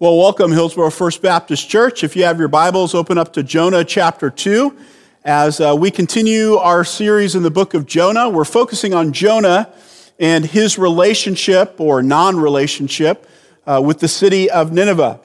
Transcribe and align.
Well, 0.00 0.16
welcome, 0.16 0.52
Hillsboro 0.52 0.90
First 0.90 1.22
Baptist 1.22 1.68
Church. 1.68 2.04
If 2.04 2.14
you 2.14 2.22
have 2.22 2.38
your 2.38 2.46
Bibles, 2.46 2.94
open 2.94 3.18
up 3.18 3.32
to 3.32 3.42
Jonah 3.42 3.82
chapter 3.82 4.30
2. 4.30 4.78
As 5.24 5.60
uh, 5.60 5.74
we 5.76 5.90
continue 5.90 6.54
our 6.54 6.84
series 6.84 7.34
in 7.34 7.42
the 7.42 7.50
book 7.50 7.74
of 7.74 7.84
Jonah, 7.84 8.28
we're 8.28 8.44
focusing 8.44 8.94
on 8.94 9.12
Jonah 9.12 9.68
and 10.20 10.44
his 10.44 10.78
relationship 10.78 11.80
or 11.80 12.00
non 12.00 12.38
relationship 12.38 13.28
uh, 13.66 13.82
with 13.84 13.98
the 13.98 14.06
city 14.06 14.48
of 14.48 14.70
Nineveh. 14.70 15.18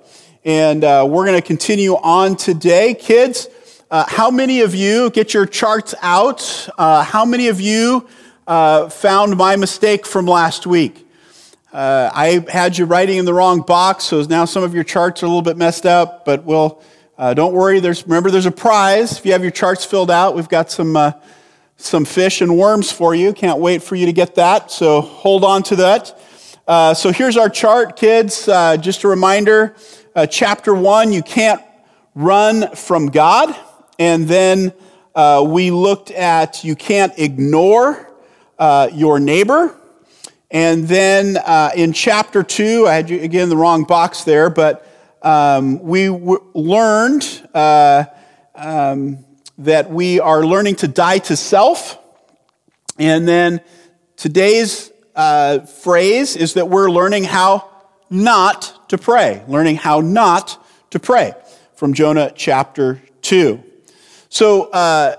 And 0.43 0.83
uh, 0.83 1.05
we're 1.07 1.27
going 1.27 1.39
to 1.39 1.47
continue 1.47 1.93
on 1.97 2.35
today. 2.35 2.95
Kids, 2.95 3.49
uh, 3.91 4.05
how 4.07 4.31
many 4.31 4.61
of 4.61 4.73
you 4.73 5.11
get 5.11 5.35
your 5.35 5.45
charts 5.45 5.93
out? 6.01 6.67
Uh, 6.79 7.03
how 7.03 7.25
many 7.25 7.47
of 7.47 7.61
you 7.61 8.07
uh, 8.47 8.89
found 8.89 9.37
my 9.37 9.55
mistake 9.55 10.07
from 10.07 10.25
last 10.25 10.65
week? 10.65 11.02
Uh, 11.73 12.11
I 12.13 12.45
had 12.51 12.77
you 12.77 12.85
writing 12.85 13.17
in 13.17 13.25
the 13.25 13.33
wrong 13.33 13.61
box, 13.61 14.03
so 14.03 14.21
now 14.21 14.45
some 14.45 14.61
of 14.61 14.75
your 14.75 14.83
charts 14.83 15.23
are 15.23 15.25
a 15.25 15.29
little 15.29 15.41
bit 15.41 15.57
messed 15.57 15.87
up, 15.87 16.23
but 16.23 16.43
we'll, 16.43 16.79
uh, 17.17 17.33
don't 17.33 17.51
worry. 17.51 17.79
There's, 17.79 18.03
remember, 18.03 18.29
there's 18.29 18.45
a 18.45 18.51
prize. 18.51 19.17
If 19.17 19.25
you 19.25 19.31
have 19.31 19.41
your 19.41 19.49
charts 19.49 19.83
filled 19.83 20.11
out, 20.11 20.35
we've 20.35 20.47
got 20.47 20.69
some, 20.69 20.95
uh, 20.95 21.13
some 21.77 22.05
fish 22.05 22.41
and 22.41 22.59
worms 22.59 22.91
for 22.91 23.15
you. 23.15 23.33
Can't 23.33 23.57
wait 23.57 23.81
for 23.81 23.95
you 23.95 24.05
to 24.05 24.13
get 24.13 24.35
that, 24.35 24.69
so 24.69 25.01
hold 25.01 25.43
on 25.43 25.63
to 25.63 25.75
that. 25.77 26.21
Uh, 26.67 26.93
so 26.93 27.11
here's 27.11 27.37
our 27.37 27.49
chart, 27.49 27.95
kids. 27.95 28.47
Uh, 28.47 28.77
just 28.77 29.03
a 29.03 29.07
reminder 29.07 29.75
uh, 30.15 30.27
chapter 30.27 30.75
one, 30.75 31.11
you 31.11 31.23
can't 31.23 31.61
run 32.13 32.75
from 32.75 33.07
God. 33.07 33.55
And 33.97 34.27
then 34.27 34.73
we 35.43 35.71
looked 35.71 36.11
at 36.11 36.63
you 36.63 36.75
can't 36.75 37.17
ignore 37.17 38.11
your 38.59 39.19
neighbor. 39.19 39.75
And 40.53 40.87
then 40.87 41.37
uh, 41.37 41.71
in 41.75 41.93
chapter 41.93 42.43
two, 42.43 42.85
I 42.87 42.93
had 42.93 43.09
you 43.09 43.19
again 43.19 43.49
the 43.49 43.57
wrong 43.57 43.85
box 43.85 44.23
there, 44.23 44.51
but 44.51 44.87
um, 45.23 45.81
we 45.81 46.05
w- 46.05 46.45
learned 46.53 47.49
uh, 47.55 48.05
um, 48.53 49.25
that 49.57 49.89
we 49.89 50.19
are 50.19 50.45
learning 50.45 50.75
to 50.75 50.87
die 50.87 51.17
to 51.17 51.35
self. 51.35 51.97
And 52.99 53.27
then 53.27 53.61
today's 54.15 54.91
uh, 55.15 55.61
phrase 55.61 56.35
is 56.35 56.53
that 56.53 56.69
we're 56.69 56.91
learning 56.91 57.23
how 57.23 57.71
not 58.11 58.89
to 58.89 58.99
pray, 58.99 59.43
learning 59.47 59.77
how 59.77 60.01
not 60.01 60.63
to 60.91 60.99
pray 60.99 61.33
from 61.73 61.95
Jonah 61.95 62.31
chapter 62.35 63.01
2. 63.23 63.63
So, 64.29 64.69
uh, 64.69 65.15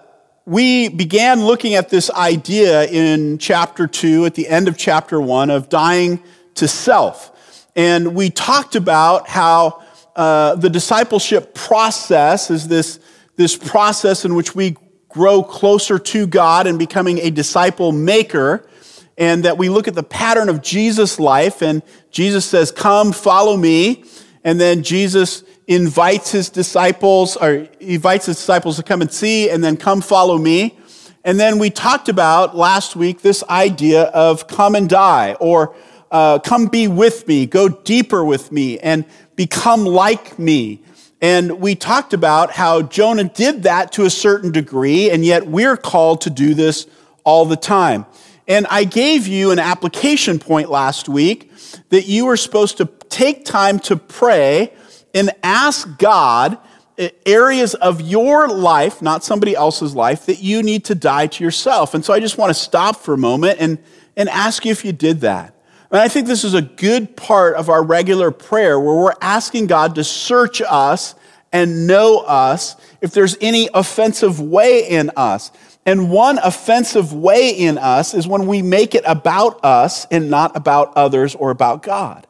we 0.46 0.88
began 0.88 1.44
looking 1.44 1.74
at 1.74 1.88
this 1.88 2.10
idea 2.10 2.84
in 2.84 3.38
chapter 3.38 3.86
2, 3.86 4.26
at 4.26 4.34
the 4.34 4.46
end 4.46 4.68
of 4.68 4.76
chapter 4.76 5.18
1, 5.18 5.48
of 5.48 5.70
dying 5.70 6.22
to 6.56 6.68
self. 6.68 7.66
And 7.74 8.14
we 8.14 8.28
talked 8.28 8.76
about 8.76 9.26
how 9.26 9.82
uh, 10.14 10.56
the 10.56 10.68
discipleship 10.68 11.54
process 11.54 12.50
is 12.50 12.68
this, 12.68 13.00
this 13.36 13.56
process 13.56 14.26
in 14.26 14.34
which 14.34 14.54
we 14.54 14.76
grow 15.08 15.42
closer 15.42 15.98
to 15.98 16.26
God 16.26 16.66
and 16.66 16.78
becoming 16.78 17.20
a 17.20 17.30
disciple 17.30 17.90
maker. 17.90 18.68
And 19.16 19.44
that 19.44 19.56
we 19.56 19.68
look 19.70 19.88
at 19.88 19.94
the 19.94 20.02
pattern 20.02 20.48
of 20.48 20.60
Jesus' 20.60 21.20
life, 21.20 21.62
and 21.62 21.82
Jesus 22.10 22.44
says, 22.44 22.72
Come, 22.72 23.12
follow 23.12 23.56
me. 23.56 24.04
And 24.42 24.60
then 24.60 24.82
Jesus 24.82 25.44
invites 25.66 26.32
his 26.32 26.50
disciples, 26.50 27.36
or 27.36 27.66
invites 27.80 28.26
his 28.26 28.36
disciples 28.36 28.76
to 28.76 28.82
come 28.82 29.00
and 29.00 29.12
see, 29.12 29.48
and 29.50 29.64
then 29.64 29.76
come 29.76 30.00
follow 30.00 30.38
me. 30.38 30.76
And 31.24 31.40
then 31.40 31.58
we 31.58 31.70
talked 31.70 32.08
about 32.08 32.54
last 32.54 32.96
week 32.96 33.22
this 33.22 33.42
idea 33.48 34.04
of 34.04 34.46
come 34.46 34.74
and 34.74 34.88
die, 34.88 35.34
or 35.40 35.74
uh, 36.10 36.38
come 36.38 36.66
be 36.66 36.86
with 36.86 37.26
me, 37.26 37.46
go 37.46 37.68
deeper 37.68 38.24
with 38.24 38.52
me, 38.52 38.78
and 38.78 39.04
become 39.36 39.84
like 39.84 40.38
me. 40.38 40.82
And 41.22 41.60
we 41.60 41.74
talked 41.74 42.12
about 42.12 42.50
how 42.50 42.82
Jonah 42.82 43.24
did 43.24 43.62
that 43.62 43.92
to 43.92 44.04
a 44.04 44.10
certain 44.10 44.52
degree, 44.52 45.10
and 45.10 45.24
yet 45.24 45.46
we're 45.46 45.78
called 45.78 46.20
to 46.22 46.30
do 46.30 46.52
this 46.52 46.86
all 47.24 47.46
the 47.46 47.56
time. 47.56 48.04
And 48.46 48.66
I 48.68 48.84
gave 48.84 49.26
you 49.26 49.50
an 49.50 49.58
application 49.58 50.38
point 50.38 50.68
last 50.68 51.08
week 51.08 51.50
that 51.88 52.06
you 52.06 52.26
were 52.26 52.36
supposed 52.36 52.76
to 52.76 52.86
take 53.08 53.46
time 53.46 53.78
to 53.80 53.96
pray 53.96 54.74
and 55.14 55.30
ask 55.42 55.98
God 55.98 56.58
eh, 56.98 57.10
areas 57.24 57.74
of 57.74 58.00
your 58.00 58.48
life, 58.48 59.00
not 59.00 59.24
somebody 59.24 59.54
else's 59.54 59.94
life, 59.94 60.26
that 60.26 60.40
you 60.40 60.62
need 60.62 60.84
to 60.86 60.94
die 60.94 61.28
to 61.28 61.44
yourself. 61.44 61.94
And 61.94 62.04
so 62.04 62.12
I 62.12 62.20
just 62.20 62.36
want 62.36 62.50
to 62.50 62.54
stop 62.54 62.96
for 62.96 63.14
a 63.14 63.18
moment 63.18 63.58
and, 63.60 63.78
and 64.16 64.28
ask 64.28 64.64
you 64.64 64.72
if 64.72 64.84
you 64.84 64.92
did 64.92 65.20
that. 65.20 65.54
And 65.90 66.00
I 66.00 66.08
think 66.08 66.26
this 66.26 66.42
is 66.42 66.54
a 66.54 66.62
good 66.62 67.16
part 67.16 67.54
of 67.54 67.68
our 67.68 67.82
regular 67.82 68.32
prayer 68.32 68.80
where 68.80 68.96
we're 68.96 69.14
asking 69.20 69.68
God 69.68 69.94
to 69.94 70.02
search 70.02 70.60
us 70.60 71.14
and 71.52 71.86
know 71.86 72.18
us 72.18 72.74
if 73.00 73.12
there's 73.12 73.36
any 73.40 73.68
offensive 73.72 74.40
way 74.40 74.88
in 74.88 75.12
us. 75.16 75.52
And 75.86 76.10
one 76.10 76.38
offensive 76.38 77.12
way 77.12 77.50
in 77.50 77.78
us 77.78 78.12
is 78.12 78.26
when 78.26 78.46
we 78.46 78.60
make 78.60 78.94
it 78.94 79.04
about 79.06 79.64
us 79.64 80.06
and 80.10 80.30
not 80.30 80.56
about 80.56 80.96
others 80.96 81.34
or 81.34 81.50
about 81.50 81.82
God. 81.82 82.26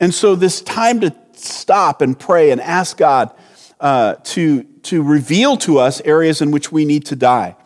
And 0.00 0.12
so 0.12 0.34
this 0.34 0.60
time 0.60 1.00
to 1.00 1.14
stop 1.44 2.00
and 2.00 2.18
pray 2.18 2.50
and 2.50 2.60
ask 2.60 2.96
God 2.96 3.30
uh, 3.80 4.14
to, 4.24 4.62
to 4.82 5.02
reveal 5.02 5.56
to 5.58 5.78
us 5.78 6.00
areas 6.04 6.40
in 6.40 6.50
which 6.50 6.72
we 6.72 6.84
need 6.84 7.06
to 7.06 7.16
die. 7.16 7.56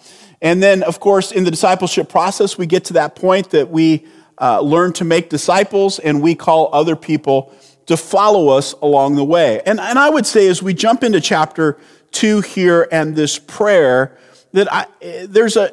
And 0.41 0.63
then, 0.63 0.83
of 0.83 1.01
course, 1.01 1.33
in 1.33 1.45
the 1.45 1.51
discipleship 1.51 2.09
process, 2.09 2.59
we 2.59 2.67
get 2.67 2.85
to 2.87 2.93
that 2.95 3.15
point 3.15 3.51
that 3.51 3.71
we 3.71 4.07
uh, 4.41 4.61
learn 4.61 4.93
to 4.95 5.05
make 5.05 5.31
disciples 5.31 5.99
and 5.99 6.23
we 6.23 6.35
call 6.35 6.71
other 6.73 6.97
people 6.97 7.53
to 7.87 7.97
follow 7.97 8.49
us 8.49 8.73
along 8.75 9.17
the 9.17 9.25
way. 9.25 9.61
And, 9.65 9.81
and 9.81 9.99
I 9.99 10.11
would 10.11 10.27
say, 10.27 10.47
as 10.49 10.63
we 10.63 10.75
jump 10.75 11.03
into 11.03 11.21
chapter 11.21 11.79
two 12.11 12.41
here 12.41 12.87
and 12.93 13.17
this 13.17 13.39
prayer, 13.39 14.17
that 14.53 14.73
I, 14.73 14.87
there's 15.27 15.57
a, 15.57 15.73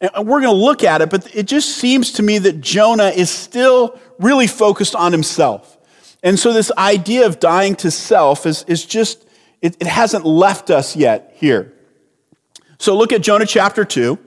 we're 0.00 0.40
going 0.40 0.44
to 0.44 0.52
look 0.52 0.82
at 0.82 1.00
it, 1.00 1.10
but 1.10 1.34
it 1.34 1.46
just 1.46 1.76
seems 1.76 2.12
to 2.12 2.22
me 2.22 2.38
that 2.38 2.60
Jonah 2.60 3.08
is 3.08 3.30
still 3.30 3.98
really 4.18 4.46
focused 4.46 4.94
on 4.94 5.12
himself. 5.12 5.71
And 6.22 6.38
so 6.38 6.52
this 6.52 6.70
idea 6.78 7.26
of 7.26 7.40
dying 7.40 7.74
to 7.76 7.90
self 7.90 8.46
is, 8.46 8.64
is 8.68 8.84
just, 8.84 9.26
it, 9.60 9.76
it 9.80 9.86
hasn't 9.86 10.24
left 10.24 10.70
us 10.70 10.94
yet 10.94 11.34
here. 11.36 11.72
So 12.78 12.96
look 12.96 13.12
at 13.12 13.22
Jonah 13.22 13.46
chapter 13.46 13.84
2. 13.84 14.18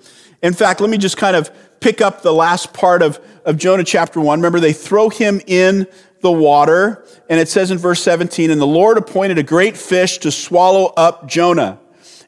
In 0.41 0.53
fact, 0.53 0.81
let 0.81 0.89
me 0.89 0.97
just 0.97 1.17
kind 1.17 1.35
of 1.35 1.49
pick 1.79 2.01
up 2.01 2.21
the 2.21 2.33
last 2.33 2.73
part 2.73 3.01
of, 3.01 3.19
of 3.45 3.57
Jonah 3.57 3.83
chapter 3.83 4.19
1. 4.19 4.39
Remember, 4.39 4.59
they 4.59 4.73
throw 4.73 5.09
him 5.09 5.41
in 5.47 5.87
the 6.21 6.31
water, 6.31 7.05
and 7.29 7.39
it 7.39 7.47
says 7.47 7.71
in 7.71 7.77
verse 7.77 8.01
17, 8.01 8.49
And 8.51 8.59
the 8.59 8.65
Lord 8.67 8.97
appointed 8.97 9.37
a 9.37 9.43
great 9.43 9.77
fish 9.77 10.17
to 10.19 10.31
swallow 10.31 10.93
up 10.97 11.27
Jonah. 11.27 11.79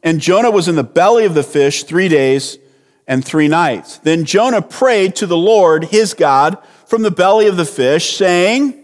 And 0.03 0.21
Jonah 0.21 0.51
was 0.51 0.67
in 0.67 0.75
the 0.75 0.83
belly 0.83 1.25
of 1.25 1.33
the 1.33 1.43
fish 1.43 1.83
three 1.83 2.07
days 2.07 2.57
and 3.07 3.23
three 3.25 3.47
nights. 3.47 3.97
Then 3.99 4.25
Jonah 4.25 4.61
prayed 4.61 5.15
to 5.17 5.25
the 5.25 5.37
Lord, 5.37 5.85
his 5.85 6.13
God, 6.13 6.57
from 6.85 7.01
the 7.01 7.11
belly 7.11 7.47
of 7.47 7.57
the 7.57 7.65
fish, 7.65 8.15
saying, 8.15 8.83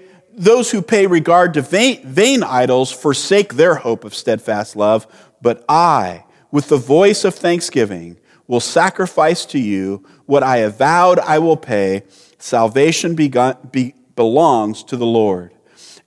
those 0.41 0.71
who 0.71 0.81
pay 0.81 1.05
regard 1.05 1.53
to 1.53 1.61
vain, 1.61 2.01
vain, 2.03 2.41
idols 2.41 2.91
forsake 2.91 3.53
their 3.53 3.75
hope 3.75 4.03
of 4.03 4.15
steadfast 4.15 4.75
love, 4.75 5.05
but 5.39 5.63
I, 5.69 6.25
with 6.49 6.67
the 6.67 6.77
voice 6.77 7.23
of 7.23 7.35
thanksgiving, 7.35 8.17
will 8.47 8.59
sacrifice 8.59 9.45
to 9.45 9.59
you 9.59 10.03
what 10.25 10.41
I 10.41 10.57
have 10.57 10.79
vowed 10.79 11.19
I 11.19 11.37
will 11.37 11.57
pay. 11.57 12.01
Salvation 12.39 13.13
begun, 13.13 13.55
be, 13.71 13.93
belongs 14.15 14.83
to 14.85 14.97
the 14.97 15.05
Lord. 15.05 15.53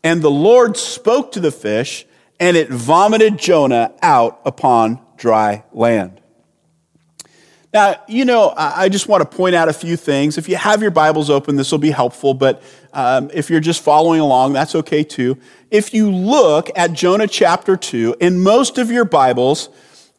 And 0.03 0.21
the 0.21 0.33
Lord 0.33 0.77
spoke 0.77 1.31
to 1.33 1.41
the 1.41 1.53
fish, 1.53 2.05
and 2.41 2.57
it 2.57 2.69
vomited 2.71 3.39
Jonah 3.39 3.93
out 4.03 4.41
upon 4.45 4.99
dry 5.17 5.63
land. 5.73 6.21
Now, 7.75 7.97
you 8.07 8.25
know, 8.25 8.55
I 8.57 8.89
just 8.89 9.09
want 9.09 9.29
to 9.29 9.37
point 9.37 9.57
out 9.57 9.69
a 9.69 9.73
few 9.73 9.97
things. 9.97 10.39
If 10.39 10.49
you 10.49 10.55
have 10.55 10.81
your 10.81 10.93
Bibles 10.93 11.29
open, 11.29 11.57
this 11.57 11.73
will 11.73 11.81
be 11.81 11.91
helpful, 11.91 12.33
but 12.33 12.63
um, 12.95 13.31
if 13.35 13.51
you're 13.51 13.61
just 13.61 13.83
following 13.83 14.21
along, 14.21 14.53
that's 14.53 14.75
okay 14.75 15.03
too. 15.03 15.37
If 15.71 15.93
you 15.93 16.11
look 16.11 16.71
at 16.77 16.93
Jonah 16.93 17.27
chapter 17.27 17.77
2, 17.77 18.17
in 18.21 18.41
most 18.41 18.79
of 18.79 18.91
your 18.91 19.05
Bibles, 19.05 19.69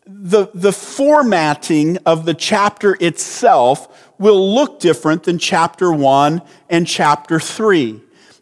the, 0.06 0.50
the 0.54 0.74
formatting 0.74 1.98
of 2.06 2.25
the 2.25 2.33
chapter 2.33 2.98
itself 3.00 4.12
will 4.19 4.54
look 4.54 4.80
different 4.80 5.24
than 5.24 5.39
chapter 5.39 5.92
1 5.92 6.42
and 6.69 6.86
chapter 6.86 7.39
3. 7.39 8.01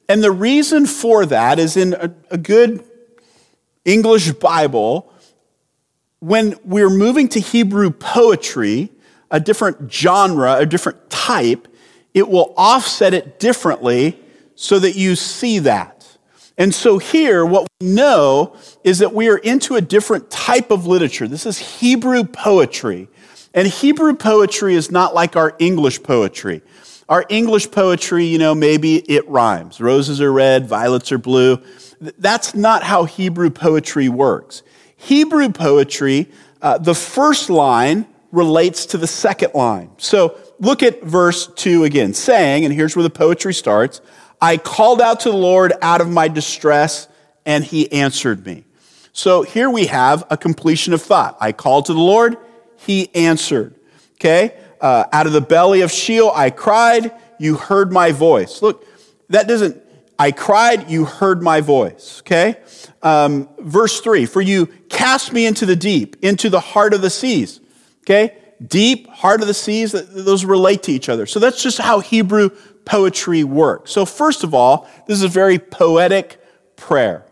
And 0.10 0.24
the 0.24 0.32
reason 0.32 0.86
for 0.86 1.26
that 1.28 1.60
is 1.60 1.78
in 1.78 1.94
a, 1.94 2.14
a 2.32 2.38
good 2.38 2.84
English 3.86 4.32
Bible, 4.34 5.14
when 6.20 6.58
we're 6.64 6.90
moving 6.90 7.28
to 7.30 7.40
Hebrew 7.40 7.92
poetry, 7.92 8.90
a 9.30 9.40
different 9.40 9.92
genre, 9.92 10.56
a 10.56 10.66
different 10.66 11.10
type, 11.10 11.68
it 12.14 12.28
will 12.28 12.54
offset 12.58 13.14
it 13.14 13.40
differently 13.40 14.20
so 14.56 14.80
that 14.80 14.96
you 14.96 15.16
see 15.16 15.60
that. 15.60 16.04
And 16.58 16.74
so 16.74 17.00
here, 17.00 17.46
what 17.46 17.68
we 17.82 17.88
know 17.88 18.56
is 18.84 19.00
that 19.00 19.14
we 19.14 19.28
are 19.30 19.38
into 19.38 19.76
a 19.76 19.82
different 19.82 20.30
type 20.30 20.70
of 20.70 20.86
literature. 20.86 21.28
This 21.28 21.46
is 21.46 21.58
Hebrew 21.80 22.24
poetry. 22.24 23.08
And 23.54 23.68
Hebrew 23.68 24.16
poetry 24.16 24.76
is 24.76 24.92
not 24.92 25.16
like 25.16 25.36
our 25.36 25.56
English 25.60 26.04
poetry. 26.04 26.62
Our 27.10 27.26
English 27.30 27.72
poetry, 27.72 28.26
you 28.26 28.38
know, 28.38 28.56
maybe 28.56 28.98
it 28.98 29.28
rhymes. 29.28 29.82
Roses 29.82 30.22
are 30.22 30.32
red, 30.32 30.68
violets 30.68 31.12
are 31.12 31.18
blue. 31.18 31.62
That's 32.00 32.56
not 32.56 32.84
how 32.84 33.06
Hebrew 33.06 33.50
poetry 33.50 34.10
works. 34.10 34.64
Hebrew 34.96 35.50
poetry, 35.50 36.30
uh, 36.62 36.78
the 36.78 36.96
first 36.96 37.50
line 37.50 38.08
relates 38.32 38.86
to 38.88 38.98
the 38.98 39.08
second 39.08 39.54
line. 39.54 39.92
So 39.98 40.38
look 40.60 40.82
at 40.82 41.04
verse 41.04 41.48
2 41.48 41.84
again, 41.84 42.14
saying, 42.14 42.66
and 42.66 42.74
here's 42.74 42.96
where 42.96 43.04
the 43.04 43.10
poetry 43.10 43.54
starts 43.54 44.02
I 44.44 44.58
called 44.58 45.00
out 45.00 45.22
to 45.22 45.32
the 45.32 45.38
Lord 45.38 45.72
out 45.82 46.02
of 46.02 46.10
my 46.10 46.28
distress, 46.28 47.08
and 47.46 47.64
he 47.64 47.90
answered 47.94 48.46
me. 48.46 48.66
So 49.14 49.44
here 49.44 49.70
we 49.70 49.86
have 49.86 50.26
a 50.30 50.36
completion 50.36 50.92
of 50.92 51.02
thought. 51.02 51.38
I 51.40 51.54
called 51.54 51.86
to 51.86 51.94
the 51.94 52.02
Lord, 52.02 52.36
he 52.76 53.10
answered. 53.16 53.74
Okay? 54.16 54.54
Uh, 54.82 55.06
out 55.14 55.28
of 55.28 55.32
the 55.32 55.40
belly 55.40 55.80
of 55.80 55.92
Sheol, 55.92 56.30
I 56.36 56.50
cried, 56.50 57.14
you 57.40 57.56
heard 57.56 57.94
my 57.94 58.12
voice. 58.12 58.62
Look, 58.62 58.86
that 59.30 59.48
doesn't, 59.48 59.82
I 60.20 60.34
cried, 60.34 60.92
you 60.92 61.06
heard 61.06 61.42
my 61.42 61.62
voice. 61.62 62.20
Okay? 62.26 62.58
Um, 63.02 63.48
verse 63.60 64.02
three, 64.02 64.26
for 64.26 64.42
you 64.42 64.66
cast 64.90 65.32
me 65.32 65.46
into 65.46 65.66
the 65.66 65.78
deep, 65.78 66.18
into 66.22 66.50
the 66.50 66.60
heart 66.60 66.94
of 66.94 67.02
the 67.02 67.10
seas. 67.10 67.62
Okay? 68.02 68.36
Deep, 68.62 69.08
heart 69.08 69.40
of 69.40 69.48
the 69.48 69.54
seas, 69.54 69.94
those 69.94 70.44
relate 70.44 70.84
to 70.84 70.92
each 70.92 71.08
other. 71.08 71.26
So 71.28 71.40
that's 71.40 71.64
just 71.64 71.78
how 71.78 72.02
Hebrew 72.02 72.50
poetry 72.86 73.44
work. 73.44 73.88
So, 73.88 74.06
first 74.06 74.44
of 74.44 74.54
all, 74.54 74.90
this 75.08 75.18
is 75.18 75.24
a 75.24 75.30
very 75.30 75.60
poetic 75.60 76.40
prayer. 76.76 77.26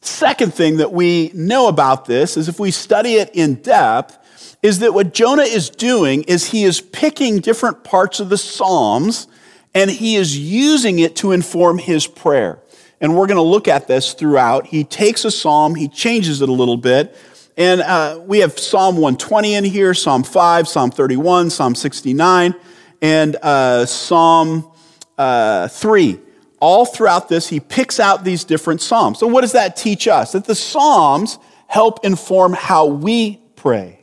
Second 0.00 0.54
thing 0.54 0.76
that 0.76 0.92
we 0.92 1.30
know 1.34 1.68
about 1.68 2.04
this 2.06 2.36
is 2.36 2.48
if 2.48 2.60
we 2.60 2.70
study 2.70 3.14
it 3.14 3.30
in 3.34 3.56
depth, 3.56 4.18
is 4.62 4.78
that 4.80 4.94
what 4.94 5.12
Jonah 5.12 5.42
is 5.42 5.70
doing 5.70 6.22
is 6.24 6.50
he 6.50 6.64
is 6.64 6.80
picking 6.80 7.40
different 7.40 7.84
parts 7.84 8.20
of 8.20 8.28
the 8.28 8.38
Psalms 8.38 9.28
and 9.74 9.90
he 9.90 10.16
is 10.16 10.38
using 10.38 11.00
it 11.00 11.16
to 11.16 11.32
inform 11.32 11.78
his 11.78 12.06
prayer. 12.06 12.58
And 12.98 13.14
we're 13.14 13.26
going 13.26 13.36
to 13.36 13.42
look 13.42 13.68
at 13.68 13.86
this 13.86 14.14
throughout. 14.14 14.66
He 14.66 14.84
takes 14.84 15.26
a 15.26 15.30
psalm, 15.30 15.74
he 15.74 15.86
changes 15.86 16.40
it 16.40 16.48
a 16.48 16.52
little 16.52 16.78
bit, 16.78 17.14
and 17.58 17.82
uh, 17.82 18.20
we 18.24 18.38
have 18.38 18.58
Psalm 18.58 18.96
120 18.96 19.54
in 19.54 19.64
here, 19.64 19.92
Psalm 19.92 20.24
5, 20.24 20.66
Psalm 20.66 20.90
31, 20.90 21.50
Psalm 21.50 21.74
69, 21.74 22.54
and 23.02 23.36
uh, 23.36 23.86
Psalm 23.86 24.70
uh, 25.18 25.68
3. 25.68 26.20
All 26.60 26.86
throughout 26.86 27.28
this, 27.28 27.48
he 27.48 27.60
picks 27.60 28.00
out 28.00 28.24
these 28.24 28.44
different 28.44 28.80
Psalms. 28.80 29.18
So, 29.18 29.26
what 29.26 29.42
does 29.42 29.52
that 29.52 29.76
teach 29.76 30.08
us? 30.08 30.32
That 30.32 30.46
the 30.46 30.54
Psalms 30.54 31.38
help 31.66 32.04
inform 32.04 32.54
how 32.54 32.86
we 32.86 33.40
pray. 33.56 34.00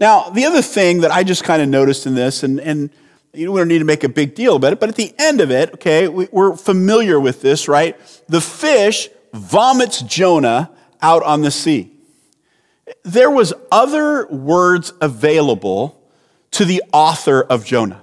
Now, 0.00 0.30
the 0.30 0.46
other 0.46 0.62
thing 0.62 1.02
that 1.02 1.10
I 1.10 1.24
just 1.24 1.44
kind 1.44 1.60
of 1.60 1.68
noticed 1.68 2.06
in 2.06 2.14
this, 2.14 2.42
and, 2.42 2.58
and 2.60 2.90
you 3.32 3.46
don't 3.46 3.68
need 3.68 3.78
to 3.78 3.84
make 3.84 4.02
a 4.02 4.08
big 4.08 4.34
deal 4.34 4.56
about 4.56 4.72
it, 4.72 4.80
but 4.80 4.88
at 4.88 4.96
the 4.96 5.14
end 5.18 5.40
of 5.40 5.50
it, 5.50 5.74
okay, 5.74 6.08
we, 6.08 6.28
we're 6.32 6.56
familiar 6.56 7.20
with 7.20 7.42
this, 7.42 7.68
right? 7.68 7.98
The 8.28 8.40
fish 8.40 9.08
vomits 9.32 10.00
Jonah 10.02 10.70
out 11.02 11.22
on 11.22 11.42
the 11.42 11.50
sea 11.50 11.94
there 13.02 13.30
was 13.30 13.52
other 13.70 14.26
words 14.26 14.92
available 15.00 16.00
to 16.52 16.64
the 16.64 16.82
author 16.92 17.42
of 17.42 17.64
Jonah. 17.64 18.02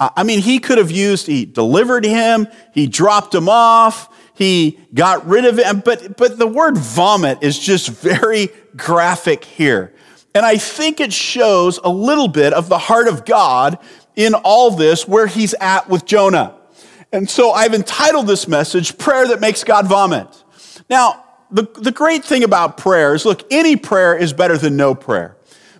I 0.00 0.22
mean, 0.22 0.40
he 0.40 0.60
could 0.60 0.78
have 0.78 0.92
used, 0.92 1.26
he 1.26 1.44
delivered 1.44 2.04
him, 2.04 2.46
he 2.72 2.86
dropped 2.86 3.34
him 3.34 3.48
off, 3.48 4.08
he 4.34 4.78
got 4.94 5.26
rid 5.26 5.44
of 5.44 5.58
him, 5.58 5.80
but, 5.84 6.16
but 6.16 6.38
the 6.38 6.46
word 6.46 6.78
vomit 6.78 7.38
is 7.42 7.58
just 7.58 7.88
very 7.88 8.50
graphic 8.76 9.44
here. 9.44 9.92
And 10.34 10.46
I 10.46 10.56
think 10.56 11.00
it 11.00 11.12
shows 11.12 11.80
a 11.82 11.88
little 11.88 12.28
bit 12.28 12.52
of 12.52 12.68
the 12.68 12.78
heart 12.78 13.08
of 13.08 13.24
God 13.24 13.78
in 14.14 14.34
all 14.34 14.70
this, 14.70 15.08
where 15.08 15.26
he's 15.26 15.54
at 15.54 15.88
with 15.88 16.04
Jonah. 16.04 16.54
And 17.12 17.28
so 17.28 17.50
I've 17.50 17.74
entitled 17.74 18.28
this 18.28 18.46
message, 18.46 18.98
Prayer 18.98 19.26
That 19.26 19.40
Makes 19.40 19.64
God 19.64 19.88
Vomit. 19.88 20.28
Now, 20.88 21.24
the, 21.50 21.62
the 21.74 21.90
great 21.90 22.24
thing 22.24 22.44
about 22.44 22.76
prayer 22.76 23.14
is 23.14 23.24
look, 23.24 23.44
any 23.50 23.74
prayer 23.74 24.16
is 24.16 24.32
better 24.32 24.56
than 24.58 24.76
no 24.76 24.94
prayer. 24.94 25.36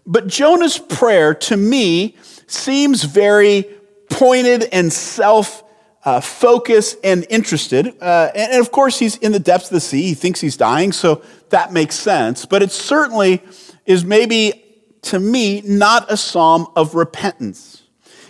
But 0.07 0.27
Jonah's 0.27 0.79
prayer 0.79 1.35
to 1.35 1.57
me 1.57 2.17
seems 2.47 3.05
very 3.05 3.67
pointed 4.11 4.65
and 4.73 4.93
self 4.93 5.65
uh, 6.05 6.21
focused 6.21 6.97
and 7.05 7.27
interested. 7.29 7.87
Uh, 8.01 8.31
and, 8.35 8.53
and 8.53 8.61
of 8.61 8.71
course, 8.73 8.99
he's 8.99 9.17
in 9.17 9.33
the 9.33 9.39
depths 9.39 9.67
of 9.67 9.75
the 9.75 9.81
sea. 9.81 10.03
He 10.03 10.15
thinks 10.15 10.41
he's 10.41 10.57
dying, 10.57 10.93
so 10.93 11.23
that 11.51 11.73
makes 11.73 11.97
sense. 11.97 12.47
But 12.47 12.63
it 12.63 12.71
certainly 12.71 13.43
is 13.85 14.05
maybe, 14.05 14.65
to 15.03 15.19
me, 15.19 15.61
not 15.63 16.11
a 16.11 16.17
psalm 16.17 16.67
of 16.77 16.95
repentance. 16.95 17.83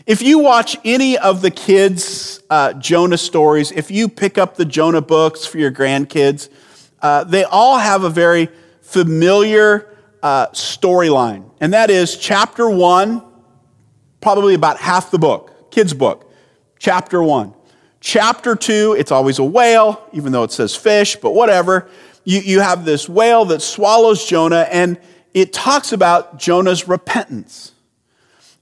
If 0.07 0.23
you 0.23 0.39
watch 0.39 0.79
any 0.85 1.19
of 1.19 1.43
the 1.43 1.51
kids' 1.51 2.41
uh, 2.49 2.73
Jonah 2.73 3.19
stories, 3.19 3.73
if 3.73 3.91
you 3.91 4.09
pick 4.09 4.39
up 4.39 4.57
the 4.57 4.65
Jonah 4.65 5.03
books 5.03 5.45
for 5.45 5.59
your 5.59 5.71
grandkids, 5.71 6.49
uh, 7.03 7.25
they 7.25 7.45
all 7.45 7.77
have 7.77 8.05
a 8.05 8.11
very 8.11 8.49
familiar 8.81 9.95
uh, 10.23 10.47
storyline, 10.49 11.51
and 11.61 11.75
that 11.75 11.91
is 11.91 12.17
chapter 12.17 12.71
one, 12.71 13.23
probably 14.23 14.55
about 14.55 14.79
half 14.79 15.11
the 15.11 15.19
book, 15.19 15.48
kids' 15.79 15.95
book, 15.95 16.29
chapter 16.81 17.23
one. 17.23 17.55
Chapter 18.01 18.57
two, 18.57 18.97
it's 18.99 19.13
always 19.13 19.39
a 19.39 19.45
whale, 19.45 20.05
even 20.13 20.33
though 20.33 20.43
it 20.43 20.51
says 20.51 20.75
fish, 20.75 21.15
but 21.15 21.37
whatever. 21.37 21.89
You, 22.25 22.41
you 22.41 22.59
have 22.59 22.85
this 22.85 23.09
whale 23.09 23.45
that 23.45 23.63
swallows 23.63 24.27
Jonah, 24.27 24.67
and 24.73 24.99
it 25.35 25.53
talks 25.53 25.93
about 25.93 26.37
Jonah's 26.37 26.89
repentance. 26.89 27.71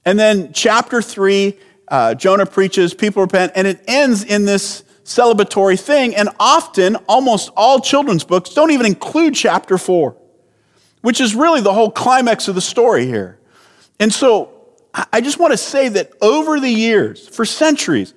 And 0.05 0.19
then 0.19 0.53
chapter 0.53 1.01
three, 1.01 1.57
uh, 1.87 2.13
Jonah 2.13 2.45
preaches, 2.45 2.93
people 2.93 3.23
repent, 3.23 3.53
and 3.55 3.65
it 3.65 3.83
ends 3.87 4.23
in 4.23 4.45
this 4.45 4.83
celebratory 5.03 5.79
thing. 5.79 6.15
And 6.15 6.29
often, 6.39 6.97
almost 7.07 7.49
all 7.57 7.79
children's 7.79 8.25
books 8.25 8.51
don't 8.51 8.69
even 8.69 8.85
include 8.85 9.33
chapter 9.33 9.79
four, 9.79 10.15
which 11.01 11.19
is 11.19 11.33
really 11.33 11.61
the 11.61 11.73
whole 11.73 11.89
climax 11.89 12.47
of 12.47 12.53
the 12.53 12.61
story 12.61 13.07
here. 13.07 13.39
And 13.99 14.13
so 14.13 14.53
I 15.11 15.21
just 15.21 15.39
want 15.39 15.51
to 15.51 15.57
say 15.57 15.89
that 15.89 16.11
over 16.21 16.59
the 16.59 16.69
years, 16.69 17.27
for 17.27 17.45
centuries, 17.45 18.13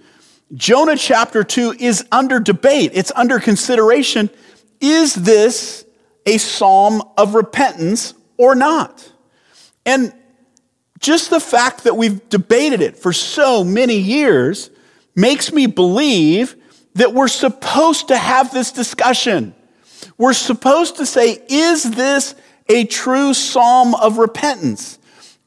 Jonah 0.54 0.96
chapter 0.96 1.44
2 1.44 1.76
is 1.78 2.04
under 2.10 2.40
debate, 2.40 2.92
it's 2.94 3.12
under 3.14 3.38
consideration. 3.38 4.30
Is 4.80 5.14
this 5.14 5.84
a 6.26 6.38
psalm 6.38 7.02
of 7.16 7.34
repentance 7.34 8.14
or 8.36 8.54
not? 8.54 9.12
And 9.84 10.14
just 10.98 11.30
the 11.30 11.40
fact 11.40 11.84
that 11.84 11.96
we've 11.96 12.28
debated 12.28 12.80
it 12.80 12.96
for 12.96 13.12
so 13.12 13.64
many 13.64 13.96
years 13.96 14.70
makes 15.14 15.52
me 15.52 15.66
believe 15.66 16.56
that 16.94 17.14
we're 17.14 17.28
supposed 17.28 18.08
to 18.08 18.16
have 18.16 18.52
this 18.52 18.72
discussion. 18.72 19.54
We're 20.18 20.32
supposed 20.32 20.96
to 20.96 21.06
say, 21.06 21.42
is 21.48 21.90
this 21.90 22.34
a 22.68 22.84
true 22.84 23.34
psalm 23.34 23.94
of 23.94 24.18
repentance? 24.18 24.98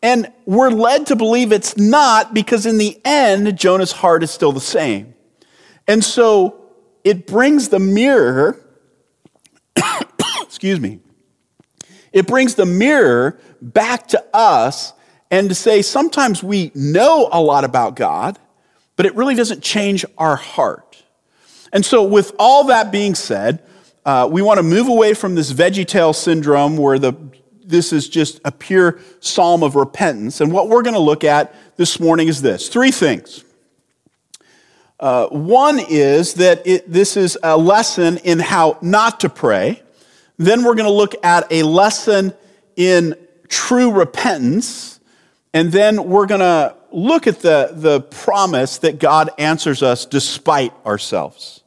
And 0.04 0.32
we're 0.46 0.70
led 0.70 1.08
to 1.08 1.16
believe 1.16 1.54
it's 1.54 1.78
not 1.78 2.34
because 2.34 2.66
in 2.66 2.78
the 2.78 3.00
end, 3.06 3.58
Jonah's 3.58 3.94
heart 3.94 4.22
is 4.22 4.32
still 4.32 4.52
the 4.52 4.60
same. 4.60 5.16
And 5.88 6.04
so 6.04 6.62
it 7.06 7.26
brings 7.26 7.70
the 7.70 7.80
mirror, 7.80 8.60
excuse 10.42 10.80
me, 10.80 11.00
it 12.12 12.28
brings 12.28 12.56
the 12.56 12.66
mirror 12.66 13.40
back 13.62 14.08
to 14.08 14.24
us 14.34 14.92
and 15.32 15.48
to 15.48 15.56
say 15.56 15.82
sometimes 15.82 16.44
we 16.44 16.72
know 16.76 17.30
a 17.32 17.42
lot 17.42 17.64
about 17.64 17.96
God, 17.96 18.38
but 18.98 19.06
it 19.06 19.16
really 19.16 19.36
doesn't 19.36 19.64
change 19.64 20.06
our 20.18 20.36
heart. 20.36 21.02
And 21.72 21.84
so, 21.84 22.04
with 22.04 22.34
all 22.38 22.66
that 22.66 22.92
being 22.92 23.16
said, 23.16 23.64
uh, 24.06 24.30
we 24.32 24.44
want 24.44 24.60
to 24.60 24.64
move 24.64 24.88
away 24.88 25.16
from 25.16 25.34
this 25.34 25.52
VeggieTale 25.52 26.14
syndrome 26.14 26.78
where 26.78 27.00
the, 27.00 27.16
this 27.74 27.92
is 27.92 28.08
just 28.08 28.40
a 28.46 28.52
pure 28.52 29.00
psalm 29.20 29.64
of 29.64 29.76
repentance. 29.76 30.40
And 30.40 30.52
what 30.52 30.70
we're 30.70 30.84
going 30.84 30.94
to 30.94 31.00
look 31.00 31.24
at 31.24 31.56
this 31.76 32.00
morning 32.00 32.28
is 32.28 32.44
this 32.44 32.70
three 32.70 32.92
things. 32.92 33.44
Uh, 35.00 35.28
one 35.30 35.80
is 35.80 36.36
that 36.36 36.66
it, 36.68 36.90
this 36.90 37.18
is 37.18 37.36
a 37.42 37.58
lesson 37.58 38.18
in 38.20 38.40
how 38.40 38.78
not 38.82 39.20
to 39.22 39.28
pray. 39.28 39.82
Then 40.38 40.64
we're 40.64 40.76
going 40.76 40.86
to 40.86 40.92
look 40.92 41.16
at 41.26 41.52
a 41.52 41.64
lesson 41.64 42.34
in 42.76 43.16
true 43.48 43.92
repentance. 43.92 45.00
And 45.52 45.72
then 45.72 46.06
we're 46.06 46.28
going 46.28 46.42
to 46.42 46.76
look 46.92 47.26
at 47.26 47.40
the, 47.40 47.72
the 47.74 48.02
promise 48.02 48.78
that 48.78 49.00
God 49.00 49.32
answers 49.40 49.82
us 49.82 50.06
despite 50.06 50.74
ourselves. 50.86 51.64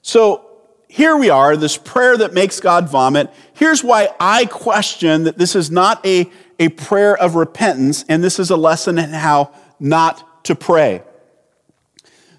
So 0.00 0.46
here 0.90 1.16
we 1.16 1.30
are, 1.30 1.56
this 1.56 1.76
prayer 1.76 2.16
that 2.16 2.34
makes 2.34 2.58
God 2.58 2.88
vomit. 2.88 3.30
Here's 3.60 3.84
why 3.84 4.08
I 4.18 4.46
question 4.46 5.24
that 5.24 5.36
this 5.36 5.54
is 5.54 5.70
not 5.70 6.04
a, 6.06 6.30
a 6.58 6.70
prayer 6.70 7.14
of 7.14 7.34
repentance, 7.34 8.06
and 8.08 8.24
this 8.24 8.38
is 8.38 8.48
a 8.48 8.56
lesson 8.56 8.96
in 8.98 9.10
how 9.10 9.52
not 9.78 10.44
to 10.44 10.54
pray. 10.54 11.02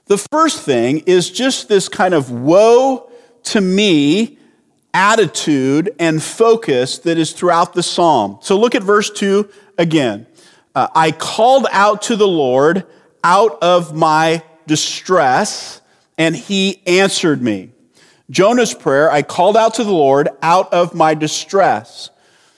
The 0.08 0.18
first 0.18 0.64
thing 0.64 1.04
is 1.06 1.30
just 1.30 1.70
this 1.70 1.90
kind 1.90 2.16
of 2.16 2.32
woe 2.32 3.08
to 3.44 3.62
me 3.62 4.40
attitude 4.96 5.94
and 6.00 6.24
focus 6.24 6.98
that 6.98 7.20
is 7.20 7.34
throughout 7.34 7.76
the 7.76 7.84
psalm. 7.84 8.40
So 8.42 8.58
look 8.58 8.74
at 8.74 8.82
verse 8.82 9.12
2 9.12 9.48
again. 9.78 10.26
Uh, 10.74 10.88
I 10.96 11.12
called 11.12 11.68
out 11.72 12.02
to 12.04 12.16
the 12.16 12.28
Lord 12.28 12.88
out 13.24 13.62
of 13.62 13.96
my 13.96 14.42
distress, 14.66 15.82
and 16.18 16.36
he 16.36 16.82
answered 16.88 17.44
me. 17.44 17.71
Jonah's 18.32 18.74
prayer, 18.74 19.12
I 19.12 19.24
called 19.24 19.58
out 19.58 19.74
to 19.76 19.84
the 19.84 19.92
Lord 19.92 20.30
out 20.42 20.74
of 20.74 20.96
my 20.96 21.14
distress. 21.14 22.10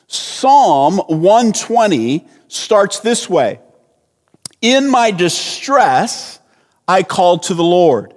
Psalm 0.05 0.99
120 1.07 2.27
starts 2.47 2.99
this 2.99 3.27
way 3.27 3.59
In 4.61 4.87
my 4.87 5.09
distress, 5.09 6.39
I 6.87 7.01
called 7.01 7.43
to 7.43 7.55
the 7.55 7.63
Lord. 7.63 8.13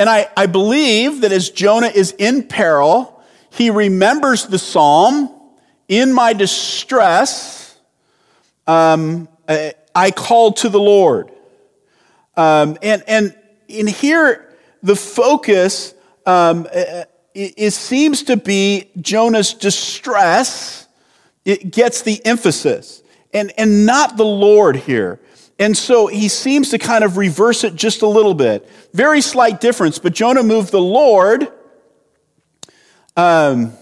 And 0.00 0.10
I, 0.10 0.28
I 0.36 0.46
believe 0.46 1.20
that 1.20 1.30
as 1.30 1.50
Jonah 1.50 1.86
is 1.94 2.12
in 2.18 2.42
peril, 2.42 3.22
he 3.50 3.70
remembers 3.70 4.46
the 4.46 4.58
psalm 4.58 5.32
In 5.86 6.12
my 6.12 6.32
distress, 6.32 7.78
um, 8.66 9.28
I, 9.94 10.10
called 10.10 10.56
to 10.58 10.68
the 10.68 10.80
Lord. 10.80 11.30
Um, 12.36 12.78
and, 12.82 13.04
and 13.06 13.36
in 13.68 13.86
here, 13.86 14.52
the 14.82 14.96
focus 14.96 15.94
um, 16.26 16.66
it, 16.72 17.08
it 17.34 17.70
seems 17.72 18.24
to 18.24 18.36
be 18.36 18.90
Jonah's 19.00 19.54
distress. 19.54 20.86
It 21.44 21.70
gets 21.70 22.02
the 22.02 22.24
emphasis, 22.24 23.02
and, 23.32 23.52
and 23.56 23.86
not 23.86 24.16
the 24.16 24.24
Lord 24.24 24.76
here. 24.76 25.20
And 25.58 25.76
so 25.76 26.06
he 26.06 26.28
seems 26.28 26.70
to 26.70 26.78
kind 26.78 27.04
of 27.04 27.18
reverse 27.18 27.64
it 27.64 27.74
just 27.74 28.00
a 28.00 28.06
little 28.06 28.34
bit. 28.34 28.66
Very 28.94 29.20
slight 29.20 29.60
difference, 29.60 29.98
but 29.98 30.14
Jonah 30.14 30.42
moved 30.42 30.70
the 30.72 30.80
Lord 30.80 31.52
um, 33.14 33.74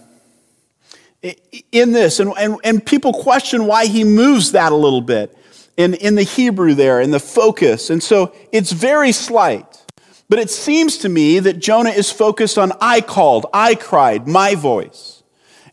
in 1.71 1.92
this. 1.92 2.18
And, 2.18 2.33
and, 2.37 2.57
and 2.64 2.85
people 2.85 3.12
question 3.12 3.66
why 3.66 3.87
he 3.87 4.02
moves 4.02 4.52
that 4.52 4.73
a 4.73 4.76
little 4.76 5.00
bit 5.00 5.37
in, 5.76 5.95
in 5.95 6.16
the 6.16 6.25
Hebrew 6.25 6.75
there, 6.75 7.00
in 7.00 7.12
the 7.12 7.21
focus. 7.21 7.90
And 7.90 8.02
so 8.02 8.35
it's 8.50 8.73
very 8.73 9.12
slight. 9.12 9.85
But 10.28 10.38
it 10.38 10.50
seems 10.50 10.99
to 10.99 11.08
me 11.08 11.38
that 11.38 11.58
Jonah 11.58 11.90
is 11.90 12.11
focused 12.11 12.58
on 12.58 12.73
I 12.80 13.00
called, 13.00 13.47
I 13.52 13.75
cried, 13.75 14.28
my 14.28 14.54
voice. 14.54 15.23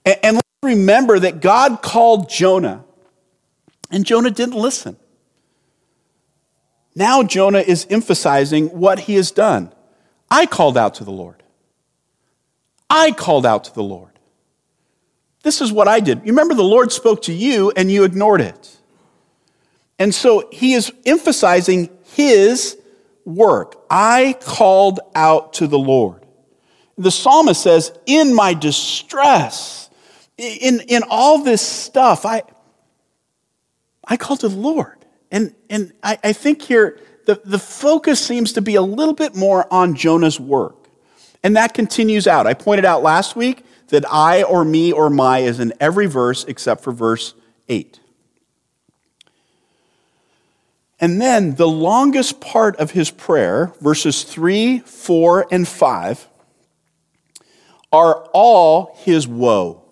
And, 0.05 0.17
and 0.23 0.35
let's 0.35 0.47
remember 0.63 1.19
that 1.19 1.41
God 1.41 1.81
called 1.81 2.29
Jonah, 2.29 2.85
and 3.91 4.05
Jonah 4.05 4.31
didn't 4.31 4.55
listen. 4.55 4.97
Now 6.95 7.23
Jonah 7.23 7.59
is 7.59 7.85
emphasizing 7.89 8.67
what 8.67 8.99
he 8.99 9.15
has 9.15 9.31
done. 9.31 9.73
I 10.31 10.45
called 10.45 10.77
out 10.77 10.95
to 10.95 11.03
the 11.03 11.11
Lord. 11.11 11.43
I 12.89 13.11
called 13.11 13.45
out 13.45 13.65
to 13.65 13.73
the 13.73 13.83
Lord. 13.83 14.11
This 15.43 15.61
is 15.61 15.71
what 15.71 15.87
I 15.87 15.99
did. 15.99 16.19
You 16.19 16.31
remember 16.31 16.55
the 16.55 16.63
Lord 16.63 16.91
spoke 16.91 17.21
to 17.23 17.33
you 17.33 17.71
and 17.75 17.91
you 17.91 18.03
ignored 18.03 18.41
it. 18.41 18.77
And 19.99 20.15
so 20.15 20.47
he 20.51 20.73
is 20.73 20.91
emphasizing 21.05 21.89
his 22.13 22.77
work. 23.25 23.83
I 23.89 24.37
called 24.41 24.99
out 25.13 25.53
to 25.53 25.67
the 25.67 25.79
Lord. 25.79 26.25
The 26.97 27.11
psalmist 27.11 27.61
says, 27.61 27.91
In 28.05 28.33
my 28.33 28.53
distress, 28.53 29.89
in, 30.37 30.81
in 30.87 31.03
all 31.09 31.43
this 31.43 31.61
stuff, 31.61 32.25
I, 32.25 32.43
I 34.07 34.17
called 34.17 34.41
to 34.41 34.49
the 34.49 34.55
Lord. 34.55 34.97
And, 35.31 35.53
and 35.69 35.91
I, 36.03 36.17
I 36.23 36.33
think 36.33 36.61
here 36.61 36.99
the, 37.25 37.41
the 37.43 37.59
focus 37.59 38.25
seems 38.25 38.53
to 38.53 38.61
be 38.61 38.75
a 38.75 38.81
little 38.81 39.13
bit 39.13 39.35
more 39.35 39.71
on 39.73 39.95
Jonah's 39.95 40.39
work. 40.39 40.87
And 41.43 41.55
that 41.55 41.73
continues 41.73 42.27
out. 42.27 42.47
I 42.47 42.53
pointed 42.53 42.85
out 42.85 43.03
last 43.03 43.35
week 43.35 43.65
that 43.89 44.05
I 44.11 44.43
or 44.43 44.63
me 44.65 44.91
or 44.91 45.09
my 45.09 45.39
is 45.39 45.59
in 45.59 45.73
every 45.79 46.05
verse 46.05 46.43
except 46.45 46.83
for 46.83 46.91
verse 46.91 47.33
8. 47.67 47.99
And 51.05 51.21
then 51.21 51.53
the 51.53 51.67
longest 51.67 52.41
part 52.41 52.77
of 52.77 52.89
his 52.89 53.11
prayer, 53.11 53.71
verses 53.79 54.23
3, 54.23 54.79
4, 54.79 55.45
and 55.51 55.67
5, 55.67 56.27
are 57.91 58.27
all 58.33 58.97
his 59.03 59.27
woe. 59.27 59.83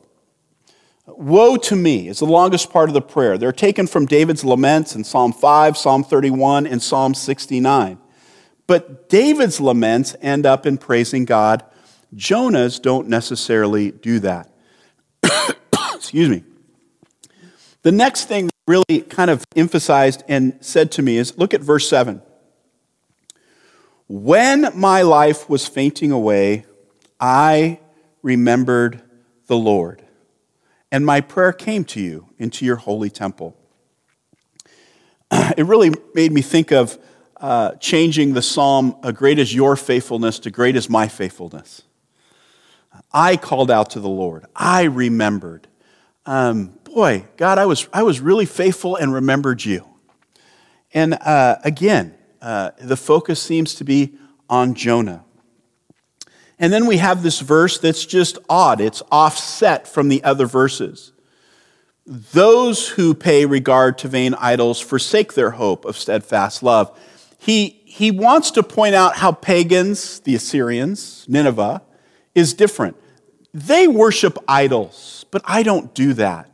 Woe 1.06 1.58
to 1.58 1.76
me 1.76 2.08
is 2.08 2.18
the 2.18 2.26
longest 2.26 2.72
part 2.72 2.90
of 2.90 2.96
the 2.96 3.02
prayer. 3.02 3.38
They're 3.38 3.52
taken 3.52 3.86
from 3.86 4.08
David's 4.08 4.44
laments 4.44 4.96
in 4.96 5.04
Psalm 5.04 5.34
5, 5.34 5.78
Psalm 5.78 6.04
31, 6.04 6.66
and 6.66 6.82
Psalm 6.82 7.14
69. 7.14 8.00
But 8.66 9.08
David's 9.08 9.62
laments 9.62 10.16
end 10.20 10.48
up 10.48 10.66
in 10.66 10.80
praising 10.80 11.26
God. 11.26 11.64
Jonah's 12.16 12.80
don't 12.80 13.08
necessarily 13.08 13.92
do 13.92 14.18
that. 14.22 14.52
Excuse 15.94 16.30
me. 16.30 16.44
The 17.84 17.92
next 17.92 18.26
thing 18.26 18.50
really 18.68 19.02
kind 19.02 19.30
of 19.30 19.46
emphasized 19.56 20.24
and 20.28 20.58
said 20.62 20.92
to 20.94 21.02
me 21.02 21.18
is 21.18 21.38
look 21.38 21.54
at 21.54 21.62
verse 21.62 21.88
7. 21.90 22.22
When 24.08 24.70
my 24.76 25.02
life 25.02 25.50
was 25.50 25.68
fainting 25.68 26.12
away, 26.12 26.66
I 27.20 27.80
remembered 28.22 29.02
the 29.48 29.56
Lord, 29.58 30.04
and 30.92 31.06
my 31.06 31.22
prayer 31.22 31.52
came 31.52 31.84
to 31.86 32.02
you 32.02 32.30
into 32.38 32.66
your 32.66 32.76
holy 32.78 33.10
temple. 33.10 33.58
It 35.58 35.66
really 35.66 35.92
made 36.14 36.32
me 36.32 36.42
think 36.42 36.72
of 36.72 36.98
uh, 37.38 37.72
changing 37.76 38.34
the 38.34 38.42
psalm, 38.42 38.96
Great 39.14 39.40
is 39.40 39.54
your 39.54 39.76
faithfulness, 39.76 40.40
to 40.40 40.52
Great 40.52 40.76
is 40.76 40.90
my 40.90 41.08
faithfulness. 41.08 41.82
I 43.12 43.38
called 43.38 43.72
out 43.72 43.90
to 43.92 44.00
the 44.00 44.10
Lord, 44.10 44.46
I 44.56 44.84
remembered. 44.84 45.68
Um, 46.26 46.78
boy, 46.94 47.26
God, 47.38 47.58
I 47.58 47.66
was, 47.66 47.88
I 47.92 48.04
was 48.04 48.20
really 48.20 48.46
faithful 48.46 48.96
and 48.96 49.14
remembered 49.14 49.66
you. 49.66 49.88
And 50.94 51.16
uh, 51.16 51.58
again, 51.64 52.16
uh, 52.42 52.72
the 52.80 52.98
focus 52.98 53.42
seems 53.42 53.76
to 53.76 53.84
be 53.84 54.14
on 54.50 54.76
Jonah. 54.76 55.24
And 56.60 56.72
then 56.72 56.86
we 56.86 56.98
have 56.98 57.24
this 57.24 57.40
verse 57.40 57.80
that's 57.80 58.06
just 58.06 58.38
odd. 58.48 58.80
It's 58.80 59.02
offset 59.12 59.88
from 59.88 60.10
the 60.10 60.24
other 60.24 60.46
verses. 60.46 61.12
Those 62.06 62.90
who 62.90 63.14
pay 63.14 63.46
regard 63.46 63.98
to 64.00 64.08
vain 64.08 64.34
idols 64.36 64.80
forsake 64.80 65.34
their 65.34 65.52
hope 65.52 65.86
of 65.86 65.98
steadfast 65.98 66.62
love. 66.62 66.98
He, 67.40 67.82
he 67.86 68.12
wants 68.12 68.52
to 68.52 68.64
point 68.64 68.94
out 68.94 69.16
how 69.16 69.32
pagans, 69.32 70.20
the 70.20 70.36
Assyrians, 70.36 71.26
Nineveh, 71.28 71.82
is 72.36 72.54
different. 72.54 72.98
They 73.54 73.88
worship 73.88 74.38
idols, 74.48 75.26
but 75.32 75.42
I 75.46 75.64
don't 75.64 75.94
do 75.94 76.14
that. 76.14 76.53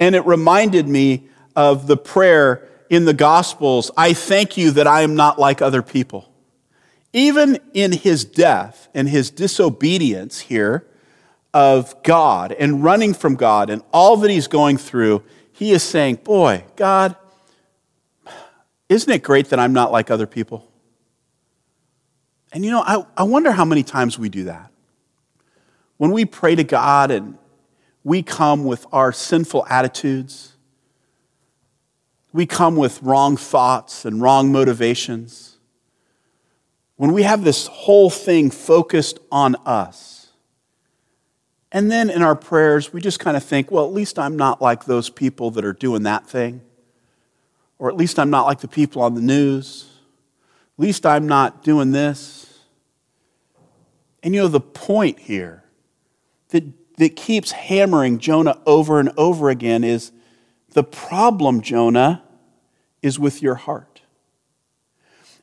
And 0.00 0.14
it 0.14 0.24
reminded 0.26 0.88
me 0.88 1.28
of 1.54 1.86
the 1.86 1.96
prayer 1.96 2.66
in 2.88 3.04
the 3.04 3.14
Gospels 3.14 3.90
I 3.96 4.14
thank 4.14 4.56
you 4.56 4.72
that 4.72 4.86
I 4.86 5.02
am 5.02 5.14
not 5.14 5.38
like 5.38 5.62
other 5.62 5.82
people. 5.82 6.26
Even 7.12 7.58
in 7.74 7.92
his 7.92 8.24
death 8.24 8.88
and 8.94 9.08
his 9.08 9.30
disobedience 9.30 10.40
here 10.40 10.86
of 11.52 12.00
God 12.02 12.52
and 12.52 12.82
running 12.82 13.14
from 13.14 13.36
God 13.36 13.70
and 13.70 13.82
all 13.92 14.16
that 14.18 14.30
he's 14.30 14.46
going 14.46 14.76
through, 14.76 15.22
he 15.52 15.72
is 15.72 15.82
saying, 15.82 16.16
Boy, 16.16 16.64
God, 16.76 17.16
isn't 18.88 19.12
it 19.12 19.22
great 19.22 19.50
that 19.50 19.58
I'm 19.58 19.72
not 19.72 19.92
like 19.92 20.10
other 20.10 20.26
people? 20.26 20.66
And 22.52 22.64
you 22.64 22.70
know, 22.70 22.82
I, 22.84 23.04
I 23.16 23.22
wonder 23.24 23.52
how 23.52 23.64
many 23.64 23.82
times 23.82 24.18
we 24.18 24.28
do 24.28 24.44
that. 24.44 24.70
When 25.96 26.12
we 26.12 26.24
pray 26.24 26.54
to 26.54 26.64
God 26.64 27.10
and 27.10 27.36
we 28.02 28.22
come 28.22 28.64
with 28.64 28.86
our 28.92 29.12
sinful 29.12 29.66
attitudes. 29.68 30.56
We 32.32 32.46
come 32.46 32.76
with 32.76 33.02
wrong 33.02 33.36
thoughts 33.36 34.04
and 34.04 34.22
wrong 34.22 34.52
motivations. 34.52 35.58
When 36.96 37.12
we 37.12 37.22
have 37.24 37.44
this 37.44 37.66
whole 37.66 38.10
thing 38.10 38.50
focused 38.50 39.18
on 39.30 39.56
us, 39.66 40.28
And 41.72 41.90
then 41.90 42.10
in 42.10 42.22
our 42.22 42.34
prayers, 42.34 42.92
we 42.92 43.00
just 43.00 43.20
kind 43.20 43.36
of 43.36 43.44
think, 43.44 43.70
well, 43.70 43.84
at 43.84 43.92
least 43.92 44.18
I'm 44.18 44.36
not 44.36 44.60
like 44.60 44.84
those 44.84 45.08
people 45.08 45.50
that 45.52 45.64
are 45.64 45.72
doing 45.72 46.02
that 46.02 46.26
thing. 46.26 46.62
Or 47.78 47.88
at 47.88 47.96
least 47.96 48.18
I'm 48.18 48.30
not 48.30 48.44
like 48.44 48.60
the 48.60 48.68
people 48.68 49.02
on 49.02 49.14
the 49.14 49.20
news. 49.20 49.88
At 50.78 50.82
least 50.82 51.06
I'm 51.06 51.28
not 51.28 51.62
doing 51.62 51.92
this. 51.92 52.58
And 54.22 54.34
you 54.34 54.42
know, 54.42 54.48
the 54.48 54.60
point 54.60 55.20
here 55.20 55.64
that, 56.48 56.64
that 57.00 57.16
keeps 57.16 57.50
hammering 57.52 58.18
Jonah 58.18 58.60
over 58.66 59.00
and 59.00 59.10
over 59.16 59.48
again 59.48 59.84
is 59.84 60.12
the 60.72 60.84
problem, 60.84 61.62
Jonah, 61.62 62.22
is 63.00 63.18
with 63.18 63.40
your 63.40 63.54
heart. 63.54 64.02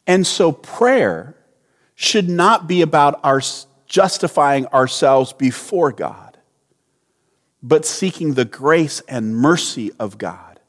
And 0.06 0.28
so 0.28 0.52
prayer 0.52 1.36
should 1.96 2.30
not 2.30 2.68
be 2.68 2.84
about 2.84 3.20
our 3.24 3.42
justifying 3.88 4.68
ourselves 4.68 5.34
before 5.34 5.92
God, 5.92 6.38
but 7.64 7.88
seeking 7.88 8.36
the 8.36 8.46
grace 8.46 9.02
and 9.08 9.36
mercy 9.36 9.92
of 10.00 10.20
God 10.20 10.60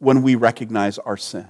when 0.00 0.22
we 0.22 0.34
recognize 0.34 0.98
our 0.98 1.16
sin. 1.16 1.46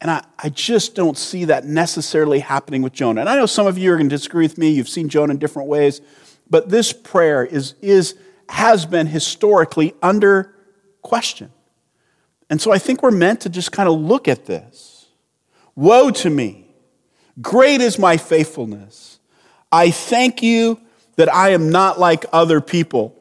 And 0.00 0.08
I, 0.08 0.24
I 0.38 0.50
just 0.50 0.94
don't 0.94 1.18
see 1.18 1.46
that 1.46 1.64
necessarily 1.64 2.38
happening 2.38 2.82
with 2.82 2.92
Jonah. 2.92 3.22
And 3.22 3.28
I 3.28 3.34
know 3.34 3.46
some 3.46 3.66
of 3.66 3.76
you 3.76 3.92
are 3.92 3.96
going 3.96 4.08
to 4.08 4.14
disagree 4.14 4.44
with 4.44 4.56
me. 4.56 4.70
You've 4.70 4.88
seen 4.88 5.08
Jonah 5.08 5.32
in 5.32 5.40
different 5.40 5.68
ways. 5.68 6.00
But 6.50 6.68
this 6.68 6.92
prayer 6.92 7.44
is, 7.44 7.74
is, 7.80 8.16
has 8.48 8.86
been 8.86 9.06
historically 9.06 9.94
under 10.02 10.54
question. 11.02 11.50
And 12.50 12.60
so 12.60 12.72
I 12.72 12.78
think 12.78 13.02
we're 13.02 13.10
meant 13.10 13.42
to 13.42 13.48
just 13.48 13.72
kind 13.72 13.88
of 13.88 13.98
look 13.98 14.28
at 14.28 14.46
this. 14.46 15.06
Woe 15.74 16.10
to 16.10 16.30
me! 16.30 16.66
Great 17.40 17.80
is 17.80 17.98
my 17.98 18.16
faithfulness. 18.16 19.20
I 19.70 19.90
thank 19.90 20.42
you 20.42 20.80
that 21.16 21.32
I 21.32 21.50
am 21.50 21.70
not 21.70 22.00
like 22.00 22.24
other 22.32 22.60
people. 22.60 23.14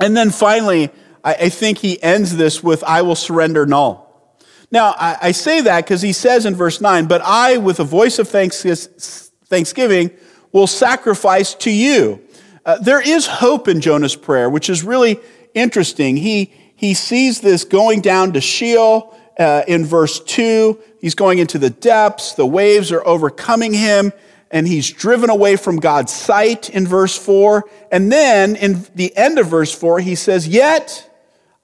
And 0.00 0.16
then 0.16 0.30
finally, 0.30 0.90
I, 1.22 1.48
think 1.48 1.78
he 1.78 2.02
ends 2.02 2.36
this 2.36 2.62
with, 2.62 2.84
I 2.84 3.02
will 3.02 3.14
surrender 3.14 3.64
null. 3.64 4.36
Now, 4.70 4.94
I, 4.98 5.16
I 5.22 5.32
say 5.32 5.62
that 5.62 5.84
because 5.84 6.02
he 6.02 6.12
says 6.12 6.44
in 6.44 6.54
verse 6.54 6.80
9, 6.80 7.06
but 7.06 7.22
I, 7.24 7.56
with 7.56 7.80
a 7.80 7.84
voice 7.84 8.18
of 8.18 8.28
thanksgiving, 8.28 10.10
will 10.54 10.68
sacrifice 10.68 11.52
to 11.52 11.70
you. 11.70 12.22
Uh, 12.64 12.78
there 12.78 13.00
is 13.00 13.26
hope 13.26 13.68
in 13.68 13.80
Jonah's 13.80 14.16
prayer, 14.16 14.48
which 14.48 14.70
is 14.70 14.84
really 14.84 15.20
interesting. 15.52 16.16
He, 16.16 16.52
he 16.76 16.94
sees 16.94 17.40
this 17.40 17.64
going 17.64 18.00
down 18.00 18.32
to 18.34 18.40
Sheol 18.40 19.18
uh, 19.38 19.64
in 19.66 19.84
verse 19.84 20.20
2. 20.20 20.78
He's 21.00 21.16
going 21.16 21.40
into 21.40 21.58
the 21.58 21.70
depths, 21.70 22.34
the 22.34 22.46
waves 22.46 22.92
are 22.92 23.04
overcoming 23.06 23.74
him, 23.74 24.12
and 24.50 24.68
he's 24.68 24.88
driven 24.90 25.28
away 25.28 25.56
from 25.56 25.76
God's 25.76 26.12
sight 26.12 26.70
in 26.70 26.86
verse 26.86 27.18
4. 27.18 27.64
And 27.90 28.12
then 28.12 28.54
in 28.54 28.86
the 28.94 29.14
end 29.16 29.40
of 29.40 29.48
verse 29.48 29.74
4, 29.74 29.98
he 29.98 30.14
says, 30.14 30.46
Yet 30.46 31.10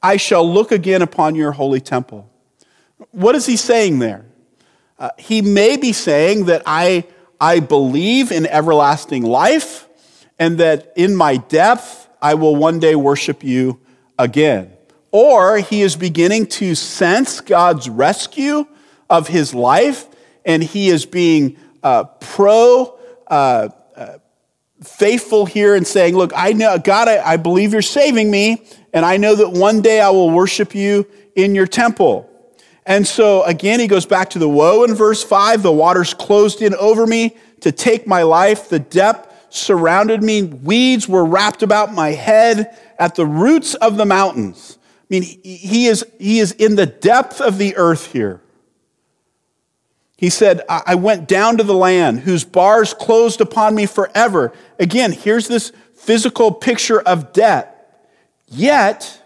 I 0.02 0.16
shall 0.16 0.52
look 0.52 0.72
again 0.72 1.00
upon 1.00 1.36
your 1.36 1.52
holy 1.52 1.80
temple. 1.80 2.28
What 3.12 3.36
is 3.36 3.46
he 3.46 3.56
saying 3.56 4.00
there? 4.00 4.26
Uh, 4.98 5.10
he 5.16 5.42
may 5.42 5.76
be 5.76 5.92
saying 5.92 6.46
that 6.46 6.64
I, 6.66 7.06
I 7.40 7.60
believe 7.60 8.30
in 8.30 8.46
everlasting 8.46 9.24
life 9.24 9.88
and 10.38 10.58
that 10.58 10.92
in 10.96 11.16
my 11.16 11.38
depth 11.38 12.08
I 12.20 12.34
will 12.34 12.54
one 12.54 12.78
day 12.78 12.94
worship 12.94 13.42
you 13.42 13.80
again. 14.18 14.72
Or 15.10 15.58
he 15.58 15.82
is 15.82 15.96
beginning 15.96 16.46
to 16.46 16.74
sense 16.74 17.40
God's 17.40 17.88
rescue 17.88 18.66
of 19.08 19.28
his 19.28 19.54
life 19.54 20.06
and 20.44 20.62
he 20.62 20.88
is 20.88 21.06
being 21.06 21.56
uh, 21.82 22.04
pro 22.04 22.98
uh, 23.26 23.68
uh, 23.96 24.18
faithful 24.82 25.46
here 25.46 25.74
and 25.74 25.86
saying, 25.86 26.16
Look, 26.16 26.32
I 26.34 26.52
know, 26.52 26.78
God, 26.78 27.08
I, 27.08 27.32
I 27.32 27.36
believe 27.36 27.72
you're 27.72 27.82
saving 27.82 28.30
me, 28.30 28.62
and 28.92 29.04
I 29.04 29.16
know 29.16 29.34
that 29.34 29.50
one 29.50 29.82
day 29.82 30.00
I 30.00 30.10
will 30.10 30.30
worship 30.30 30.74
you 30.74 31.06
in 31.34 31.54
your 31.54 31.66
temple. 31.66 32.29
And 32.86 33.06
so 33.06 33.42
again, 33.44 33.80
he 33.80 33.86
goes 33.86 34.06
back 34.06 34.30
to 34.30 34.38
the 34.38 34.48
woe 34.48 34.84
in 34.84 34.94
verse 34.94 35.22
5 35.22 35.62
the 35.62 35.72
waters 35.72 36.14
closed 36.14 36.62
in 36.62 36.74
over 36.74 37.06
me 37.06 37.36
to 37.60 37.72
take 37.72 38.06
my 38.06 38.22
life, 38.22 38.68
the 38.68 38.78
depth 38.78 39.28
surrounded 39.50 40.22
me, 40.22 40.42
weeds 40.42 41.08
were 41.08 41.24
wrapped 41.24 41.62
about 41.62 41.92
my 41.92 42.10
head 42.10 42.76
at 42.98 43.14
the 43.16 43.26
roots 43.26 43.74
of 43.74 43.96
the 43.96 44.06
mountains. 44.06 44.78
I 44.80 45.06
mean, 45.10 45.22
he 45.22 45.86
is, 45.86 46.04
he 46.18 46.38
is 46.38 46.52
in 46.52 46.76
the 46.76 46.86
depth 46.86 47.40
of 47.40 47.58
the 47.58 47.76
earth 47.76 48.12
here. 48.12 48.40
He 50.16 50.28
said, 50.28 50.60
I 50.68 50.96
went 50.96 51.26
down 51.26 51.56
to 51.56 51.64
the 51.64 51.74
land 51.74 52.20
whose 52.20 52.44
bars 52.44 52.92
closed 52.92 53.40
upon 53.40 53.74
me 53.74 53.86
forever. 53.86 54.52
Again, 54.78 55.12
here's 55.12 55.48
this 55.48 55.72
physical 55.94 56.52
picture 56.52 57.00
of 57.00 57.32
death. 57.32 57.74
Yet, 58.46 59.20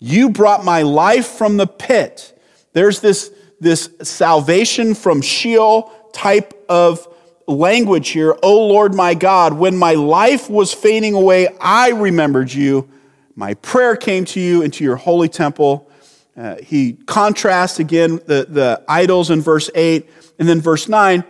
you 0.00 0.28
brought 0.30 0.64
my 0.64 0.82
life 0.82 1.26
from 1.26 1.56
the 1.56 1.68
pit 1.68 2.37
there's 2.72 3.00
this, 3.00 3.32
this 3.60 3.90
salvation 4.02 4.94
from 4.94 5.22
Sheol 5.22 5.92
type 6.12 6.54
of 6.68 7.06
language 7.46 8.10
here. 8.10 8.36
Oh 8.42 8.66
Lord 8.66 8.94
my 8.94 9.14
God, 9.14 9.54
when 9.54 9.76
my 9.76 9.94
life 9.94 10.50
was 10.50 10.72
fading 10.72 11.14
away, 11.14 11.48
I 11.60 11.90
remembered 11.90 12.52
you. 12.52 12.88
My 13.34 13.54
prayer 13.54 13.96
came 13.96 14.24
to 14.26 14.40
you 14.40 14.62
into 14.62 14.84
your 14.84 14.96
holy 14.96 15.28
temple. 15.28 15.90
Uh, 16.36 16.56
he 16.62 16.92
contrasts 17.06 17.78
again 17.78 18.20
the, 18.26 18.46
the 18.48 18.82
idols 18.88 19.30
in 19.30 19.40
verse 19.40 19.70
8 19.74 20.08
and 20.38 20.48
then 20.48 20.60
verse 20.60 20.88
9. 20.88 21.24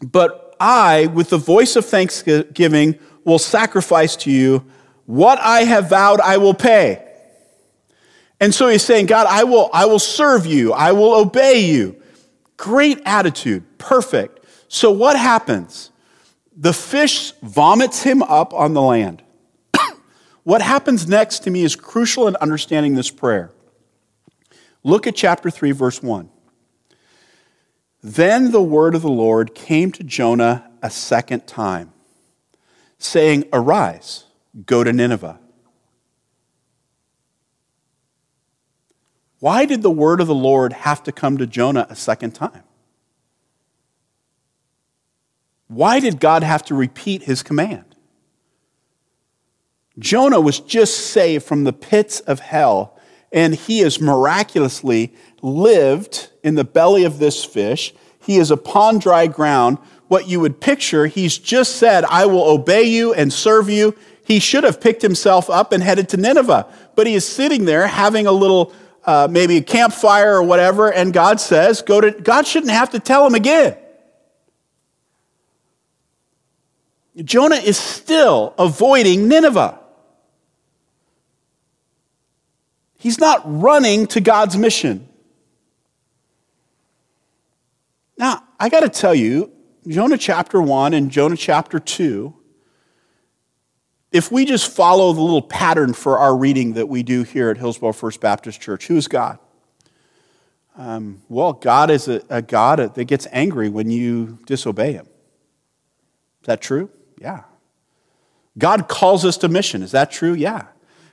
But 0.00 0.56
I, 0.58 1.06
with 1.06 1.30
the 1.30 1.38
voice 1.38 1.76
of 1.76 1.84
thanksgiving, 1.84 2.98
will 3.24 3.38
sacrifice 3.38 4.16
to 4.16 4.30
you. 4.30 4.64
What 5.06 5.38
I 5.40 5.62
have 5.64 5.90
vowed, 5.90 6.20
I 6.20 6.36
will 6.38 6.54
pay. 6.54 7.09
And 8.40 8.54
so 8.54 8.68
he's 8.68 8.82
saying, 8.82 9.06
God, 9.06 9.26
I 9.28 9.44
will, 9.44 9.68
I 9.72 9.84
will 9.84 9.98
serve 9.98 10.46
you. 10.46 10.72
I 10.72 10.92
will 10.92 11.14
obey 11.14 11.60
you. 11.60 12.00
Great 12.56 13.00
attitude. 13.04 13.78
Perfect. 13.78 14.44
So 14.68 14.90
what 14.90 15.16
happens? 15.16 15.90
The 16.56 16.72
fish 16.72 17.32
vomits 17.42 18.02
him 18.02 18.22
up 18.22 18.54
on 18.54 18.72
the 18.72 18.80
land. 18.80 19.22
what 20.44 20.62
happens 20.62 21.06
next 21.06 21.40
to 21.40 21.50
me 21.50 21.64
is 21.64 21.76
crucial 21.76 22.28
in 22.28 22.36
understanding 22.36 22.94
this 22.94 23.10
prayer. 23.10 23.52
Look 24.82 25.06
at 25.06 25.14
chapter 25.14 25.50
3, 25.50 25.72
verse 25.72 26.02
1. 26.02 26.30
Then 28.02 28.50
the 28.50 28.62
word 28.62 28.94
of 28.94 29.02
the 29.02 29.10
Lord 29.10 29.54
came 29.54 29.92
to 29.92 30.02
Jonah 30.02 30.70
a 30.82 30.88
second 30.88 31.46
time, 31.46 31.92
saying, 32.98 33.44
Arise, 33.52 34.24
go 34.64 34.82
to 34.82 34.92
Nineveh 34.92 35.39
Why 39.40 39.64
did 39.64 39.82
the 39.82 39.90
word 39.90 40.20
of 40.20 40.26
the 40.26 40.34
Lord 40.34 40.72
have 40.72 41.02
to 41.04 41.12
come 41.12 41.38
to 41.38 41.46
Jonah 41.46 41.86
a 41.90 41.96
second 41.96 42.32
time? 42.32 42.62
Why 45.66 45.98
did 45.98 46.20
God 46.20 46.42
have 46.42 46.64
to 46.64 46.74
repeat 46.74 47.22
his 47.22 47.42
command? 47.42 47.96
Jonah 49.98 50.40
was 50.40 50.60
just 50.60 50.96
saved 50.96 51.44
from 51.44 51.64
the 51.64 51.72
pits 51.72 52.20
of 52.20 52.40
hell, 52.40 52.98
and 53.32 53.54
he 53.54 53.80
has 53.80 54.00
miraculously 54.00 55.14
lived 55.42 56.30
in 56.42 56.54
the 56.54 56.64
belly 56.64 57.04
of 57.04 57.18
this 57.18 57.44
fish. 57.44 57.94
He 58.20 58.36
is 58.36 58.50
upon 58.50 58.98
dry 58.98 59.26
ground. 59.26 59.78
What 60.08 60.28
you 60.28 60.40
would 60.40 60.60
picture, 60.60 61.06
he's 61.06 61.38
just 61.38 61.76
said, 61.76 62.04
I 62.04 62.26
will 62.26 62.44
obey 62.44 62.82
you 62.82 63.14
and 63.14 63.32
serve 63.32 63.70
you. 63.70 63.96
He 64.24 64.38
should 64.38 64.64
have 64.64 64.80
picked 64.80 65.02
himself 65.02 65.48
up 65.48 65.72
and 65.72 65.82
headed 65.82 66.08
to 66.10 66.16
Nineveh, 66.16 66.66
but 66.94 67.06
he 67.06 67.14
is 67.14 67.26
sitting 67.26 67.64
there 67.64 67.86
having 67.86 68.26
a 68.26 68.32
little 68.32 68.72
uh, 69.04 69.28
maybe 69.30 69.56
a 69.56 69.62
campfire 69.62 70.34
or 70.34 70.42
whatever, 70.42 70.92
and 70.92 71.12
God 71.12 71.40
says, 71.40 71.82
go 71.82 72.00
to, 72.00 72.10
God 72.10 72.46
shouldn't 72.46 72.72
have 72.72 72.90
to 72.90 73.00
tell 73.00 73.26
him 73.26 73.34
again. 73.34 73.76
Jonah 77.24 77.56
is 77.56 77.76
still 77.76 78.54
avoiding 78.58 79.28
Nineveh. 79.28 79.78
He's 82.98 83.18
not 83.18 83.42
running 83.44 84.06
to 84.08 84.20
God's 84.20 84.56
mission. 84.56 85.08
Now, 88.18 88.44
I 88.58 88.68
got 88.68 88.80
to 88.80 88.90
tell 88.90 89.14
you, 89.14 89.50
Jonah 89.88 90.18
chapter 90.18 90.60
1 90.60 90.92
and 90.92 91.10
Jonah 91.10 91.36
chapter 91.36 91.78
2 91.78 92.34
if 94.12 94.32
we 94.32 94.44
just 94.44 94.70
follow 94.70 95.12
the 95.12 95.20
little 95.20 95.42
pattern 95.42 95.92
for 95.92 96.18
our 96.18 96.36
reading 96.36 96.74
that 96.74 96.88
we 96.88 97.02
do 97.02 97.22
here 97.22 97.50
at 97.50 97.56
Hillsboro 97.56 97.92
First 97.92 98.20
Baptist 98.20 98.60
Church, 98.60 98.86
who 98.86 98.96
is 98.96 99.06
God? 99.06 99.38
Um, 100.76 101.22
well, 101.28 101.52
God 101.52 101.90
is 101.90 102.08
a, 102.08 102.22
a, 102.28 102.42
God 102.42 102.94
that 102.94 103.04
gets 103.04 103.26
angry 103.32 103.68
when 103.68 103.90
you 103.90 104.38
disobey 104.46 104.92
Him. 104.92 105.06
Is 106.40 106.46
that 106.46 106.60
true? 106.60 106.90
Yeah. 107.20 107.42
God 108.56 108.88
calls 108.88 109.24
us 109.24 109.36
to 109.38 109.48
mission. 109.48 109.82
Is 109.82 109.92
that 109.92 110.10
true? 110.10 110.32
Yeah. 110.32 110.66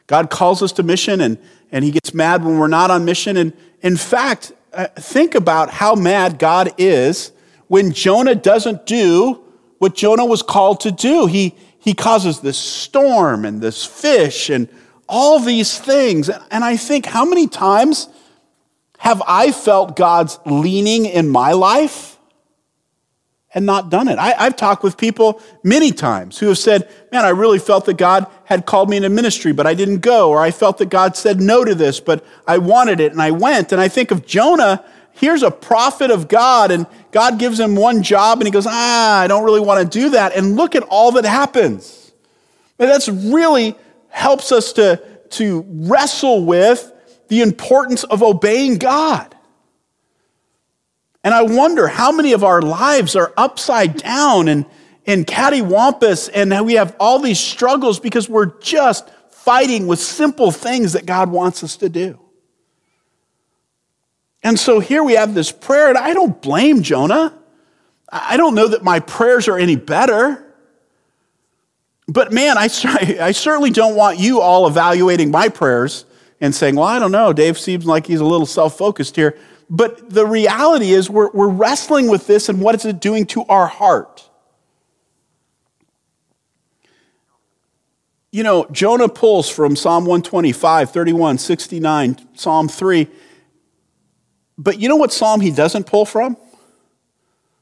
God 0.07 0.29
calls 0.29 0.63
us 0.63 0.71
to 0.73 0.83
mission 0.83 1.21
and, 1.21 1.37
and 1.71 1.83
He 1.83 1.91
gets 1.91 2.13
mad 2.13 2.45
when 2.45 2.57
we're 2.57 2.67
not 2.67 2.91
on 2.91 3.03
mission. 3.03 3.35
And 3.35 3.53
in 3.81 3.97
fact, 3.97 4.53
uh, 4.73 4.87
think 4.87 5.35
about 5.35 5.69
how 5.69 5.95
mad 5.95 6.39
God 6.39 6.73
is 6.77 7.31
when 7.67 7.91
Jonah 7.91 8.35
doesn't 8.35 8.85
do 8.85 9.43
what 9.79 9.95
Jonah 9.95 10.25
was 10.25 10.41
called 10.41 10.79
to 10.81 10.91
do. 10.91 11.25
He, 11.25 11.55
he 11.87 11.93
causes 11.93 12.39
this 12.39 12.57
storm 12.57 13.45
and 13.45 13.61
this 13.61 13.85
fish 13.85 14.49
and 14.49 14.67
all 15.07 15.39
these 15.39 15.79
things. 15.79 16.29
And 16.29 16.63
I 16.63 16.77
think, 16.77 17.05
how 17.05 17.25
many 17.25 17.47
times 17.47 18.09
have 18.99 19.21
I 19.27 19.51
felt 19.51 19.95
God's 19.95 20.39
leaning 20.45 21.05
in 21.05 21.29
my 21.29 21.53
life? 21.53 22.17
and 23.53 23.65
not 23.65 23.89
done 23.89 24.07
it. 24.07 24.19
I, 24.19 24.43
have 24.43 24.55
talked 24.55 24.83
with 24.83 24.97
people 24.97 25.41
many 25.63 25.91
times 25.91 26.37
who 26.37 26.49
have 26.49 26.59
said, 26.59 26.87
Man, 27.11 27.25
I 27.25 27.29
really 27.29 27.57
felt 27.57 27.85
that 27.85 27.97
God 27.97 28.27
had 28.43 28.67
called 28.67 28.87
me 28.87 28.97
into 28.97 29.09
ministry, 29.09 29.51
but 29.51 29.65
I 29.65 29.73
didn't 29.73 30.01
go. 30.01 30.29
Or 30.29 30.41
I 30.41 30.51
felt 30.51 30.77
that 30.77 30.89
God 30.89 31.15
said 31.15 31.41
no 31.41 31.65
to 31.65 31.73
this, 31.73 31.99
but 31.99 32.23
I 32.47 32.59
wanted 32.59 32.99
it 32.99 33.13
and 33.13 33.21
I 33.21 33.31
went. 33.31 33.71
And 33.71 33.81
I 33.81 33.87
think 33.87 34.11
of 34.11 34.27
Jonah, 34.27 34.85
here's 35.17 35.43
a 35.43 35.51
prophet 35.51 36.11
of 36.11 36.27
God, 36.27 36.71
and 36.71 36.87
God 37.11 37.39
gives 37.39 37.59
him 37.59 37.75
one 37.75 38.03
job, 38.03 38.39
and 38.39 38.47
he 38.47 38.51
goes, 38.51 38.67
Ah, 38.67 39.21
I 39.21 39.27
don't 39.27 39.43
really 39.43 39.59
want 39.59 39.81
to 39.81 39.99
do 39.99 40.11
that. 40.11 40.35
And 40.35 40.55
look 40.55 40.75
at 40.75 40.83
all 40.83 41.13
that 41.13 41.25
happens. 41.25 42.11
And 42.79 42.89
that's 42.89 43.09
really 43.09 43.75
helps 44.09 44.51
us 44.51 44.73
to, 44.73 45.01
to 45.31 45.65
wrestle 45.67 46.45
with 46.45 46.91
the 47.27 47.41
importance 47.41 48.03
of 48.03 48.23
obeying 48.23 48.77
God. 48.77 49.35
And 51.23 51.33
I 51.33 51.41
wonder 51.41 51.87
how 51.87 52.11
many 52.11 52.33
of 52.33 52.43
our 52.43 52.61
lives 52.61 53.15
are 53.15 53.33
upside 53.35 53.97
down 53.97 54.47
and, 54.47 54.65
and 55.05 55.25
cattywampus, 55.25 56.29
and 56.33 56.65
we 56.65 56.75
have 56.75 56.95
all 56.99 57.19
these 57.19 57.39
struggles 57.39 57.99
because 57.99 58.29
we're 58.29 58.57
just 58.59 59.09
fighting 59.31 59.87
with 59.87 59.99
simple 59.99 60.51
things 60.51 60.93
that 60.93 61.05
God 61.05 61.31
wants 61.31 61.63
us 61.63 61.77
to 61.77 61.89
do. 61.89 62.19
And 64.43 64.59
so 64.59 64.79
here 64.79 65.03
we 65.03 65.13
have 65.13 65.33
this 65.33 65.51
prayer, 65.51 65.89
and 65.89 65.97
I 65.97 66.13
don't 66.13 66.41
blame 66.41 66.83
Jonah. 66.83 67.33
I 68.09 68.37
don't 68.37 68.55
know 68.55 68.69
that 68.69 68.83
my 68.83 68.99
prayers 68.99 69.47
are 69.47 69.57
any 69.57 69.75
better. 69.75 70.43
But 72.07 72.31
man, 72.31 72.57
I, 72.57 72.63
I 73.21 73.31
certainly 73.31 73.71
don't 73.71 73.95
want 73.95 74.19
you 74.19 74.39
all 74.39 74.67
evaluating 74.67 75.31
my 75.31 75.49
prayers 75.49 76.05
and 76.39 76.53
saying, 76.53 76.75
well, 76.75 76.85
I 76.85 76.99
don't 76.99 77.11
know, 77.11 77.33
Dave 77.33 77.57
seems 77.57 77.85
like 77.85 78.05
he's 78.05 78.19
a 78.19 78.25
little 78.25 78.45
self 78.45 78.77
focused 78.77 79.15
here. 79.15 79.37
But 79.69 80.09
the 80.09 80.25
reality 80.25 80.91
is, 80.91 81.09
we're, 81.09 81.29
we're 81.31 81.49
wrestling 81.49 82.07
with 82.07 82.25
this 82.27 82.47
and 82.47 82.61
what 82.61 82.75
is 82.75 82.85
it 82.85 83.01
doing 83.01 83.25
to 83.27 83.43
our 83.45 83.67
heart? 83.67 84.29
You 88.31 88.43
know, 88.43 88.67
Jonah 88.71 89.09
pulls 89.09 89.49
from 89.49 89.75
Psalm 89.75 90.05
125, 90.05 90.91
31, 90.91 91.37
69, 91.37 92.17
Psalm 92.35 92.69
3. 92.69 93.07
But 94.57 94.79
you 94.79 94.89
know 94.89 94.95
what 94.95 95.13
psalm 95.13 95.41
he 95.41 95.51
doesn't 95.51 95.85
pull 95.85 96.05
from? 96.05 96.37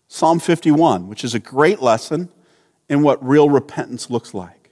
Psalm 0.08 0.40
51, 0.40 1.08
which 1.08 1.24
is 1.24 1.34
a 1.34 1.40
great 1.40 1.82
lesson 1.82 2.30
in 2.88 3.02
what 3.02 3.26
real 3.26 3.50
repentance 3.50 4.10
looks 4.10 4.34
like. 4.34 4.72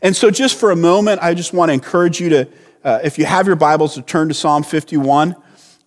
And 0.00 0.14
so, 0.14 0.30
just 0.30 0.58
for 0.58 0.70
a 0.70 0.76
moment, 0.76 1.20
I 1.22 1.34
just 1.34 1.52
want 1.52 1.70
to 1.70 1.72
encourage 1.72 2.20
you 2.20 2.28
to, 2.28 2.48
uh, 2.84 3.00
if 3.02 3.18
you 3.18 3.24
have 3.24 3.46
your 3.46 3.56
Bibles, 3.56 3.94
to 3.94 4.02
turn 4.02 4.28
to 4.28 4.34
Psalm 4.34 4.62
51. 4.62 5.34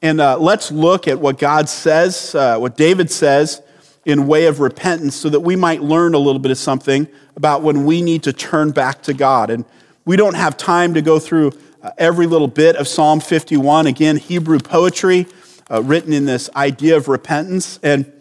And 0.02 0.20
uh, 0.20 0.38
let's 0.40 0.72
look 0.72 1.08
at 1.08 1.20
what 1.20 1.38
God 1.38 1.70
says, 1.70 2.36
uh, 2.36 2.58
what 2.58 2.76
David 2.76 3.10
says 3.10 3.62
in 4.04 4.28
way 4.28 4.48
of 4.48 4.60
repentance, 4.60 5.16
so 5.16 5.30
that 5.30 5.40
we 5.40 5.56
might 5.56 5.82
learn 5.82 6.16
a 6.16 6.18
little 6.18 6.40
bit 6.40 6.52
of 6.52 6.58
something 6.58 7.08
about 7.38 7.62
when 7.62 7.86
we 7.86 8.02
need 8.02 8.24
to 8.24 8.34
turn 8.34 8.72
back 8.72 9.04
to 9.04 9.14
God. 9.14 9.50
And 9.50 9.64
we 10.04 10.18
don't 10.18 10.36
have 10.36 10.58
time 10.58 10.96
to 10.96 11.02
go 11.02 11.20
through 11.20 11.54
uh, 11.82 11.92
every 11.98 12.26
little 12.26 12.48
bit 12.48 12.76
of 12.76 12.88
Psalm 12.88 13.22
51. 13.22 13.88
Again, 13.88 14.18
Hebrew 14.18 14.60
poetry 14.60 15.28
uh, 15.72 15.82
written 15.82 16.14
in 16.14 16.26
this 16.26 16.50
idea 16.56 16.98
of 16.98 17.08
repentance. 17.08 17.80
And 17.82 18.12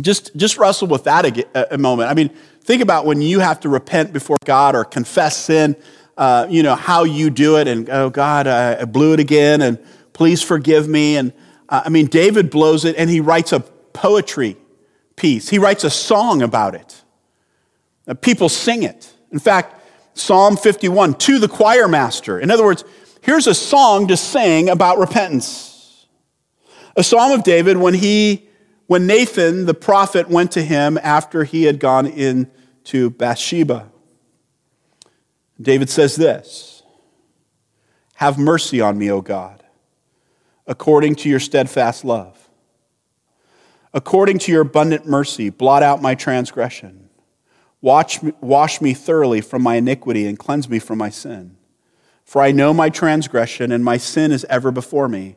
just, 0.00 0.36
just 0.36 0.58
wrestle 0.58 0.88
with 0.88 1.04
that 1.04 1.24
a, 1.24 1.74
a, 1.74 1.78
moment. 1.78 2.10
I 2.10 2.14
mean, 2.14 2.28
think 2.60 2.82
about 2.82 3.06
when 3.06 3.22
you 3.22 3.40
have 3.40 3.60
to 3.60 3.68
repent 3.68 4.12
before 4.12 4.36
God 4.44 4.74
or 4.74 4.84
confess 4.84 5.36
sin, 5.36 5.74
uh, 6.18 6.46
you 6.50 6.62
know, 6.62 6.74
how 6.74 7.04
you 7.04 7.30
do 7.30 7.56
it. 7.56 7.66
And, 7.66 7.88
oh, 7.88 8.10
God, 8.10 8.46
I 8.46 8.84
blew 8.84 9.14
it 9.14 9.20
again. 9.20 9.62
And, 9.62 9.78
Please 10.16 10.40
forgive 10.40 10.88
me. 10.88 11.18
And 11.18 11.34
uh, 11.68 11.82
I 11.84 11.90
mean, 11.90 12.06
David 12.06 12.48
blows 12.48 12.86
it 12.86 12.96
and 12.96 13.10
he 13.10 13.20
writes 13.20 13.52
a 13.52 13.60
poetry 13.60 14.56
piece, 15.14 15.50
he 15.50 15.58
writes 15.58 15.84
a 15.84 15.90
song 15.90 16.40
about 16.40 16.74
it. 16.74 17.02
Uh, 18.08 18.14
people 18.14 18.48
sing 18.48 18.82
it. 18.82 19.12
In 19.30 19.38
fact, 19.38 19.74
Psalm 20.14 20.56
51 20.56 21.14
to 21.14 21.38
the 21.38 21.48
choir 21.48 21.86
master. 21.86 22.40
In 22.40 22.50
other 22.50 22.64
words, 22.64 22.82
here's 23.20 23.46
a 23.46 23.54
song 23.54 24.08
to 24.08 24.16
sing 24.16 24.70
about 24.70 24.96
repentance. 24.96 25.75
A 26.96 27.04
psalm 27.04 27.32
of 27.32 27.44
David 27.44 27.76
when 27.76 27.94
he 27.94 28.48
when 28.86 29.06
Nathan 29.06 29.66
the 29.66 29.74
prophet 29.74 30.28
went 30.28 30.52
to 30.52 30.62
him 30.62 30.98
after 31.02 31.44
he 31.44 31.64
had 31.64 31.78
gone 31.78 32.06
in 32.06 32.50
to 32.84 33.10
Bathsheba. 33.10 33.90
David 35.60 35.90
says 35.90 36.16
this, 36.16 36.82
"Have 38.14 38.38
mercy 38.38 38.80
on 38.80 38.96
me, 38.96 39.10
O 39.10 39.20
God, 39.20 39.64
according 40.66 41.16
to 41.16 41.28
your 41.28 41.40
steadfast 41.40 42.04
love. 42.04 42.48
According 43.92 44.38
to 44.40 44.52
your 44.52 44.60
abundant 44.60 45.06
mercy, 45.06 45.48
blot 45.50 45.82
out 45.82 46.02
my 46.02 46.14
transgression. 46.14 47.08
Me, 47.82 48.02
wash 48.40 48.80
me 48.80 48.94
thoroughly 48.94 49.40
from 49.40 49.62
my 49.62 49.76
iniquity 49.76 50.26
and 50.26 50.38
cleanse 50.38 50.68
me 50.68 50.78
from 50.78 50.98
my 50.98 51.08
sin. 51.08 51.56
For 52.24 52.42
I 52.42 52.52
know 52.52 52.74
my 52.74 52.90
transgression, 52.90 53.72
and 53.72 53.84
my 53.84 53.96
sin 53.96 54.32
is 54.32 54.44
ever 54.50 54.70
before 54.70 55.08
me. 55.08 55.36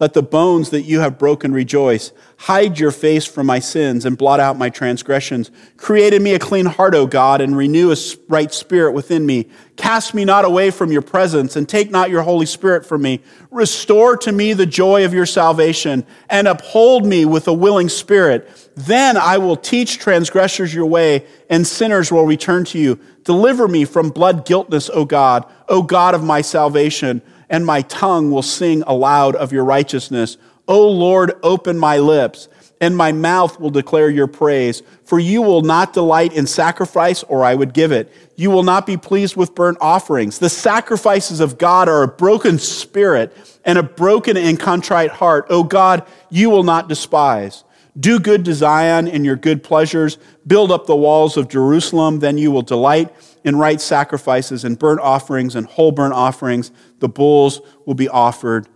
Let 0.00 0.14
the 0.14 0.22
bones 0.22 0.70
that 0.70 0.82
you 0.82 1.00
have 1.00 1.18
broken 1.18 1.52
rejoice. 1.52 2.12
Hide 2.38 2.78
your 2.78 2.90
face 2.90 3.26
from 3.26 3.46
my 3.46 3.58
sins 3.58 4.06
and 4.06 4.16
blot 4.16 4.40
out 4.40 4.56
my 4.56 4.70
transgressions. 4.70 5.50
Create 5.76 6.14
in 6.14 6.22
me 6.22 6.32
a 6.32 6.38
clean 6.38 6.64
heart, 6.64 6.94
O 6.94 7.06
God, 7.06 7.42
and 7.42 7.54
renew 7.54 7.92
a 7.92 7.96
right 8.26 8.50
spirit 8.50 8.92
within 8.92 9.26
me. 9.26 9.46
Cast 9.76 10.14
me 10.14 10.24
not 10.24 10.46
away 10.46 10.70
from 10.70 10.90
your 10.90 11.02
presence 11.02 11.54
and 11.54 11.68
take 11.68 11.90
not 11.90 12.08
your 12.08 12.22
Holy 12.22 12.46
Spirit 12.46 12.86
from 12.86 13.02
me. 13.02 13.20
Restore 13.50 14.16
to 14.16 14.32
me 14.32 14.54
the 14.54 14.64
joy 14.64 15.04
of 15.04 15.12
your 15.12 15.26
salvation 15.26 16.06
and 16.30 16.48
uphold 16.48 17.04
me 17.04 17.26
with 17.26 17.46
a 17.46 17.52
willing 17.52 17.90
spirit. 17.90 18.70
Then 18.76 19.18
I 19.18 19.36
will 19.36 19.56
teach 19.56 19.98
transgressors 19.98 20.72
your 20.72 20.86
way 20.86 21.26
and 21.50 21.66
sinners 21.66 22.10
will 22.10 22.24
return 22.24 22.64
to 22.66 22.78
you. 22.78 22.98
Deliver 23.24 23.68
me 23.68 23.84
from 23.84 24.08
blood 24.08 24.46
guiltness, 24.46 24.88
O 24.88 25.04
God, 25.04 25.44
O 25.68 25.82
God 25.82 26.14
of 26.14 26.24
my 26.24 26.40
salvation 26.40 27.20
and 27.50 27.66
my 27.66 27.82
tongue 27.82 28.30
will 28.30 28.42
sing 28.42 28.82
aloud 28.86 29.36
of 29.36 29.52
your 29.52 29.64
righteousness. 29.64 30.38
O 30.68 30.88
Lord, 30.88 31.32
open 31.42 31.76
my 31.76 31.98
lips, 31.98 32.48
and 32.80 32.96
my 32.96 33.12
mouth 33.12 33.60
will 33.60 33.70
declare 33.70 34.08
your 34.08 34.28
praise. 34.28 34.82
For 35.04 35.18
you 35.18 35.42
will 35.42 35.62
not 35.62 35.92
delight 35.92 36.32
in 36.32 36.46
sacrifice, 36.46 37.24
or 37.24 37.44
I 37.44 37.54
would 37.54 37.74
give 37.74 37.90
it. 37.90 38.10
You 38.36 38.50
will 38.50 38.62
not 38.62 38.86
be 38.86 38.96
pleased 38.96 39.36
with 39.36 39.54
burnt 39.54 39.78
offerings. 39.80 40.38
The 40.38 40.48
sacrifices 40.48 41.40
of 41.40 41.58
God 41.58 41.88
are 41.88 42.04
a 42.04 42.08
broken 42.08 42.58
spirit 42.58 43.36
and 43.64 43.76
a 43.76 43.82
broken 43.82 44.36
and 44.36 44.58
contrite 44.58 45.10
heart. 45.10 45.46
O 45.50 45.64
God, 45.64 46.06
you 46.30 46.48
will 46.48 46.62
not 46.62 46.88
despise. 46.88 47.64
Do 47.98 48.20
good 48.20 48.44
to 48.44 48.54
Zion 48.54 49.08
in 49.08 49.24
your 49.24 49.36
good 49.36 49.62
pleasures. 49.64 50.18
Build 50.46 50.70
up 50.70 50.86
the 50.86 50.96
walls 50.96 51.36
of 51.36 51.48
Jerusalem. 51.48 52.20
Then 52.20 52.38
you 52.38 52.50
will 52.50 52.62
delight 52.62 53.12
in 53.44 53.56
right 53.56 53.80
sacrifices 53.80 54.64
and 54.64 54.78
burnt 54.78 55.00
offerings 55.00 55.56
and 55.56 55.66
whole 55.66 55.92
burnt 55.92 56.14
offerings. 56.14 56.70
The 57.00 57.08
bulls 57.08 57.60
will 57.86 57.94
be 57.94 58.08
offered 58.08 58.68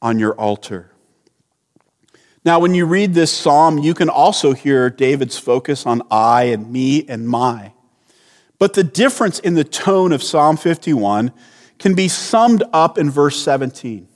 on 0.00 0.18
your 0.18 0.34
altar. 0.34 0.92
Now, 2.44 2.58
when 2.58 2.74
you 2.74 2.86
read 2.86 3.12
this 3.12 3.32
psalm, 3.32 3.78
you 3.78 3.92
can 3.92 4.08
also 4.08 4.54
hear 4.54 4.88
David's 4.88 5.38
focus 5.38 5.84
on 5.84 6.02
I 6.10 6.44
and 6.44 6.72
me 6.72 7.06
and 7.06 7.28
my. 7.28 7.72
But 8.58 8.74
the 8.74 8.84
difference 8.84 9.38
in 9.38 9.54
the 9.54 9.64
tone 9.64 10.12
of 10.12 10.22
Psalm 10.22 10.56
51 10.56 11.32
can 11.78 11.94
be 11.94 12.08
summed 12.08 12.62
up 12.72 12.96
in 12.96 13.10
verse 13.10 13.42
17. 13.42 14.06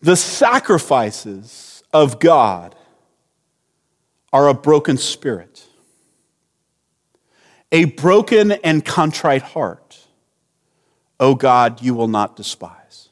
The 0.00 0.16
sacrifices 0.16 1.71
of 1.92 2.18
God 2.18 2.74
are 4.32 4.48
a 4.48 4.54
broken 4.54 4.96
spirit 4.96 5.66
a 7.72 7.86
broken 7.86 8.52
and 8.52 8.84
contrite 8.84 9.42
heart, 9.42 9.98
O 11.18 11.34
God, 11.34 11.80
you 11.80 11.94
will 11.94 12.06
not 12.08 12.36
despise. 12.36 13.08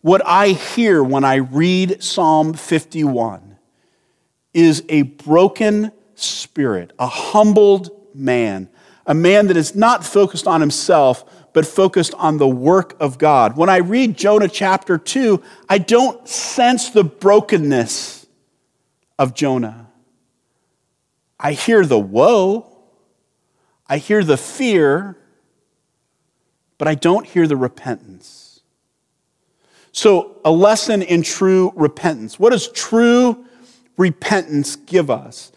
What 0.00 0.20
I 0.26 0.48
hear 0.48 1.02
when 1.02 1.24
I 1.24 1.36
read 1.36 2.02
Psalm 2.02 2.54
51 2.54 3.56
is 4.52 4.84
a 4.88 5.02
broken 5.02 5.92
spirit, 6.16 6.92
a 6.98 7.06
humbled 7.06 7.90
man, 8.14 8.68
a 9.06 9.14
man 9.14 9.46
that 9.46 9.56
is 9.56 9.76
not 9.76 10.04
focused 10.04 10.48
on 10.48 10.60
himself, 10.60 11.24
but 11.52 11.66
focused 11.66 12.14
on 12.14 12.38
the 12.38 12.48
work 12.48 12.96
of 13.00 13.18
God. 13.18 13.56
When 13.56 13.68
I 13.68 13.78
read 13.78 14.16
Jonah 14.16 14.48
chapter 14.48 14.98
2, 14.98 15.42
I 15.68 15.78
don't 15.78 16.28
sense 16.28 16.90
the 16.90 17.04
brokenness 17.04 18.26
of 19.18 19.34
Jonah. 19.34 19.88
I 21.40 21.52
hear 21.52 21.84
the 21.84 21.98
woe, 21.98 22.66
I 23.86 23.98
hear 23.98 24.22
the 24.22 24.36
fear, 24.36 25.16
but 26.76 26.88
I 26.88 26.94
don't 26.94 27.26
hear 27.26 27.46
the 27.46 27.56
repentance. 27.56 28.60
So, 29.92 30.36
a 30.44 30.50
lesson 30.50 31.02
in 31.02 31.22
true 31.22 31.72
repentance. 31.74 32.38
What 32.38 32.50
does 32.50 32.68
true 32.68 33.44
repentance 33.96 34.76
give 34.76 35.10
us? 35.10 35.50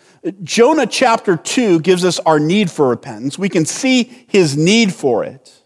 Jonah 0.43 0.87
chapter 0.87 1.35
2 1.35 1.79
gives 1.81 2.05
us 2.05 2.19
our 2.19 2.39
need 2.39 2.69
for 2.69 2.89
repentance. 2.89 3.37
We 3.37 3.49
can 3.49 3.65
see 3.65 4.25
his 4.27 4.55
need 4.55 4.93
for 4.93 5.23
it. 5.23 5.60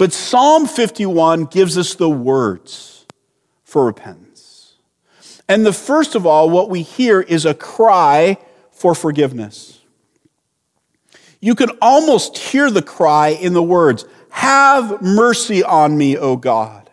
But 0.00 0.14
Psalm 0.14 0.66
51 0.66 1.44
gives 1.44 1.76
us 1.76 1.94
the 1.94 2.08
words 2.08 3.04
for 3.64 3.84
repentance. 3.84 4.76
And 5.46 5.66
the 5.66 5.74
first 5.74 6.14
of 6.14 6.24
all, 6.24 6.48
what 6.48 6.70
we 6.70 6.80
hear 6.80 7.20
is 7.20 7.44
a 7.44 7.52
cry 7.52 8.38
for 8.70 8.94
forgiveness. 8.94 9.78
You 11.38 11.54
can 11.54 11.68
almost 11.82 12.38
hear 12.38 12.70
the 12.70 12.80
cry 12.80 13.28
in 13.28 13.52
the 13.52 13.62
words, 13.62 14.06
Have 14.30 15.02
mercy 15.02 15.62
on 15.62 15.98
me, 15.98 16.16
O 16.16 16.34
God. 16.34 16.88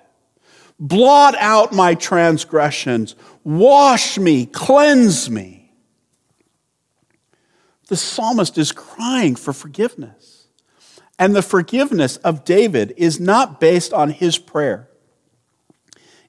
Blot 0.77 1.35
out 1.37 1.71
my 1.71 1.95
transgressions. 1.95 3.15
Wash 3.45 4.17
me, 4.17 4.45
cleanse 4.45 5.29
me. 5.29 5.71
The 7.87 7.95
psalmist 7.95 8.57
is 8.57 8.73
crying 8.73 9.37
for 9.37 9.53
forgiveness. 9.53 10.16
And 11.19 11.35
the 11.35 11.41
forgiveness 11.41 12.17
of 12.17 12.45
David 12.45 12.93
is 12.95 13.19
not 13.19 13.59
based 13.59 13.93
on 13.93 14.11
his 14.11 14.37
prayer, 14.37 14.87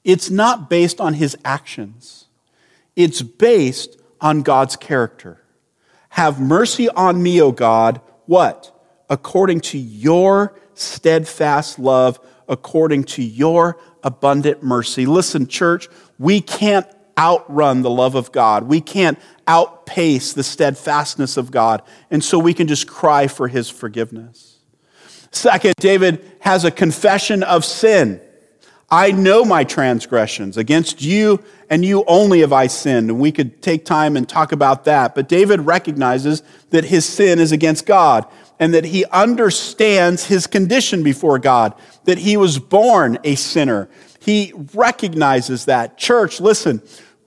it's 0.05 0.31
not 0.31 0.70
based 0.70 1.01
on 1.01 1.14
his 1.14 1.37
actions, 1.44 2.27
it's 2.96 3.22
based 3.22 4.01
on 4.20 4.42
God's 4.42 4.77
character. 4.77 5.42
Have 6.11 6.40
mercy 6.40 6.88
on 6.88 7.22
me, 7.22 7.40
O 7.40 7.53
God. 7.53 8.01
What? 8.27 8.74
According 9.11 9.61
to 9.61 9.79
your 9.79 10.59
steadfast 10.74 11.79
love, 11.79 12.18
according 12.48 13.05
to 13.05 13.22
your 13.22 13.79
abundant 14.03 14.62
mercy. 14.62 15.07
Listen, 15.07 15.46
church, 15.46 15.88
we 16.18 16.40
can't 16.40 16.87
outrun 17.18 17.83
the 17.83 17.90
love 17.90 18.14
of 18.14 18.33
God. 18.33 18.64
We 18.64 18.81
can't 18.81 19.18
outpace 19.46 20.33
the 20.33 20.42
steadfastness 20.42 21.37
of 21.37 21.51
God. 21.51 21.83
And 22.11 22.22
so 22.22 22.38
we 22.38 22.55
can 22.55 22.68
just 22.68 22.87
cry 22.87 23.27
for 23.27 23.48
his 23.48 23.68
forgiveness. 23.68 24.58
Second, 25.30 25.74
David 25.78 26.30
has 26.40 26.64
a 26.64 26.70
confession 26.70 27.42
of 27.42 27.64
sin. 27.64 28.20
I 28.90 29.12
know 29.12 29.44
my 29.44 29.64
transgressions. 29.64 30.56
Against 30.56 31.02
you 31.02 31.42
and 31.68 31.84
you 31.84 32.04
only 32.06 32.40
have 32.40 32.52
I 32.52 32.68
sinned. 32.68 33.10
And 33.10 33.20
we 33.20 33.32
could 33.32 33.60
take 33.60 33.84
time 33.84 34.16
and 34.16 34.26
talk 34.26 34.52
about 34.52 34.84
that. 34.84 35.14
But 35.14 35.28
David 35.28 35.60
recognizes 35.60 36.42
that 36.70 36.84
his 36.84 37.04
sin 37.04 37.38
is 37.38 37.52
against 37.52 37.84
God 37.84 38.26
and 38.58 38.72
that 38.74 38.86
he 38.86 39.04
understands 39.06 40.26
his 40.26 40.46
condition 40.46 41.02
before 41.02 41.38
God, 41.38 41.74
that 42.04 42.18
he 42.18 42.36
was 42.36 42.58
born 42.58 43.18
a 43.24 43.34
sinner. 43.34 43.88
He 44.20 44.52
recognizes 44.74 45.66
that. 45.66 45.98
Church, 45.98 46.40
listen, 46.40 46.82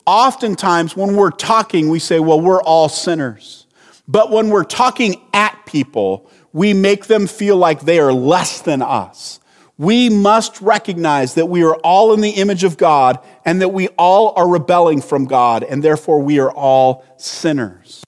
oftentimes 0.05 0.97
when 0.97 1.15
we're 1.15 1.31
talking, 1.31 1.89
we 1.89 1.99
say, 1.99 2.19
well, 2.19 2.41
we're 2.41 2.61
all 2.61 2.89
sinners. 2.89 3.67
But 4.07 4.31
when 4.31 4.49
we're 4.49 4.65
talking 4.65 5.21
at 5.33 5.65
people, 5.65 6.29
we 6.53 6.73
make 6.73 7.05
them 7.05 7.27
feel 7.27 7.57
like 7.57 7.81
they 7.81 7.99
are 7.99 8.13
less 8.13 8.61
than 8.61 8.81
us. 8.81 9.39
We 9.77 10.09
must 10.09 10.61
recognize 10.61 11.33
that 11.35 11.47
we 11.47 11.63
are 11.63 11.75
all 11.77 12.13
in 12.13 12.21
the 12.21 12.31
image 12.31 12.63
of 12.63 12.77
God 12.77 13.19
and 13.45 13.61
that 13.61 13.69
we 13.69 13.87
all 13.89 14.33
are 14.35 14.47
rebelling 14.47 15.01
from 15.01 15.25
God, 15.25 15.63
and 15.63 15.81
therefore 15.81 16.21
we 16.21 16.39
are 16.39 16.51
all 16.51 17.03
sinners. 17.17 18.03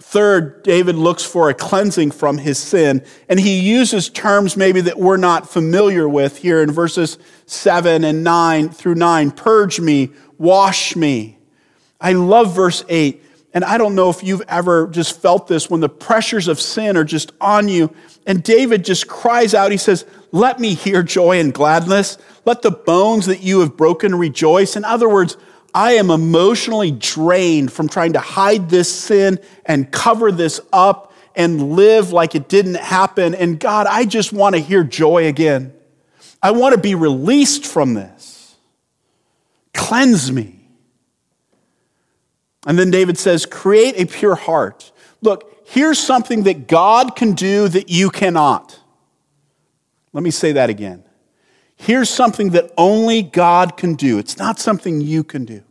Third, 0.00 0.62
David 0.62 0.94
looks 0.94 1.22
for 1.22 1.50
a 1.50 1.54
cleansing 1.54 2.12
from 2.12 2.38
his 2.38 2.56
sin, 2.56 3.04
and 3.28 3.38
he 3.38 3.60
uses 3.60 4.08
terms 4.08 4.56
maybe 4.56 4.80
that 4.80 4.98
we're 4.98 5.18
not 5.18 5.50
familiar 5.50 6.08
with 6.08 6.38
here 6.38 6.62
in 6.62 6.70
verses 6.70 7.18
7 7.44 8.02
and 8.04 8.24
9 8.24 8.70
through 8.70 8.94
9. 8.94 9.30
Purge 9.32 9.80
me, 9.80 10.12
wash 10.38 10.96
me. 10.96 11.36
I 12.00 12.14
love 12.14 12.54
verse 12.54 12.82
8. 12.88 13.22
And 13.58 13.64
I 13.64 13.76
don't 13.76 13.96
know 13.96 14.08
if 14.08 14.22
you've 14.22 14.44
ever 14.46 14.86
just 14.86 15.20
felt 15.20 15.48
this 15.48 15.68
when 15.68 15.80
the 15.80 15.88
pressures 15.88 16.46
of 16.46 16.60
sin 16.60 16.96
are 16.96 17.02
just 17.02 17.32
on 17.40 17.66
you. 17.66 17.92
And 18.24 18.40
David 18.40 18.84
just 18.84 19.08
cries 19.08 19.52
out, 19.52 19.72
he 19.72 19.76
says, 19.76 20.06
Let 20.30 20.60
me 20.60 20.74
hear 20.74 21.02
joy 21.02 21.40
and 21.40 21.52
gladness. 21.52 22.18
Let 22.44 22.62
the 22.62 22.70
bones 22.70 23.26
that 23.26 23.42
you 23.42 23.58
have 23.58 23.76
broken 23.76 24.14
rejoice. 24.14 24.76
In 24.76 24.84
other 24.84 25.08
words, 25.08 25.36
I 25.74 25.94
am 25.94 26.12
emotionally 26.12 26.92
drained 26.92 27.72
from 27.72 27.88
trying 27.88 28.12
to 28.12 28.20
hide 28.20 28.70
this 28.70 28.94
sin 28.94 29.40
and 29.66 29.90
cover 29.90 30.30
this 30.30 30.60
up 30.72 31.12
and 31.34 31.72
live 31.72 32.12
like 32.12 32.36
it 32.36 32.48
didn't 32.48 32.76
happen. 32.76 33.34
And 33.34 33.58
God, 33.58 33.88
I 33.88 34.04
just 34.04 34.32
want 34.32 34.54
to 34.54 34.60
hear 34.60 34.84
joy 34.84 35.26
again. 35.26 35.74
I 36.40 36.52
want 36.52 36.76
to 36.76 36.80
be 36.80 36.94
released 36.94 37.66
from 37.66 37.94
this. 37.94 38.54
Cleanse 39.74 40.30
me. 40.30 40.57
And 42.66 42.78
then 42.78 42.90
David 42.90 43.18
says, 43.18 43.46
Create 43.46 43.94
a 43.96 44.06
pure 44.06 44.34
heart. 44.34 44.92
Look, 45.20 45.62
here's 45.66 45.98
something 45.98 46.44
that 46.44 46.68
God 46.68 47.16
can 47.16 47.32
do 47.32 47.68
that 47.68 47.88
you 47.88 48.10
cannot. 48.10 48.78
Let 50.12 50.22
me 50.22 50.30
say 50.30 50.52
that 50.52 50.70
again. 50.70 51.04
Here's 51.76 52.10
something 52.10 52.50
that 52.50 52.72
only 52.76 53.22
God 53.22 53.76
can 53.76 53.94
do. 53.94 54.18
It's 54.18 54.36
not 54.36 54.58
something 54.58 55.00
you 55.00 55.22
can 55.22 55.44
do. 55.44 55.62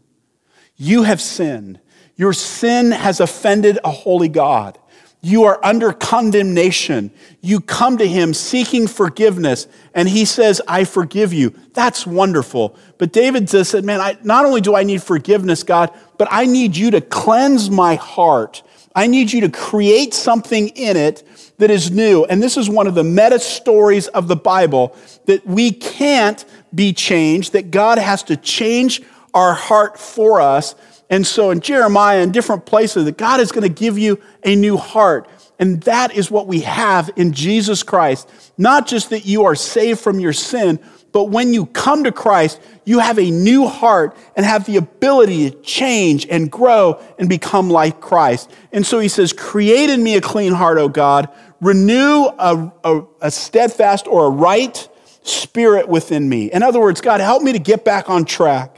You 0.77 1.03
have 1.03 1.19
sinned. 1.19 1.79
Your 2.15 2.33
sin 2.33 2.91
has 2.91 3.19
offended 3.19 3.77
a 3.83 3.91
holy 3.91 4.29
God. 4.29 4.79
You 5.21 5.45
are 5.45 5.59
under 5.63 5.93
condemnation. 5.93 7.11
You 7.41 7.59
come 7.59 7.97
to 7.97 8.07
him 8.07 8.33
seeking 8.33 8.87
forgiveness, 8.87 9.67
and 9.93 10.07
he 10.07 10.25
says, 10.25 10.61
I 10.67 10.83
forgive 10.83 11.33
you. 11.33 11.55
That's 11.73 12.05
wonderful. 12.05 12.77
But 12.97 13.13
David 13.13 13.47
just 13.47 13.71
said, 13.71 13.83
Man, 13.83 13.99
I, 13.99 14.17
not 14.23 14.45
only 14.45 14.61
do 14.61 14.75
I 14.75 14.83
need 14.83 15.01
forgiveness, 15.01 15.63
God, 15.63 15.91
but 16.17 16.27
I 16.31 16.45
need 16.45 16.77
you 16.77 16.91
to 16.91 17.01
cleanse 17.01 17.69
my 17.69 17.95
heart. 17.95 18.61
I 18.95 19.07
need 19.07 19.31
you 19.31 19.41
to 19.41 19.49
create 19.49 20.13
something 20.13 20.69
in 20.69 20.97
it 20.97 21.23
that 21.57 21.69
is 21.69 21.91
new. 21.91 22.25
And 22.25 22.41
this 22.41 22.57
is 22.57 22.69
one 22.69 22.87
of 22.87 22.95
the 22.95 23.03
meta 23.03 23.39
stories 23.39 24.07
of 24.07 24.27
the 24.27 24.35
Bible 24.35 24.95
that 25.25 25.45
we 25.45 25.71
can't 25.71 26.43
be 26.73 26.93
changed, 26.93 27.53
that 27.53 27.69
God 27.69 27.97
has 27.97 28.23
to 28.23 28.37
change 28.37 29.01
our 29.33 29.53
heart 29.53 29.99
for 29.99 30.41
us. 30.41 30.73
And 31.09 31.25
so 31.25 31.51
in 31.51 31.61
Jeremiah 31.61 32.21
and 32.21 32.33
different 32.33 32.65
places, 32.65 33.05
that 33.05 33.17
God 33.17 33.39
is 33.39 33.51
going 33.51 33.63
to 33.63 33.69
give 33.69 33.97
you 33.97 34.21
a 34.43 34.55
new 34.55 34.77
heart. 34.77 35.29
And 35.59 35.81
that 35.83 36.15
is 36.15 36.29
what 36.29 36.47
we 36.47 36.61
have 36.61 37.09
in 37.15 37.31
Jesus 37.33 37.81
Christ. 37.81 38.29
Not 38.57 38.87
just 38.87 39.09
that 39.11 39.25
you 39.25 39.45
are 39.45 39.55
saved 39.55 39.99
from 39.99 40.19
your 40.19 40.33
sin, 40.33 40.79
but 41.13 41.25
when 41.25 41.53
you 41.53 41.65
come 41.65 42.03
to 42.03 42.11
Christ, 42.11 42.61
you 42.83 42.99
have 42.99 43.17
a 43.17 43.31
new 43.31 43.65
heart 43.65 44.15
and 44.35 44.45
have 44.45 44.65
the 44.65 44.75
ability 44.77 45.49
to 45.49 45.61
change 45.61 46.27
and 46.27 46.51
grow 46.51 47.01
and 47.17 47.29
become 47.29 47.69
like 47.69 48.01
Christ. 48.01 48.51
And 48.71 48.85
so 48.85 48.99
he 48.99 49.07
says, 49.07 49.33
Create 49.33 49.89
in 49.89 50.03
me 50.03 50.15
a 50.15 50.21
clean 50.21 50.53
heart, 50.53 50.77
O 50.77 50.89
God. 50.89 51.29
Renew 51.59 52.25
a, 52.37 52.71
a, 52.83 53.01
a 53.21 53.31
steadfast 53.31 54.05
or 54.07 54.27
a 54.27 54.29
right 54.29 54.87
spirit 55.23 55.87
within 55.87 56.27
me. 56.29 56.51
In 56.51 56.61
other 56.61 56.79
words, 56.79 57.01
God, 57.01 57.19
help 57.19 57.41
me 57.41 57.51
to 57.53 57.59
get 57.59 57.83
back 57.83 58.09
on 58.09 58.25
track. 58.25 58.76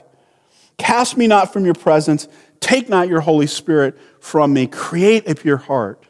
Cast 0.79 1.17
me 1.17 1.27
not 1.27 1.53
from 1.53 1.65
your 1.65 1.75
presence. 1.75 2.27
Take 2.59 2.89
not 2.89 3.07
your 3.07 3.19
Holy 3.19 3.45
Spirit 3.45 3.99
from 4.19 4.53
me. 4.53 4.65
Create 4.65 5.29
a 5.29 5.35
pure 5.35 5.57
heart. 5.57 6.03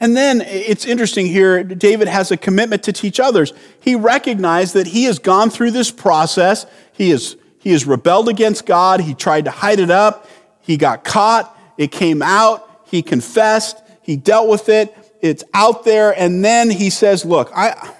And 0.00 0.16
then 0.16 0.40
it's 0.40 0.84
interesting 0.84 1.26
here, 1.26 1.62
David 1.62 2.08
has 2.08 2.30
a 2.30 2.36
commitment 2.36 2.82
to 2.84 2.92
teach 2.92 3.20
others. 3.20 3.52
He 3.80 3.94
recognized 3.94 4.74
that 4.74 4.88
he 4.88 5.04
has 5.04 5.18
gone 5.18 5.50
through 5.50 5.72
this 5.72 5.90
process. 5.90 6.66
He 6.92 7.10
has, 7.10 7.36
he 7.58 7.70
has 7.70 7.86
rebelled 7.86 8.28
against 8.28 8.66
God. 8.66 9.00
He 9.00 9.14
tried 9.14 9.44
to 9.44 9.52
hide 9.52 9.78
it 9.78 9.90
up. 9.90 10.26
He 10.60 10.76
got 10.76 11.04
caught. 11.04 11.56
It 11.78 11.92
came 11.92 12.22
out. 12.22 12.68
He 12.86 13.02
confessed. 13.02 13.80
He 14.02 14.16
dealt 14.16 14.48
with 14.48 14.68
it. 14.68 14.96
It's 15.20 15.44
out 15.54 15.84
there. 15.84 16.18
And 16.18 16.44
then 16.44 16.68
he 16.68 16.90
says, 16.90 17.24
Look, 17.24 17.50
I, 17.54 17.94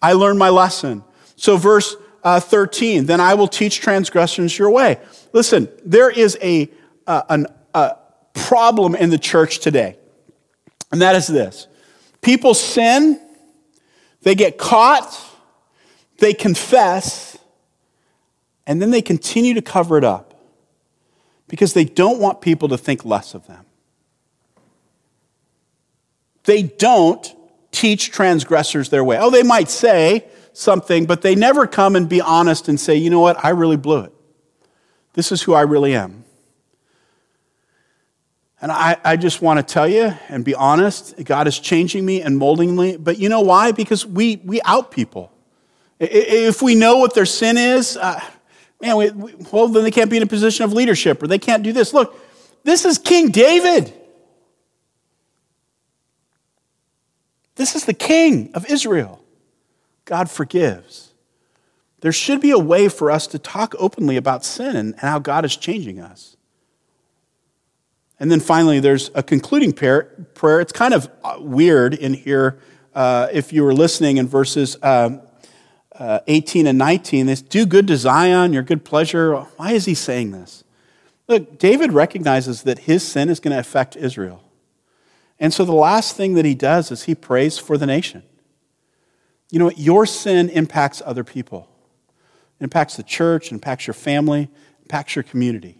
I 0.00 0.12
learned 0.12 0.38
my 0.38 0.48
lesson. 0.48 1.02
So, 1.34 1.56
verse 1.56 1.96
uh, 2.24 2.40
13, 2.40 3.06
then 3.06 3.20
I 3.20 3.34
will 3.34 3.48
teach 3.48 3.80
transgressions 3.80 4.58
your 4.58 4.70
way. 4.70 4.98
Listen, 5.32 5.68
there 5.84 6.10
is 6.10 6.38
a, 6.42 6.70
uh, 7.06 7.22
an, 7.28 7.46
a 7.74 7.96
problem 8.34 8.94
in 8.94 9.10
the 9.10 9.18
church 9.18 9.58
today. 9.58 9.96
And 10.90 11.00
that 11.02 11.16
is 11.16 11.26
this 11.26 11.66
people 12.20 12.54
sin, 12.54 13.20
they 14.22 14.34
get 14.34 14.58
caught, 14.58 15.18
they 16.18 16.34
confess, 16.34 17.38
and 18.66 18.80
then 18.80 18.90
they 18.90 19.02
continue 19.02 19.54
to 19.54 19.62
cover 19.62 19.98
it 19.98 20.04
up 20.04 20.34
because 21.48 21.74
they 21.74 21.84
don't 21.84 22.20
want 22.20 22.40
people 22.40 22.68
to 22.68 22.78
think 22.78 23.04
less 23.04 23.34
of 23.34 23.46
them. 23.46 23.64
They 26.44 26.62
don't 26.62 27.34
teach 27.72 28.10
transgressors 28.10 28.90
their 28.90 29.02
way. 29.02 29.18
Oh, 29.18 29.30
they 29.30 29.42
might 29.42 29.68
say 29.68 30.26
something, 30.52 31.06
but 31.06 31.22
they 31.22 31.34
never 31.34 31.66
come 31.66 31.96
and 31.96 32.08
be 32.08 32.20
honest 32.20 32.68
and 32.68 32.78
say, 32.78 32.96
you 32.96 33.10
know 33.10 33.20
what, 33.20 33.42
I 33.44 33.50
really 33.50 33.76
blew 33.76 34.00
it. 34.00 34.12
This 35.14 35.32
is 35.32 35.42
who 35.42 35.54
I 35.54 35.62
really 35.62 35.94
am. 35.94 36.24
And 38.60 38.70
I, 38.70 38.96
I 39.04 39.16
just 39.16 39.42
want 39.42 39.58
to 39.58 39.62
tell 39.62 39.88
you 39.88 40.14
and 40.28 40.44
be 40.44 40.54
honest, 40.54 41.22
God 41.24 41.48
is 41.48 41.58
changing 41.58 42.06
me 42.06 42.22
and 42.22 42.38
molding 42.38 42.76
me. 42.76 42.96
But 42.96 43.18
you 43.18 43.28
know 43.28 43.40
why? 43.40 43.72
Because 43.72 44.06
we, 44.06 44.36
we 44.44 44.60
out 44.62 44.92
people. 44.92 45.32
If 45.98 46.62
we 46.62 46.74
know 46.74 46.98
what 46.98 47.14
their 47.14 47.26
sin 47.26 47.56
is, 47.58 47.96
uh, 47.96 48.20
man, 48.80 48.96
we, 48.96 49.10
we, 49.10 49.34
well, 49.50 49.66
then 49.68 49.82
they 49.82 49.90
can't 49.90 50.10
be 50.10 50.16
in 50.16 50.22
a 50.22 50.28
position 50.28 50.64
of 50.64 50.72
leadership 50.72 51.22
or 51.22 51.26
they 51.26 51.38
can't 51.38 51.64
do 51.64 51.72
this. 51.72 51.92
Look, 51.92 52.16
this 52.62 52.84
is 52.84 52.98
King 52.98 53.30
David. 53.30 53.92
This 57.56 57.74
is 57.76 57.84
the 57.84 57.94
king 57.94 58.50
of 58.54 58.66
Israel. 58.66 59.21
God 60.04 60.30
forgives. 60.30 61.12
There 62.00 62.12
should 62.12 62.40
be 62.40 62.50
a 62.50 62.58
way 62.58 62.88
for 62.88 63.10
us 63.10 63.26
to 63.28 63.38
talk 63.38 63.74
openly 63.78 64.16
about 64.16 64.44
sin 64.44 64.74
and 64.74 64.96
how 64.96 65.18
God 65.18 65.44
is 65.44 65.56
changing 65.56 66.00
us. 66.00 66.36
And 68.18 68.30
then 68.30 68.40
finally, 68.40 68.80
there's 68.80 69.10
a 69.14 69.22
concluding 69.22 69.72
prayer. 69.72 70.60
It's 70.60 70.72
kind 70.72 70.94
of 70.94 71.10
uh, 71.24 71.36
weird 71.38 71.94
in 71.94 72.14
here. 72.14 72.58
Uh, 72.94 73.28
if 73.32 73.52
you 73.52 73.64
were 73.64 73.74
listening 73.74 74.16
in 74.18 74.28
verses 74.28 74.76
um, 74.82 75.22
uh, 75.92 76.20
18 76.26 76.66
and 76.66 76.78
19, 76.78 77.26
this 77.26 77.42
do 77.42 77.66
good 77.66 77.86
to 77.86 77.96
Zion, 77.96 78.52
your 78.52 78.62
good 78.62 78.84
pleasure. 78.84 79.34
Why 79.56 79.72
is 79.72 79.86
he 79.86 79.94
saying 79.94 80.32
this? 80.32 80.64
Look, 81.28 81.58
David 81.58 81.92
recognizes 81.92 82.62
that 82.64 82.80
his 82.80 83.06
sin 83.06 83.28
is 83.28 83.40
going 83.40 83.52
to 83.52 83.58
affect 83.58 83.96
Israel. 83.96 84.42
And 85.38 85.52
so 85.52 85.64
the 85.64 85.72
last 85.72 86.16
thing 86.16 86.34
that 86.34 86.44
he 86.44 86.54
does 86.54 86.90
is 86.90 87.04
he 87.04 87.14
prays 87.14 87.58
for 87.58 87.78
the 87.78 87.86
nation. 87.86 88.22
You 89.52 89.58
know, 89.58 89.66
what? 89.66 89.78
your 89.78 90.06
sin 90.06 90.48
impacts 90.48 91.02
other 91.04 91.22
people. 91.22 91.68
It 92.58 92.64
impacts 92.64 92.96
the 92.96 93.02
church, 93.02 93.52
impacts 93.52 93.86
your 93.86 93.92
family, 93.92 94.48
impacts 94.80 95.14
your 95.14 95.22
community. 95.22 95.76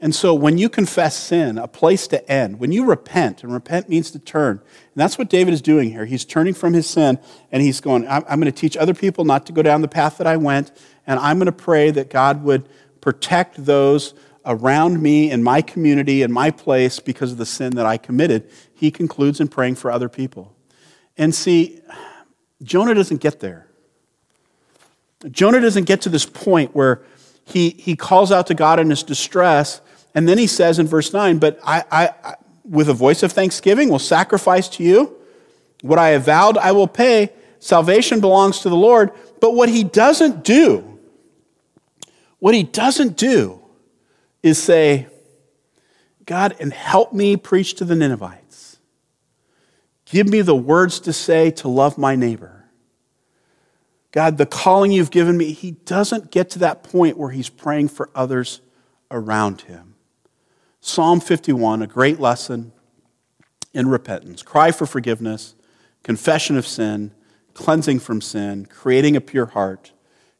And 0.00 0.14
so 0.14 0.34
when 0.34 0.58
you 0.58 0.68
confess 0.68 1.16
sin, 1.16 1.56
a 1.56 1.66
place 1.66 2.06
to 2.08 2.30
end, 2.30 2.60
when 2.60 2.72
you 2.72 2.84
repent, 2.84 3.42
and 3.42 3.54
repent 3.54 3.88
means 3.88 4.10
to 4.10 4.18
turn, 4.18 4.58
and 4.58 4.94
that's 4.94 5.16
what 5.16 5.30
David 5.30 5.54
is 5.54 5.62
doing 5.62 5.90
here. 5.90 6.04
He's 6.04 6.26
turning 6.26 6.52
from 6.52 6.74
his 6.74 6.86
sin 6.86 7.18
and 7.50 7.62
he's 7.62 7.80
going, 7.80 8.06
I'm, 8.06 8.22
I'm 8.28 8.38
going 8.38 8.52
to 8.52 8.60
teach 8.60 8.76
other 8.76 8.92
people 8.92 9.24
not 9.24 9.46
to 9.46 9.52
go 9.52 9.62
down 9.62 9.80
the 9.80 9.88
path 9.88 10.18
that 10.18 10.26
I 10.26 10.36
went, 10.36 10.72
and 11.06 11.18
I'm 11.18 11.38
going 11.38 11.46
to 11.46 11.52
pray 11.52 11.90
that 11.90 12.10
God 12.10 12.44
would 12.44 12.68
protect 13.00 13.64
those 13.64 14.12
around 14.44 15.00
me 15.00 15.30
in 15.30 15.42
my 15.42 15.62
community 15.62 16.20
in 16.20 16.30
my 16.30 16.50
place 16.50 17.00
because 17.00 17.32
of 17.32 17.38
the 17.38 17.46
sin 17.46 17.76
that 17.76 17.86
I 17.86 17.96
committed. 17.96 18.50
He 18.74 18.90
concludes 18.90 19.40
in 19.40 19.48
praying 19.48 19.76
for 19.76 19.90
other 19.90 20.10
people. 20.10 20.54
And 21.16 21.34
see, 21.34 21.80
Jonah 22.62 22.94
doesn't 22.94 23.20
get 23.20 23.40
there. 23.40 23.66
Jonah 25.30 25.60
doesn't 25.60 25.84
get 25.84 26.02
to 26.02 26.08
this 26.08 26.26
point 26.26 26.74
where 26.74 27.02
he, 27.44 27.70
he 27.70 27.96
calls 27.96 28.32
out 28.32 28.46
to 28.48 28.54
God 28.54 28.78
in 28.80 28.90
his 28.90 29.02
distress 29.02 29.80
and 30.16 30.26
then 30.26 30.38
he 30.38 30.46
says 30.46 30.78
in 30.78 30.86
verse 30.86 31.12
9, 31.12 31.38
But 31.38 31.60
I, 31.62 31.84
I, 31.92 32.34
with 32.64 32.88
a 32.88 32.94
voice 32.94 33.22
of 33.22 33.32
thanksgiving, 33.32 33.90
will 33.90 33.98
sacrifice 33.98 34.66
to 34.70 34.82
you. 34.82 35.14
What 35.82 35.98
I 35.98 36.08
have 36.08 36.24
vowed, 36.24 36.56
I 36.56 36.72
will 36.72 36.88
pay. 36.88 37.32
Salvation 37.60 38.20
belongs 38.20 38.60
to 38.60 38.70
the 38.70 38.76
Lord. 38.76 39.12
But 39.40 39.54
what 39.54 39.68
he 39.68 39.84
doesn't 39.84 40.42
do, 40.42 40.98
what 42.38 42.54
he 42.54 42.62
doesn't 42.62 43.18
do 43.18 43.60
is 44.42 44.60
say, 44.60 45.06
God, 46.24 46.56
and 46.60 46.72
help 46.72 47.12
me 47.12 47.36
preach 47.36 47.74
to 47.74 47.84
the 47.84 47.94
Ninevites. 47.94 48.45
Give 50.06 50.28
me 50.28 50.40
the 50.40 50.56
words 50.56 51.00
to 51.00 51.12
say 51.12 51.50
to 51.52 51.68
love 51.68 51.98
my 51.98 52.16
neighbor. 52.16 52.64
God, 54.12 54.38
the 54.38 54.46
calling 54.46 54.92
you've 54.92 55.10
given 55.10 55.36
me, 55.36 55.52
he 55.52 55.72
doesn't 55.72 56.30
get 56.30 56.48
to 56.50 56.58
that 56.60 56.82
point 56.82 57.18
where 57.18 57.30
he's 57.30 57.50
praying 57.50 57.88
for 57.88 58.08
others 58.14 58.62
around 59.10 59.62
him. 59.62 59.94
Psalm 60.80 61.20
51, 61.20 61.82
a 61.82 61.86
great 61.86 62.18
lesson 62.18 62.72
in 63.74 63.88
repentance. 63.88 64.42
Cry 64.42 64.70
for 64.70 64.86
forgiveness, 64.86 65.54
confession 66.02 66.56
of 66.56 66.66
sin, 66.66 67.10
cleansing 67.52 67.98
from 67.98 68.20
sin, 68.20 68.64
creating 68.66 69.16
a 69.16 69.20
pure 69.20 69.46
heart, 69.46 69.92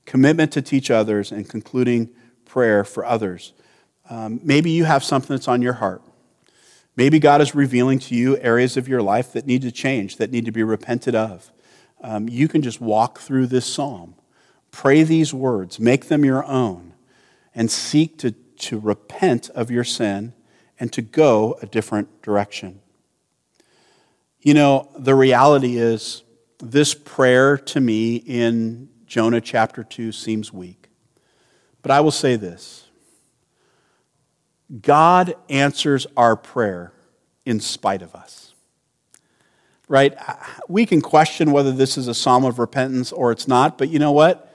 commitment 0.04 0.52
to 0.52 0.62
teach 0.62 0.90
others, 0.90 1.32
and 1.32 1.48
concluding 1.48 2.08
prayer 2.44 2.84
for 2.84 3.04
others. 3.04 3.52
Um, 4.08 4.40
maybe 4.42 4.70
you 4.70 4.84
have 4.84 5.02
something 5.02 5.34
that's 5.34 5.48
on 5.48 5.60
your 5.60 5.74
heart. 5.74 6.02
Maybe 6.96 7.18
God 7.18 7.42
is 7.42 7.54
revealing 7.54 7.98
to 8.00 8.14
you 8.14 8.38
areas 8.38 8.76
of 8.76 8.88
your 8.88 9.02
life 9.02 9.32
that 9.32 9.46
need 9.46 9.62
to 9.62 9.70
change, 9.70 10.16
that 10.16 10.30
need 10.30 10.46
to 10.46 10.52
be 10.52 10.62
repented 10.62 11.14
of. 11.14 11.52
Um, 12.00 12.28
you 12.28 12.48
can 12.48 12.62
just 12.62 12.80
walk 12.80 13.20
through 13.20 13.48
this 13.48 13.66
psalm, 13.66 14.14
pray 14.70 15.02
these 15.02 15.34
words, 15.34 15.78
make 15.78 16.06
them 16.08 16.24
your 16.24 16.44
own, 16.44 16.94
and 17.54 17.70
seek 17.70 18.18
to, 18.18 18.30
to 18.30 18.78
repent 18.78 19.50
of 19.50 19.70
your 19.70 19.84
sin 19.84 20.32
and 20.80 20.92
to 20.92 21.02
go 21.02 21.58
a 21.62 21.66
different 21.66 22.22
direction. 22.22 22.80
You 24.40 24.54
know, 24.54 24.90
the 24.98 25.14
reality 25.14 25.76
is, 25.76 26.22
this 26.58 26.94
prayer 26.94 27.58
to 27.58 27.80
me 27.80 28.16
in 28.16 28.88
Jonah 29.06 29.40
chapter 29.40 29.84
2 29.84 30.12
seems 30.12 30.52
weak. 30.52 30.88
But 31.82 31.90
I 31.90 32.00
will 32.00 32.10
say 32.10 32.36
this 32.36 32.85
God 34.80 35.34
answers 35.48 36.06
our 36.16 36.36
prayer 36.36 36.92
in 37.44 37.60
spite 37.60 38.02
of 38.02 38.14
us. 38.14 38.54
Right? 39.88 40.16
We 40.68 40.84
can 40.84 41.00
question 41.00 41.52
whether 41.52 41.70
this 41.70 41.96
is 41.96 42.08
a 42.08 42.14
psalm 42.14 42.44
of 42.44 42.58
repentance 42.58 43.12
or 43.12 43.30
it's 43.30 43.46
not, 43.46 43.78
but 43.78 43.88
you 43.88 44.00
know 44.00 44.12
what? 44.12 44.52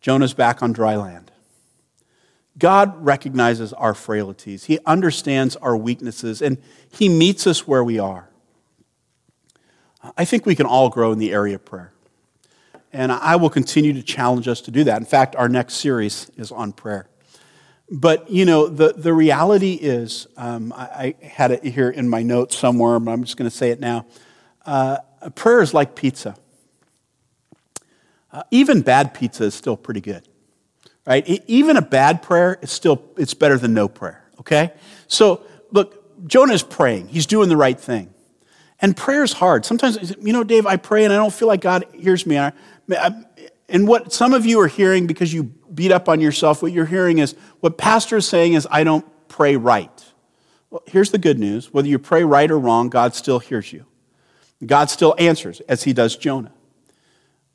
Jonah's 0.00 0.34
back 0.34 0.62
on 0.62 0.72
dry 0.72 0.96
land. 0.96 1.30
God 2.58 3.04
recognizes 3.04 3.72
our 3.72 3.94
frailties, 3.94 4.64
He 4.64 4.80
understands 4.84 5.54
our 5.56 5.76
weaknesses, 5.76 6.42
and 6.42 6.58
He 6.90 7.08
meets 7.08 7.46
us 7.46 7.68
where 7.68 7.84
we 7.84 8.00
are. 8.00 8.28
I 10.16 10.24
think 10.24 10.44
we 10.44 10.56
can 10.56 10.66
all 10.66 10.88
grow 10.88 11.12
in 11.12 11.18
the 11.18 11.32
area 11.32 11.54
of 11.54 11.64
prayer. 11.64 11.92
And 12.92 13.12
I 13.12 13.36
will 13.36 13.50
continue 13.50 13.92
to 13.92 14.02
challenge 14.02 14.48
us 14.48 14.60
to 14.62 14.70
do 14.70 14.84
that. 14.84 14.98
In 14.98 15.04
fact, 15.04 15.36
our 15.36 15.48
next 15.48 15.74
series 15.74 16.30
is 16.36 16.50
on 16.50 16.72
prayer. 16.72 17.08
But, 17.90 18.30
you 18.30 18.44
know, 18.44 18.66
the, 18.66 18.92
the 18.92 19.14
reality 19.14 19.74
is, 19.74 20.26
um, 20.36 20.72
I, 20.74 21.14
I, 21.22 21.26
had 21.26 21.52
it 21.52 21.64
here 21.64 21.88
in 21.88 22.08
my 22.08 22.22
notes 22.22 22.56
somewhere, 22.56 23.00
but 23.00 23.10
I'm 23.10 23.24
just 23.24 23.38
going 23.38 23.48
to 23.50 23.56
say 23.56 23.70
it 23.70 23.80
now. 23.80 24.04
Uh, 24.66 24.98
prayer 25.34 25.62
is 25.62 25.72
like 25.72 25.94
pizza. 25.94 26.36
Uh, 28.30 28.42
even 28.50 28.82
bad 28.82 29.14
pizza 29.14 29.44
is 29.44 29.54
still 29.54 29.76
pretty 29.76 30.02
good 30.02 30.28
right? 31.08 31.42
Even 31.46 31.78
a 31.78 31.82
bad 31.82 32.22
prayer 32.22 32.58
is 32.60 32.70
still, 32.70 33.02
it's 33.16 33.32
better 33.32 33.56
than 33.56 33.72
no 33.72 33.88
prayer, 33.88 34.22
okay? 34.40 34.74
So, 35.06 35.40
look, 35.72 36.26
Jonah's 36.28 36.62
praying. 36.62 37.08
He's 37.08 37.24
doing 37.24 37.48
the 37.48 37.56
right 37.56 37.80
thing. 37.80 38.12
And 38.80 38.94
prayer 38.94 39.24
is 39.24 39.32
hard. 39.32 39.64
Sometimes, 39.64 40.14
you 40.20 40.34
know, 40.34 40.44
Dave, 40.44 40.66
I 40.66 40.76
pray 40.76 41.04
and 41.04 41.12
I 41.12 41.16
don't 41.16 41.32
feel 41.32 41.48
like 41.48 41.62
God 41.62 41.86
hears 41.94 42.26
me. 42.26 42.36
And 43.68 43.86
what 43.86 44.12
some 44.12 44.32
of 44.32 44.46
you 44.46 44.60
are 44.60 44.68
hearing 44.68 45.06
because 45.06 45.32
you 45.32 45.44
beat 45.44 45.92
up 45.92 46.08
on 46.08 46.20
yourself, 46.20 46.62
what 46.62 46.72
you're 46.72 46.86
hearing 46.86 47.18
is 47.18 47.34
what 47.60 47.76
pastor 47.76 48.16
is 48.16 48.26
saying 48.26 48.54
is, 48.54 48.66
I 48.70 48.84
don't 48.84 49.04
pray 49.28 49.56
right. 49.56 50.04
Well, 50.70 50.82
here's 50.86 51.10
the 51.10 51.18
good 51.18 51.38
news 51.38 51.72
whether 51.72 51.88
you 51.88 51.98
pray 51.98 52.24
right 52.24 52.50
or 52.50 52.58
wrong, 52.58 52.88
God 52.88 53.14
still 53.14 53.38
hears 53.38 53.72
you. 53.72 53.84
God 54.64 54.90
still 54.90 55.14
answers, 55.18 55.60
as 55.60 55.84
he 55.84 55.92
does 55.92 56.16
Jonah. 56.16 56.52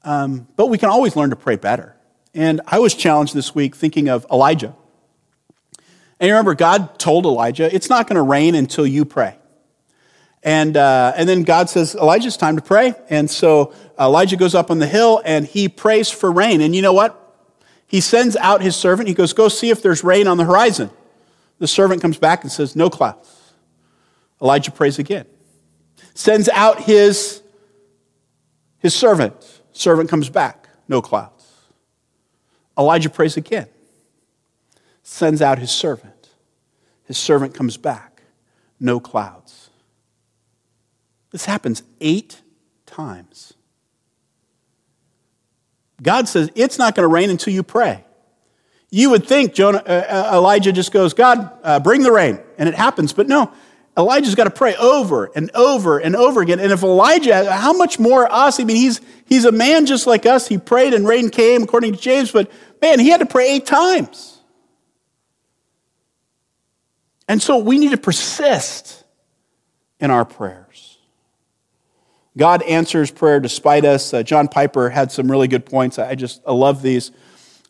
Um, 0.04 0.48
but 0.56 0.68
we 0.68 0.78
can 0.78 0.90
always 0.90 1.16
learn 1.16 1.32
to 1.32 1.36
pray 1.36 1.56
better. 1.56 1.96
And 2.34 2.62
I 2.66 2.80
was 2.80 2.96
challenged 2.96 3.34
this 3.34 3.54
week 3.54 3.76
thinking 3.76 4.10
of 4.10 4.26
Elijah. 4.32 4.76
And 6.20 6.28
you 6.28 6.34
remember, 6.34 6.56
God 6.56 6.98
told 7.00 7.26
Elijah, 7.26 7.74
it's 7.74 7.90
not 7.90 8.08
going 8.08 8.16
to 8.16 8.22
rain 8.22 8.56
until 8.56 8.88
you 8.88 9.06
pray. 9.06 9.38
And, 10.44 10.76
uh, 10.76 11.14
and 11.16 11.28
then 11.28 11.44
God 11.44 11.70
says, 11.70 11.96
Elijah, 11.96 12.28
it's 12.28 12.38
time 12.38 12.58
to 12.58 12.62
pray. 12.62 12.94
And 13.10 13.30
so 13.30 13.74
Elijah 14.00 14.36
goes 14.36 14.54
up 14.54 14.70
on 14.70 14.80
the 14.80 14.88
hill 14.88 15.22
and 15.24 15.46
he 15.46 15.70
prays 15.70 16.10
for 16.10 16.32
rain. 16.32 16.60
And 16.62 16.76
you 16.76 16.82
know 16.82 16.94
what? 16.94 17.20
He 17.88 18.02
sends 18.02 18.36
out 18.36 18.62
his 18.62 18.76
servant. 18.76 19.08
He 19.08 19.14
goes, 19.14 19.34
Go 19.34 19.48
see 19.48 19.70
if 19.70 19.82
there's 19.82 20.04
rain 20.04 20.28
on 20.28 20.38
the 20.38 20.44
horizon. 20.44 20.90
The 21.60 21.68
servant 21.68 22.02
comes 22.02 22.18
back 22.18 22.44
and 22.44 22.52
says, 22.52 22.76
No 22.76 22.90
clouds. 22.90 23.54
Elijah 24.42 24.72
prays 24.72 25.00
again. 25.00 25.26
Sends 26.14 26.50
out 26.50 26.82
his, 26.84 27.42
his 28.80 28.94
servant. 28.94 29.62
Servant 29.72 30.10
comes 30.10 30.30
back, 30.30 30.70
no 30.88 31.02
clouds. 31.02 31.52
Elijah 32.78 33.10
prays 33.10 33.38
again, 33.38 33.68
sends 35.04 35.42
out 35.42 35.60
his 35.60 35.72
servant. 35.72 36.30
His 37.06 37.18
servant 37.18 37.54
comes 37.54 37.78
back, 37.78 38.22
no 38.80 39.00
clouds. 39.00 39.43
This 41.34 41.46
happens 41.46 41.84
eight 42.00 42.42
times. 42.86 43.54
God 46.02 46.30
says, 46.30 46.50
It's 46.56 46.78
not 46.78 46.96
going 46.96 47.04
to 47.04 47.14
rain 47.14 47.30
until 47.30 47.54
you 47.54 47.64
pray. 47.64 48.06
You 48.92 49.10
would 49.10 49.26
think 49.26 49.56
Jonah, 49.56 49.80
uh, 49.80 50.30
uh, 50.32 50.38
Elijah 50.38 50.72
just 50.72 50.92
goes, 50.92 51.16
God, 51.16 51.52
uh, 51.64 51.80
bring 51.80 52.04
the 52.04 52.12
rain. 52.12 52.40
And 52.60 52.70
it 52.70 52.76
happens. 52.76 53.12
But 53.12 53.28
no, 53.28 53.52
Elijah's 53.98 54.36
got 54.36 54.44
to 54.44 54.52
pray 54.52 54.76
over 54.76 55.32
and 55.36 55.50
over 55.56 55.98
and 55.98 56.16
over 56.16 56.42
again. 56.42 56.60
And 56.60 56.72
if 56.72 56.84
Elijah, 56.84 57.52
how 57.52 57.74
much 57.74 57.98
more 57.98 58.32
us? 58.32 58.60
I 58.60 58.64
mean, 58.64 58.78
he's, 58.78 59.02
he's 59.26 59.46
a 59.46 59.52
man 59.52 59.88
just 59.88 60.06
like 60.06 60.28
us. 60.28 60.48
He 60.48 60.60
prayed 60.60 60.94
and 60.94 61.08
rain 61.08 61.32
came, 61.32 61.64
according 61.64 61.94
to 61.94 62.00
James, 62.00 62.32
but 62.32 62.52
man, 62.80 63.00
he 63.00 63.10
had 63.10 63.22
to 63.22 63.26
pray 63.26 63.56
eight 63.56 63.66
times. 63.66 64.40
And 67.28 67.42
so 67.42 67.58
we 67.58 67.80
need 67.80 67.92
to 67.92 67.98
persist 67.98 69.04
in 70.00 70.12
our 70.12 70.26
prayers. 70.26 70.93
God 72.38 72.64
answers 72.64 73.12
prayer 73.12 73.40
despite 73.40 73.86
us. 73.86 74.14
Uh, 74.14 74.24
John 74.24 74.48
Piper 74.48 74.90
had 74.90 75.12
some 75.12 75.30
really 75.30 75.48
good 75.48 75.66
points. 75.66 76.00
I 76.00 76.16
just 76.16 76.42
I 76.48 76.54
love 76.54 76.82
these. 76.82 77.12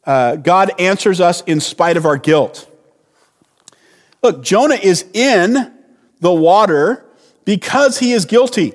Uh, 0.06 0.36
God 0.36 0.72
answers 0.80 1.20
us 1.22 1.42
in 1.42 1.60
spite 1.60 1.98
of 1.98 2.06
our 2.06 2.18
guilt. 2.18 2.70
Look, 4.22 4.44
Jonah 4.44 4.76
is 4.76 5.06
in 5.14 5.74
the 6.20 6.34
water 6.34 7.06
because 7.46 8.00
he 8.00 8.14
is 8.14 8.26
guilty, 8.26 8.74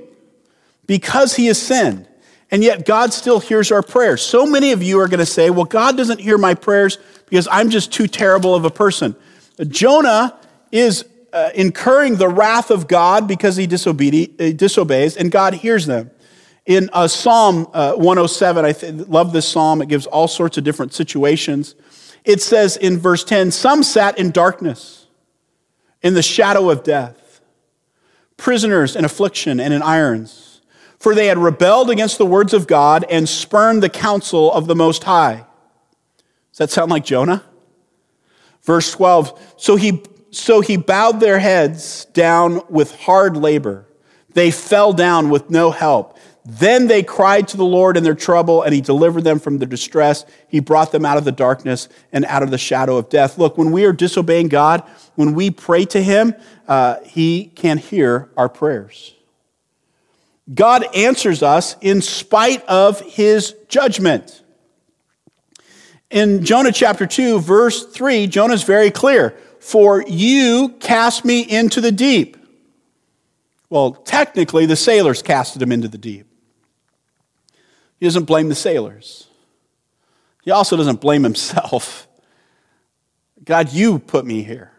because 0.87 1.37
he 1.37 1.47
has 1.47 1.61
sinned. 1.61 2.07
And 2.51 2.63
yet 2.63 2.87
God 2.87 3.13
still 3.13 3.41
hears 3.41 3.71
our 3.73 3.83
prayers. 3.83 4.23
So 4.23 4.47
many 4.47 4.73
of 4.73 4.83
you 4.83 5.01
are 5.01 5.09
going 5.09 5.21
to 5.21 5.27
say, 5.27 5.51
well, 5.51 5.65
God 5.67 5.97
doesn't 5.97 6.21
hear 6.21 6.39
my 6.39 6.55
prayers 6.55 6.99
because 7.29 7.49
I'm 7.51 7.69
just 7.69 7.93
too 7.93 8.07
terrible 8.07 8.55
of 8.55 8.65
a 8.65 8.71
person. 8.71 9.15
Jonah 9.69 10.39
is 10.73 11.05
uh, 11.33 11.51
incurring 11.55 12.17
the 12.17 12.29
wrath 12.29 12.71
of 12.71 12.89
God 12.89 13.29
because 13.29 13.57
he 13.57 13.65
uh, 13.65 13.69
disobeys, 13.69 15.17
and 15.17 15.31
God 15.31 15.55
hears 15.55 15.87
them. 15.87 16.11
In 16.67 16.91
uh, 16.93 17.09
Psalm 17.09 17.67
uh, 17.73 17.95
107, 17.95 18.65
I 18.65 18.73
th- 18.73 19.09
love 19.09 19.33
this 19.33 19.49
psalm. 19.49 19.81
It 19.81 19.89
gives 19.89 20.07
all 20.07 20.29
sorts 20.29 20.59
of 20.59 20.65
different 20.65 20.93
situations. 20.93 21.75
It 22.25 22.43
says 22.43 22.77
in 22.77 22.99
verse 22.99 23.25
10 23.25 23.51
Some 23.51 23.83
sat 23.83 24.19
in 24.19 24.31
darkness, 24.31 25.07
in 26.03 26.15
the 26.15 26.23
shadow 26.23 26.71
of 26.71 26.83
death 26.83 27.19
prisoners 28.39 28.97
in 28.97 29.05
affliction 29.05 29.61
and 29.61 29.75
in 29.75 29.83
irons, 29.83 30.63
for 30.99 31.15
they 31.15 31.27
had 31.27 31.37
rebelled 31.37 31.91
against 31.91 32.17
the 32.17 32.25
words 32.25 32.55
of 32.55 32.67
God 32.67 33.05
and 33.11 33.29
spurned 33.29 33.83
the 33.83 33.91
counsel 33.91 34.51
of 34.51 34.67
the 34.67 34.75
Most 34.75 35.05
High. 35.05 35.45
Does 36.53 36.59
that 36.59 36.71
sound 36.71 36.91
like 36.91 37.05
Jonah? 37.05 37.45
Verse 38.63 38.91
12 38.93 39.55
So 39.59 39.77
he, 39.77 40.03
so 40.31 40.61
he 40.61 40.77
bowed 40.77 41.21
their 41.21 41.39
heads 41.39 42.05
down 42.07 42.63
with 42.69 42.95
hard 42.95 43.37
labor. 43.37 43.87
They 44.35 44.51
fell 44.51 44.93
down 44.93 45.31
with 45.31 45.51
no 45.51 45.71
help. 45.71 46.19
Then 46.51 46.87
they 46.87 47.03
cried 47.03 47.47
to 47.49 47.59
the 47.59 47.65
Lord 47.65 47.99
in 47.99 48.05
their 48.05 48.15
trouble, 48.15 48.63
and 48.63 48.75
He 48.75 48.81
delivered 48.81 49.23
them 49.23 49.39
from 49.39 49.59
their 49.59 49.69
distress. 49.69 50.25
He 50.49 50.61
brought 50.61 50.93
them 50.93 51.05
out 51.05 51.19
of 51.19 51.27
the 51.27 51.33
darkness 51.33 51.91
and 52.11 52.25
out 52.25 52.43
of 52.43 52.51
the 52.51 52.57
shadow 52.57 52.97
of 52.97 53.11
death. 53.11 53.37
Look, 53.37 53.59
when 53.59 53.71
we 53.71 53.85
are 53.85 53.93
disobeying 53.93 54.49
God, 54.49 54.83
when 55.15 55.35
we 55.35 55.51
pray 55.51 55.85
to 55.85 56.03
Him, 56.03 56.35
uh, 56.67 57.01
He 57.05 57.53
can 57.55 57.77
hear 57.77 58.31
our 58.35 58.49
prayers. 58.49 59.15
God 60.55 60.87
answers 60.97 61.43
us 61.43 61.77
in 61.83 62.01
spite 62.01 62.65
of 62.65 63.03
His 63.03 63.55
judgment. 63.69 64.43
In 66.11 66.43
Jonah 66.47 66.73
chapter 66.73 67.07
2, 67.07 67.41
verse 67.41 67.85
3, 67.85 68.27
Jonah 68.27 68.55
is 68.55 68.63
very 68.63 68.91
clear 68.91 69.37
For 69.61 70.05
you 70.07 70.77
cast 70.81 71.25
me 71.25 71.41
into 71.41 71.81
the 71.81 71.93
deep. 71.93 72.37
Well, 73.71 73.93
technically, 73.93 74.67
the 74.67 74.77
sailors 74.77 75.23
casted 75.23 75.61
him 75.61 75.73
into 75.73 75.89
the 75.89 75.99
deep. 75.99 76.27
He 78.01 78.07
doesn't 78.07 78.25
blame 78.25 78.49
the 78.49 78.55
sailors. 78.55 79.27
He 80.43 80.51
also 80.51 80.77
doesn't 80.77 81.01
blame 81.01 81.25
himself. 81.25 82.07
God, 83.45 83.73
you 83.73 83.99
put 83.99 84.25
me 84.25 84.43
here. 84.43 84.73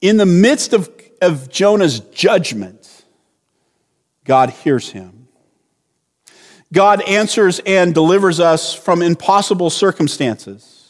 In 0.00 0.16
the 0.16 0.26
midst 0.26 0.72
of, 0.72 0.90
of 1.22 1.48
Jonah's 1.48 2.00
judgment, 2.00 3.04
God 4.24 4.50
hears 4.50 4.90
him. 4.90 5.28
God 6.72 7.02
answers 7.02 7.60
and 7.60 7.94
delivers 7.94 8.40
us 8.40 8.74
from 8.74 9.00
impossible 9.00 9.70
circumstances. 9.70 10.83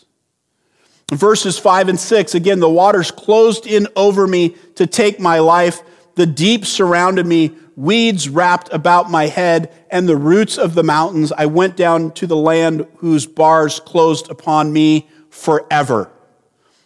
Verses 1.13 1.59
5 1.59 1.91
and 1.91 2.01
6 2.01 2.35
again, 2.35 2.61
the 2.61 2.69
waters 2.69 3.11
closed 3.11 3.67
in 3.67 3.87
over 3.95 4.27
me 4.27 4.57
to 4.77 4.87
take 4.87 5.21
my 5.21 5.39
life, 5.39 5.83
the 6.15 6.27
deep 6.27 6.65
surrounded 6.65 7.27
me 7.27 7.55
weeds 7.77 8.29
wrapped 8.29 8.73
about 8.73 9.11
my 9.11 9.27
head, 9.27 9.73
and 9.91 10.09
the 10.09 10.17
roots 10.17 10.59
of 10.59 10.75
the 10.75 10.83
mountains. 10.83 11.33
I 11.33 11.47
went 11.47 11.77
down 11.77 12.13
to 12.13 12.27
the 12.27 12.37
land 12.37 12.87
whose 12.99 13.27
bars 13.27 13.81
closed 13.81 14.31
upon 14.31 14.73
me 14.73 15.09
forever. 15.31 16.11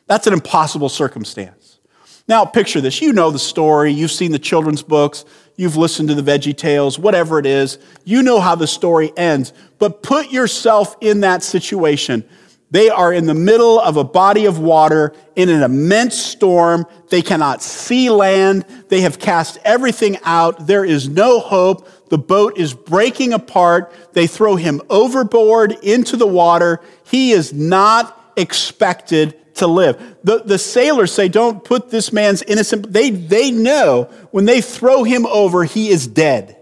That's 0.06 0.26
an 0.26 0.32
impossible 0.32 0.88
circumstance. 0.88 1.78
Now, 2.26 2.44
picture 2.44 2.80
this. 2.80 3.00
You 3.00 3.12
know 3.12 3.30
the 3.30 3.38
story. 3.38 3.92
You've 3.92 4.10
seen 4.10 4.32
the 4.32 4.38
children's 4.38 4.82
books. 4.82 5.24
You've 5.56 5.76
listened 5.76 6.08
to 6.08 6.14
the 6.14 6.22
Veggie 6.22 6.56
Tales, 6.56 6.98
whatever 6.98 7.38
it 7.38 7.46
is. 7.46 7.78
You 8.04 8.22
know 8.22 8.38
how 8.38 8.54
the 8.54 8.66
story 8.66 9.12
ends. 9.16 9.52
But 9.78 10.02
put 10.02 10.30
yourself 10.30 10.96
in 11.00 11.20
that 11.20 11.42
situation. 11.42 12.24
They 12.70 12.90
are 12.90 13.12
in 13.12 13.26
the 13.26 13.34
middle 13.34 13.80
of 13.80 13.96
a 13.96 14.04
body 14.04 14.44
of 14.44 14.58
water 14.58 15.14
in 15.34 15.48
an 15.48 15.62
immense 15.62 16.16
storm. 16.16 16.86
They 17.08 17.22
cannot 17.22 17.62
see 17.62 18.10
land. 18.10 18.66
They 18.88 19.00
have 19.00 19.18
cast 19.18 19.58
everything 19.64 20.18
out. 20.22 20.66
There 20.66 20.84
is 20.84 21.08
no 21.08 21.40
hope. 21.40 21.88
The 22.10 22.18
boat 22.18 22.58
is 22.58 22.74
breaking 22.74 23.32
apart. 23.32 23.92
They 24.12 24.26
throw 24.26 24.56
him 24.56 24.82
overboard 24.90 25.72
into 25.82 26.16
the 26.16 26.26
water. 26.26 26.80
He 27.04 27.32
is 27.32 27.54
not 27.54 28.32
expected 28.36 29.54
to 29.56 29.66
live. 29.66 30.16
The, 30.22 30.42
the 30.44 30.58
sailors 30.58 31.12
say, 31.12 31.28
don't 31.28 31.64
put 31.64 31.90
this 31.90 32.12
man's 32.12 32.42
innocent. 32.42 32.92
They, 32.92 33.10
they 33.10 33.50
know 33.50 34.04
when 34.30 34.44
they 34.44 34.60
throw 34.60 35.04
him 35.04 35.26
over, 35.26 35.64
he 35.64 35.88
is 35.88 36.06
dead. 36.06 36.57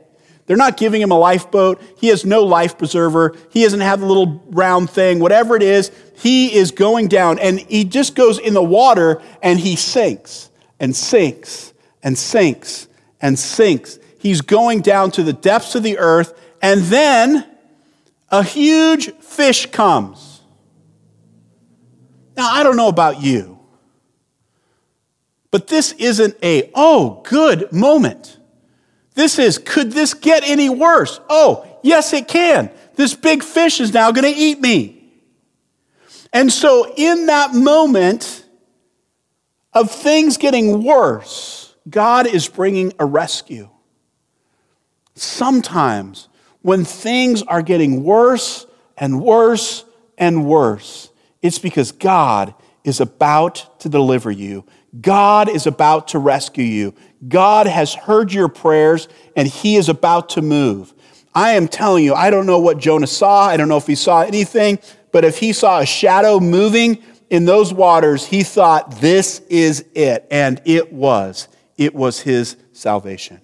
They're 0.47 0.57
not 0.57 0.77
giving 0.77 1.03
him 1.03 1.11
a 1.11 1.19
lifeboat. 1.19 1.83
He 1.99 2.09
has 2.09 2.25
no 2.25 2.45
life 2.45 2.79
preserver. 2.79 3.37
He 3.51 3.63
doesn't 3.63 3.81
have 3.81 4.01
the 4.01 4.07
little 4.07 4.43
round 4.47 4.89
thing. 4.91 5.19
Whatever 5.19 5.57
it 5.57 5.63
is, 5.63 5.91
he 6.15 6.55
is 6.55 6.71
going 6.71 7.09
down 7.09 7.39
and 7.39 7.59
he 7.59 7.85
just 7.85 8.15
goes 8.15 8.39
in 8.39 8.55
the 8.55 8.63
water 8.63 9.21
and 9.43 9.59
he 9.59 9.77
sinks 9.77 10.51
and 10.79 10.95
sinks 10.95 11.73
and 12.03 12.17
sinks 12.17 12.87
and 13.21 13.39
sinks. 13.39 13.99
He's 14.19 14.41
going 14.41 14.83
down 14.83 15.11
to 15.13 15.23
the 15.23 15.33
depths 15.33 15.75
of 15.75 15.83
the 15.83 15.99
earth 15.99 16.39
and 16.63 16.83
then 16.83 17.45
a 18.31 18.43
huge 18.43 19.13
fish 19.15 19.67
comes. 19.67 20.41
Now, 22.37 22.51
I 22.53 22.63
don't 22.63 22.77
know 22.77 22.89
about 22.89 23.23
you, 23.23 23.59
but 25.51 25.69
this 25.69 25.93
isn't 25.93 26.37
a, 26.43 26.71
oh, 26.75 27.23
good 27.25 27.73
moment. 27.73 28.36
This 29.17 29.39
is, 29.39 29.57
could 29.57 29.93
this 29.93 30.15
get 30.15 30.45
any 30.47 30.69
worse? 30.69 31.19
Oh, 31.29 31.67
yes, 31.83 32.13
it 32.13 32.29
can. 32.29 32.71
This 32.95 33.15
big 33.15 33.43
fish 33.43 33.81
is 33.81 33.93
now 33.93 34.13
going 34.13 34.33
to 34.33 34.41
eat 34.41 34.61
me. 34.61 35.03
And 36.33 36.53
so, 36.53 36.93
in 36.97 37.27
that 37.27 37.55
moment 37.55 38.45
of 39.73 39.91
things 39.91 40.37
getting 40.37 40.85
worse, 40.85 41.75
God 41.89 42.27
is 42.27 42.47
bringing 42.47 42.93
a 42.99 43.07
rescue. 43.07 43.71
Sometimes, 45.15 46.29
when 46.61 46.85
things 46.85 47.43
are 47.43 47.63
getting 47.63 48.05
worse 48.05 48.67
and 48.99 49.23
worse 49.23 49.87
and 50.19 50.45
worse, 50.45 51.11
it's 51.41 51.59
because 51.59 51.91
God 51.91 52.55
is 52.85 53.01
about 53.01 53.81
to 53.81 53.89
deliver 53.89 54.31
you. 54.31 54.67
God 55.01 55.49
is 55.49 55.67
about 55.67 56.09
to 56.09 56.19
rescue 56.19 56.65
you. 56.65 56.95
God 57.27 57.67
has 57.67 57.95
heard 57.95 58.33
your 58.33 58.49
prayers 58.49 59.09
and 59.35 59.49
he 59.49 59.77
is 59.77 59.89
about 59.89 60.31
to 60.31 60.43
move. 60.43 60.93
I 61.35 61.53
am 61.53 61.69
telling 61.69 62.05
you, 62.05 62.15
I 62.15 62.31
don't 62.31 62.47
know 62.47 62.59
what 62.59 62.79
Jonah 62.79 63.07
saw. 63.07 63.47
I 63.47 63.57
don't 63.57 63.69
know 63.69 63.77
if 63.77 63.87
he 63.87 63.95
saw 63.95 64.23
anything, 64.23 64.79
but 65.13 65.25
if 65.25 65.39
he 65.39 65.53
saw 65.53 65.81
a 65.81 65.87
shadow 65.87 66.41
moving 66.41 67.03
in 67.29 67.45
those 67.45 67.75
waters, 67.75 68.25
he 68.25 68.43
thought, 68.43 69.01
this 69.01 69.41
is 69.51 69.85
it. 69.95 70.27
And 70.31 70.61
it 70.65 70.93
was. 70.93 71.49
It 71.77 71.95
was 71.95 72.21
his 72.21 72.57
salvation. 72.73 73.41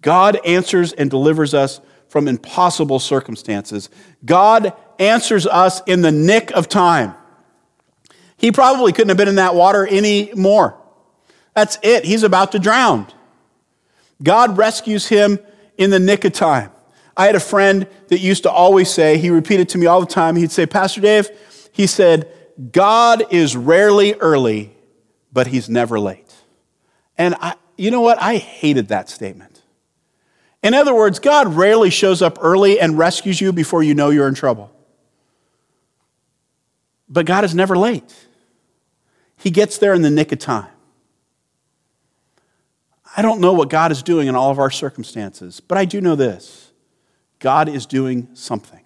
God 0.00 0.38
answers 0.44 0.92
and 0.92 1.10
delivers 1.10 1.54
us 1.54 1.80
from 2.08 2.28
impossible 2.28 2.98
circumstances. 2.98 3.90
God 4.24 4.72
answers 4.98 5.46
us 5.46 5.82
in 5.86 6.02
the 6.02 6.12
nick 6.12 6.50
of 6.52 6.68
time. 6.68 7.14
He 8.36 8.52
probably 8.52 8.92
couldn't 8.92 9.08
have 9.08 9.16
been 9.16 9.28
in 9.28 9.36
that 9.36 9.54
water 9.54 9.86
any 9.86 10.32
more. 10.34 10.80
That's 11.56 11.78
it. 11.82 12.04
He's 12.04 12.22
about 12.22 12.52
to 12.52 12.58
drown. 12.58 13.06
God 14.22 14.58
rescues 14.58 15.08
him 15.08 15.38
in 15.78 15.88
the 15.88 15.98
nick 15.98 16.26
of 16.26 16.34
time. 16.34 16.70
I 17.16 17.24
had 17.24 17.34
a 17.34 17.40
friend 17.40 17.86
that 18.08 18.18
used 18.18 18.42
to 18.42 18.50
always 18.50 18.90
say, 18.90 19.16
he 19.16 19.30
repeated 19.30 19.70
to 19.70 19.78
me 19.78 19.86
all 19.86 20.00
the 20.00 20.06
time, 20.06 20.36
he'd 20.36 20.52
say, 20.52 20.66
Pastor 20.66 21.00
Dave, 21.00 21.30
he 21.72 21.86
said, 21.86 22.30
God 22.72 23.32
is 23.32 23.56
rarely 23.56 24.12
early, 24.14 24.76
but 25.32 25.46
he's 25.46 25.70
never 25.70 25.98
late. 25.98 26.30
And 27.16 27.34
I, 27.40 27.54
you 27.78 27.90
know 27.90 28.02
what? 28.02 28.20
I 28.20 28.36
hated 28.36 28.88
that 28.88 29.08
statement. 29.08 29.62
In 30.62 30.74
other 30.74 30.94
words, 30.94 31.18
God 31.18 31.54
rarely 31.54 31.88
shows 31.88 32.20
up 32.20 32.36
early 32.42 32.78
and 32.78 32.98
rescues 32.98 33.40
you 33.40 33.50
before 33.50 33.82
you 33.82 33.94
know 33.94 34.10
you're 34.10 34.28
in 34.28 34.34
trouble. 34.34 34.70
But 37.08 37.24
God 37.24 37.44
is 37.44 37.54
never 37.54 37.78
late. 37.78 38.14
He 39.38 39.50
gets 39.50 39.78
there 39.78 39.94
in 39.94 40.02
the 40.02 40.10
nick 40.10 40.32
of 40.32 40.38
time. 40.38 40.68
I 43.16 43.22
don't 43.22 43.40
know 43.40 43.54
what 43.54 43.70
God 43.70 43.90
is 43.90 44.02
doing 44.02 44.28
in 44.28 44.34
all 44.36 44.50
of 44.50 44.58
our 44.58 44.70
circumstances, 44.70 45.60
but 45.60 45.78
I 45.78 45.86
do 45.86 46.00
know 46.00 46.14
this 46.14 46.72
God 47.38 47.68
is 47.68 47.86
doing 47.86 48.28
something. 48.34 48.80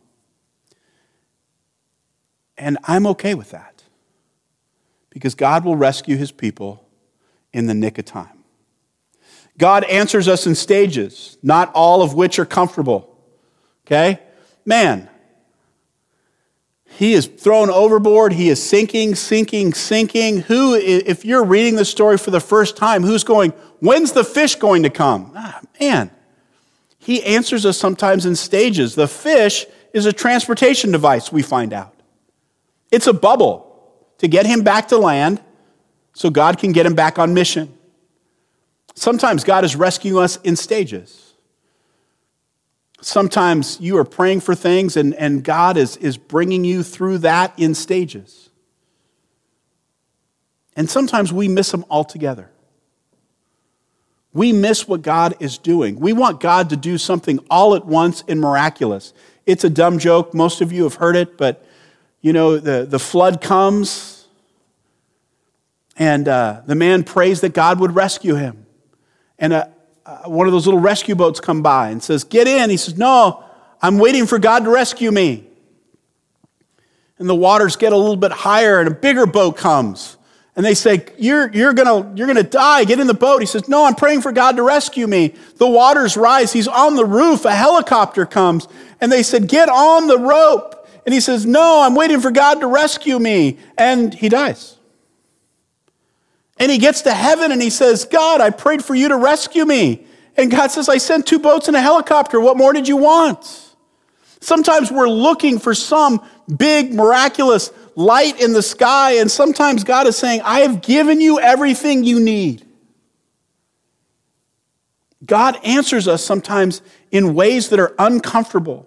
And 2.57 2.79
I'm 2.85 3.07
okay 3.09 3.35
with 3.35 3.51
that 3.51 3.83
because 5.09 5.35
God 5.35 5.65
will 5.65 5.77
rescue 5.77 6.17
his 6.17 6.31
people 6.31 6.87
in 7.53 7.67
the 7.67 7.75
nick 7.75 7.99
of 7.99 8.05
time. 8.05 8.45
God 9.59 9.85
answers 9.85 10.29
us 10.29 10.47
in 10.47 10.55
stages, 10.55 11.37
not 11.43 11.71
all 11.75 12.01
of 12.01 12.15
which 12.15 12.39
are 12.39 12.47
comfortable. 12.47 13.19
Okay? 13.87 14.21
Man, 14.65 15.10
he 16.93 17.15
is 17.15 17.27
thrown 17.27 17.71
overboard. 17.71 18.33
He 18.33 18.51
is 18.51 18.63
sinking, 18.63 19.15
sinking, 19.15 19.73
sinking. 19.73 20.43
Who, 20.43 20.75
if 20.75 21.25
you're 21.25 21.45
reading 21.45 21.77
the 21.77 21.85
story 21.85 22.19
for 22.19 22.31
the 22.31 22.41
first 22.41 22.77
time, 22.77 23.03
who's 23.03 23.25
going, 23.25 23.53
when's 23.79 24.13
the 24.13 24.25
fish 24.25 24.57
going 24.57 24.83
to 24.83 24.91
come? 24.91 25.33
Ah, 25.35 25.61
man, 25.81 26.11
he 26.99 27.23
answers 27.25 27.65
us 27.65 27.79
sometimes 27.79 28.27
in 28.27 28.37
stages. 28.37 28.95
The 28.97 29.09
fish 29.09 29.67
is 29.95 30.05
a 30.05 30.13
transportation 30.13 30.93
device, 30.93 31.33
we 31.33 31.43
find 31.43 31.73
out. 31.73 31.95
It's 32.91 33.07
a 33.07 33.15
bubble 33.15 33.67
to 34.19 34.29
get 34.29 34.45
him 34.45 34.63
back 34.63 34.89
to 34.89 34.99
land 34.99 35.41
so 36.13 36.29
God 36.29 36.59
can 36.59 36.73
get 36.73 36.85
him 36.85 36.95
back 36.95 37.19
on 37.19 37.33
mission. 37.33 37.73
Sometimes 38.95 39.45
God 39.45 39.65
is 39.65 39.75
rescuing 39.75 40.23
us 40.23 40.37
in 40.39 40.57
stages. 40.57 41.30
Sometimes 43.01 43.79
you 43.81 43.97
are 43.97 44.05
praying 44.05 44.41
for 44.41 44.55
things 44.55 44.97
and, 44.97 45.15
and 45.15 45.43
God 45.43 45.77
is, 45.77 45.97
is 45.99 46.17
bringing 46.17 46.65
you 46.65 46.83
through 46.83 47.19
that 47.19 47.59
in 47.59 47.75
stages. 47.75 48.51
And 50.77 50.89
sometimes 50.89 51.33
we 51.33 51.49
miss 51.49 51.71
them 51.71 51.85
altogether. 51.91 52.51
We 54.33 54.53
miss 54.53 54.87
what 54.87 55.03
God 55.03 55.35
is 55.41 55.59
doing. 55.59 55.99
We 55.99 56.13
want 56.13 56.41
God 56.41 56.71
to 56.71 56.77
do 56.77 56.99
something 56.99 57.41
all 57.51 57.75
at 57.75 57.85
once 57.85 58.23
and 58.29 58.41
miraculous. 58.41 59.13
It's 59.45 59.65
a 59.65 59.71
dumb 59.71 59.99
joke. 59.99 60.35
Most 60.35 60.61
of 60.61 60.73
you 60.73 60.85
have 60.85 60.95
heard 60.95 61.17
it, 61.17 61.37
but 61.37 61.67
you 62.21 62.33
know, 62.33 62.59
the, 62.59 62.87
the 62.87 62.99
flood 62.99 63.41
comes 63.41 64.27
and 65.97 66.29
uh, 66.29 66.63
the 66.67 66.75
man 66.75 67.03
prays 67.03 67.41
that 67.41 67.55
God 67.55 67.81
would 67.81 67.95
rescue 67.95 68.37
him. 68.37 68.67
And 69.39 69.53
a, 69.53 69.73
Uh, 70.11 70.29
one 70.29 70.49
of 70.49 70.53
those 70.53 70.67
little 70.67 70.81
rescue 70.81 71.15
boats 71.15 71.39
come 71.39 71.63
by 71.63 71.91
and 71.91 72.03
says, 72.03 72.25
Get 72.25 72.49
in. 72.49 72.69
He 72.69 72.77
says, 72.77 72.99
No, 72.99 73.45
I'm 73.81 73.97
waiting 73.99 74.27
for 74.27 74.41
God 74.41 74.65
to 74.65 74.71
rescue 74.71 75.13
me. 75.13 75.47
And 77.19 77.29
the 77.29 77.35
waters 77.35 77.77
get 77.77 77.93
a 77.93 77.97
little 77.97 78.17
bit 78.17 78.33
higher, 78.33 78.81
and 78.81 78.89
a 78.89 78.95
bigger 78.95 79.25
boat 79.25 79.57
comes. 79.57 80.17
And 80.57 80.67
they 80.67 80.75
say, 80.75 81.07
You're, 81.17 81.49
you're 81.53 81.73
going 81.75 82.17
you're 82.17 82.27
gonna 82.27 82.43
die. 82.43 82.83
Get 82.83 82.99
in 82.99 83.07
the 83.07 83.15
boat. 83.15 83.41
He 83.41 83.47
says, 83.47 83.69
No, 83.69 83.85
I'm 83.85 83.95
praying 83.95 84.23
for 84.23 84.33
God 84.33 84.57
to 84.57 84.65
rescue 84.65 85.07
me. 85.07 85.37
The 85.59 85.69
waters 85.69 86.17
rise. 86.17 86.53
He's 86.53 86.67
on 86.67 86.97
the 86.97 87.07
roof. 87.07 87.45
A 87.45 87.55
helicopter 87.55 88.27
comes. 88.27 88.67
And 89.01 89.13
they 89.13 89.23
said, 89.23 89.47
Get 89.47 89.69
on 89.69 90.09
the 90.09 90.19
rope. 90.19 90.89
And 91.07 91.15
he 91.15 91.21
says, 91.21 91.47
No, 91.47 91.83
I'm 91.83 91.95
waiting 91.95 92.19
for 92.19 92.33
God 92.33 92.59
to 92.63 92.67
rescue 92.67 93.21
me. 93.21 93.61
And 93.79 94.13
he 94.13 94.29
dies. 94.29 94.77
And 96.61 96.71
he 96.71 96.77
gets 96.77 97.01
to 97.03 97.15
heaven 97.15 97.53
and 97.53 97.61
he 97.61 97.71
says, 97.71 98.05
God, 98.05 98.43
I 98.43 98.51
prayed 98.51 98.85
for 98.85 98.95
you 98.95 99.09
to 99.09 99.17
rescue 99.17 99.65
me. 99.65 100.07
And 100.37 100.51
God 100.51 100.71
says, 100.71 100.91
I 100.91 100.99
sent 100.99 101.27
two 101.27 101.39
boats 101.39 101.69
and 101.69 101.77
a 101.77 101.81
helicopter. 101.81 102.39
What 102.39 102.59
more 102.59 102.75
did 102.75 102.87
you 102.87 102.99
want? 102.99 103.75
Sometimes 104.41 104.93
we're 104.93 105.09
looking 105.09 105.59
for 105.59 105.75
some 105.75 106.23
big, 106.55 106.93
miraculous 106.93 107.73
light 107.97 108.41
in 108.41 108.53
the 108.53 108.63
sky. 108.63 109.13
And 109.13 109.31
sometimes 109.31 109.85
God 109.85 110.07
is 110.07 110.19
saying, 110.19 110.43
I 110.43 110.61
have 110.61 110.83
given 110.83 111.21
you 111.23 111.41
everything 111.41 112.05
you 112.05 112.21
need. 112.21 112.67
God 115.25 115.59
answers 115.65 116.09
us 116.09 116.23
sometimes 116.23 116.83
in 117.11 117.35
ways 117.35 117.71
that 117.71 117.81
are 117.81 117.95
uncomfortable. 117.99 118.87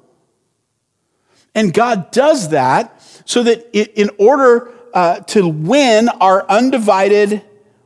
And 1.56 1.74
God 1.74 2.12
does 2.12 2.50
that 2.50 3.02
so 3.26 3.42
that 3.44 3.70
in 3.74 4.12
order 4.20 4.72
uh, 4.94 5.22
to 5.22 5.48
win 5.48 6.10
our 6.10 6.48
undivided 6.48 7.44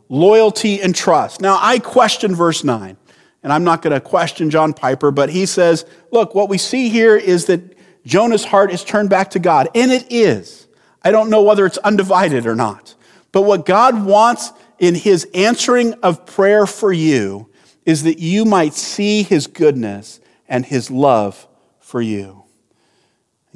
loyalty 0.10 0.82
and 0.82 0.96
trust. 0.96 1.42
Now, 1.42 1.58
I 1.62 1.80
question 1.80 2.36
verse 2.36 2.64
9, 2.64 2.98
and 3.44 3.54
I'm 3.54 3.64
not 3.64 3.82
going 3.82 3.94
to 3.94 4.00
question 4.00 4.50
John 4.50 4.74
Piper, 4.74 5.12
but 5.12 5.30
he 5.30 5.46
says, 5.46 5.86
look, 6.12 6.36
what 6.36 6.50
we 6.50 6.58
see 6.58 6.90
here 6.90 7.16
is 7.16 7.46
that 7.46 7.78
Jonah's 8.06 8.46
heart 8.46 8.72
is 8.72 8.84
turned 8.84 9.10
back 9.10 9.32
to 9.32 9.40
God, 9.40 9.70
and 9.76 9.92
it 9.92 10.08
is. 10.10 10.68
I 11.04 11.12
don't 11.12 11.30
know 11.30 11.44
whether 11.44 11.66
it's 11.66 11.78
undivided 11.80 12.46
or 12.46 12.56
not. 12.56 12.96
But 13.32 13.44
what 13.44 13.66
God 13.66 14.06
wants 14.06 14.52
in 14.80 14.96
his 14.96 15.28
answering 15.34 15.94
of 15.96 16.26
prayer 16.26 16.66
for 16.66 16.92
you 16.92 17.50
is 17.86 18.04
that 18.04 18.20
you 18.20 18.46
might 18.46 18.74
see 18.74 19.24
his 19.24 19.48
goodness 19.48 20.20
and 20.48 20.66
his 20.66 20.90
love 20.90 21.48
for 21.80 22.02
you. 22.02 22.44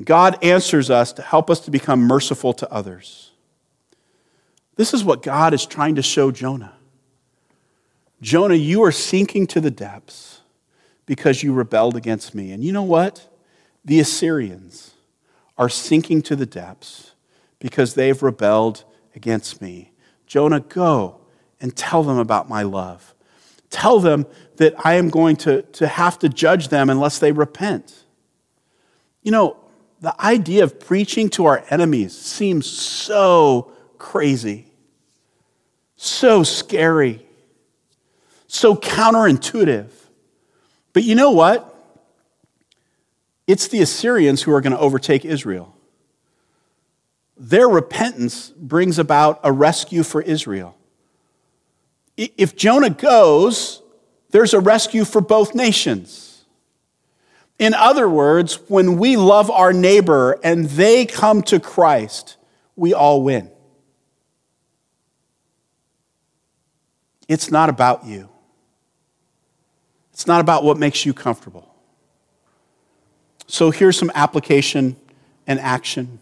God 0.04 0.43
answers 0.43 0.89
us 0.89 1.14
to 1.14 1.22
help 1.22 1.49
us 1.49 1.60
to 1.62 1.72
become 1.72 2.02
merciful 2.02 2.54
to 2.54 2.72
others. 2.72 3.31
This 4.82 4.96
is 4.96 5.04
what 5.04 5.22
God 5.22 5.54
is 5.54 5.68
trying 5.68 5.94
to 5.94 6.02
show 6.02 6.32
Jonah. 6.32 6.74
Jonah, 8.20 8.56
you 8.56 8.82
are 8.82 8.92
sinking 8.92 9.46
to 9.46 9.62
the 9.62 9.70
depths 9.70 10.42
because 11.06 11.44
you 11.44 11.54
rebelled 11.54 11.96
against 11.96 12.34
me. 12.34 12.52
And 12.52 12.64
you 12.64 12.72
know 12.72 12.82
what? 12.82 13.28
The 13.86 14.00
Assyrians 14.00 14.96
are 15.56 15.70
sinking 15.70 16.24
to 16.24 16.36
the 16.36 16.48
depths 16.48 17.12
because 17.60 17.94
they've 17.94 18.24
rebelled 18.24 18.84
against 19.16 19.62
me. 19.62 19.92
Jonah, 20.26 20.62
go 20.62 21.22
and 21.60 21.78
tell 21.78 22.02
them 22.02 22.18
about 22.18 22.50
my 22.50 22.64
love. 22.64 23.14
Tell 23.70 24.00
them 24.00 24.26
that 24.56 24.74
I 24.84 24.96
am 24.96 25.12
going 25.12 25.36
to, 25.36 25.62
to 25.62 25.88
have 25.88 26.18
to 26.18 26.28
judge 26.28 26.70
them 26.70 26.90
unless 26.90 27.20
they 27.20 27.32
repent. 27.32 28.04
You 29.22 29.30
know, 29.30 29.58
the 30.00 30.20
idea 30.20 30.64
of 30.64 30.80
preaching 30.80 31.30
to 31.30 31.46
our 31.46 31.64
enemies 31.70 32.18
seems 32.18 32.66
so 32.66 33.72
crazy. 34.00 34.70
So 36.04 36.41
scary. 36.41 37.24
So 38.47 38.76
counterintuitive. 38.76 39.91
But 40.93 41.04
you 41.04 41.14
know 41.14 41.30
what? 41.30 41.76
It's 43.45 43.68
the 43.68 43.84
Assyrians 43.84 44.41
who 44.41 44.52
are 44.52 44.62
going 44.62 44.74
to 44.74 44.80
overtake 44.80 45.26
Israel. 45.26 45.76
Their 47.38 47.70
repentance 47.70 48.49
brings 48.49 48.97
about 48.97 49.41
a 49.43 49.52
rescue 49.52 50.02
for 50.02 50.24
Israel. 50.24 50.76
If 52.18 52.56
Jonah 52.56 52.89
goes, 52.89 53.84
there's 54.32 54.56
a 54.56 54.60
rescue 54.60 55.06
for 55.06 55.22
both 55.22 55.54
nations. 55.54 56.45
In 57.60 57.76
other 57.76 58.10
words, 58.10 58.56
when 58.70 58.97
we 58.97 59.18
love 59.18 59.52
our 59.52 59.72
neighbor 59.72 60.39
and 60.43 60.66
they 60.66 61.06
come 61.06 61.43
to 61.43 61.60
Christ, 61.60 62.38
we 62.76 62.91
all 62.91 63.22
win. 63.22 63.52
It's 67.28 67.51
not 67.51 67.69
about 67.69 68.05
you. 68.05 68.30
It's 70.13 70.28
not 70.28 70.41
about 70.41 70.63
what 70.63 70.78
makes 70.78 71.05
you 71.05 71.13
comfortable. 71.13 71.74
So 73.47 73.72
here's 73.72 73.97
some 73.97 74.11
application 74.15 74.95
and 75.47 75.59
action. 75.59 76.19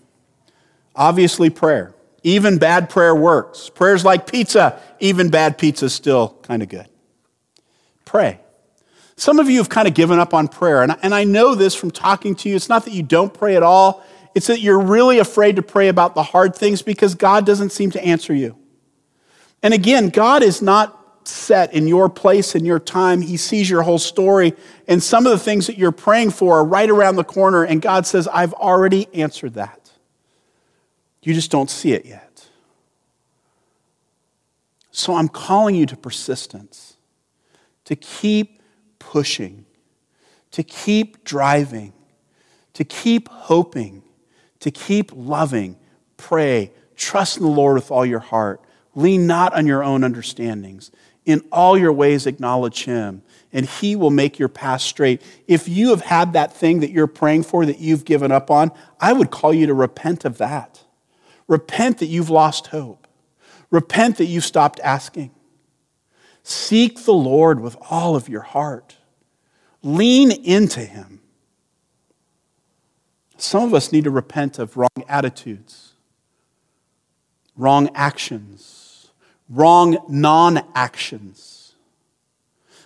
Obviously, 0.96 1.50
prayer. 1.50 1.94
Even 2.24 2.58
bad 2.58 2.90
prayer 2.90 3.16
works. 3.16 3.70
Prayer's 3.70 4.04
like 4.04 4.30
pizza. 4.30 4.80
Even 5.00 5.30
bad 5.30 5.58
pizza 5.58 5.86
is 5.86 5.94
still 5.94 6.38
kind 6.44 6.62
of 6.62 6.70
good. 6.70 6.88
Pray. 8.06 8.40
Some 9.16 9.40
of 9.40 9.50
you 9.50 9.58
have 9.58 9.70
kind 9.70 9.88
of 9.88 9.94
given 9.94 10.18
up 10.18 10.34
on 10.34 10.48
prayer, 10.48 10.82
and 10.82 10.94
I, 10.94 10.98
and 11.04 11.14
I 11.14 11.26
know 11.26 11.54
this 11.54 11.76
from 11.76 11.92
talking 11.92 12.36
to 12.36 12.50
you. 12.50 12.56
It's 12.56 12.70
not 12.70 12.86
that 12.86 12.94
you 12.94 13.04
don't 13.04 13.34
pray 13.34 13.56
at 13.56 13.64
all, 13.64 14.04
it's 14.34 14.48
that 14.48 14.62
you're 14.62 14.80
really 14.80 15.20
afraid 15.20 15.58
to 15.58 15.62
pray 15.62 15.90
about 15.90 16.16
the 16.16 16.24
hard 16.24 16.56
things 16.56 16.82
because 16.82 17.16
God 17.16 17.46
doesn't 17.46 17.72
seem 17.72 17.92
to 17.92 18.04
answer 18.04 18.34
you. 18.34 18.56
And 19.62 19.74
again, 19.74 20.10
God 20.10 20.44
is 20.44 20.62
not 20.62 21.28
set 21.28 21.74
in 21.74 21.88
your 21.88 22.10
place 22.10 22.56
in 22.56 22.66
your 22.66 22.80
time. 22.80 23.22
He 23.22 23.38
sees 23.38 23.70
your 23.70 23.84
whole 23.84 24.00
story. 24.00 24.54
And 24.88 25.02
some 25.02 25.26
of 25.26 25.32
the 25.32 25.40
things 25.40 25.68
that 25.68 25.78
you're 25.78 25.92
praying 25.92 26.32
for 26.32 26.60
are 26.60 26.66
right 26.66 26.90
around 26.90 27.16
the 27.16 27.24
corner. 27.24 27.64
And 27.64 27.82
God 27.82 28.08
says, 28.08 28.28
I've 28.28 28.54
already 28.54 29.08
answered 29.14 29.56
that. 29.56 29.92
You 31.22 31.34
just 31.34 31.52
don't 31.52 31.70
see 31.70 31.94
it 31.94 32.06
yet. 32.06 32.48
So 34.92 35.16
I'm 35.16 35.30
calling 35.30 35.76
you 35.76 35.86
to 35.86 35.96
persistence, 35.96 36.98
to 37.86 37.96
keep 37.96 38.62
pushing, 38.98 39.66
to 40.52 40.64
keep 40.64 41.24
driving, 41.24 41.94
to 42.74 42.84
keep 42.84 43.30
hoping, 43.30 44.04
to 44.60 44.72
keep 44.72 45.12
loving. 45.14 45.78
Pray, 46.18 46.72
trust 46.96 47.38
in 47.38 47.44
the 47.44 47.50
Lord 47.50 47.76
with 47.76 47.92
all 47.92 48.06
your 48.06 48.20
heart. 48.20 48.62
Lean 48.96 49.28
not 49.28 49.54
on 49.54 49.66
your 49.66 49.84
own 49.84 50.04
understandings. 50.04 50.92
In 51.26 51.44
all 51.52 51.78
your 51.78 51.94
ways, 51.94 52.26
acknowledge 52.26 52.86
him, 52.86 53.22
and 53.54 53.66
he 53.66 53.96
will 53.96 54.10
make 54.10 54.40
your 54.40 54.50
path 54.50 54.82
straight. 54.82 55.22
If 55.48 55.68
you 55.68 55.90
have 55.90 56.02
had 56.02 56.34
that 56.34 56.54
thing 56.54 56.80
that 56.80 56.92
you're 56.92 57.08
praying 57.08 57.44
for 57.44 57.66
that 57.66 57.80
you've 57.80 58.06
given 58.06 58.32
up 58.32 58.50
on, 58.50 58.72
I 59.00 59.14
would 59.14 59.30
call 59.30 59.54
you 59.54 59.68
to 59.68 59.74
repent 59.74 60.26
of 60.26 60.40
that. 60.40 60.84
Repent 61.48 62.00
that 62.00 62.08
you've 62.08 62.30
lost 62.30 62.68
hope. 62.68 63.08
Repent 63.70 64.18
that 64.18 64.26
you've 64.26 64.46
stopped 64.46 64.80
asking. 64.84 65.32
Seek 66.44 67.06
the 67.06 67.14
Lord 67.14 67.60
with 67.60 67.76
all 67.92 68.16
of 68.16 68.28
your 68.28 68.42
heart. 68.42 68.98
Lean 69.84 70.32
into 70.32 70.80
Him. 70.80 71.22
Some 73.38 73.64
of 73.64 73.74
us 73.74 73.92
need 73.92 74.04
to 74.06 74.12
repent 74.12 74.60
of 74.60 74.76
wrong 74.76 74.90
attitudes, 75.08 75.89
wrong 77.60 77.90
actions, 77.94 79.10
wrong 79.50 79.98
non 80.08 80.64
actions. 80.74 81.74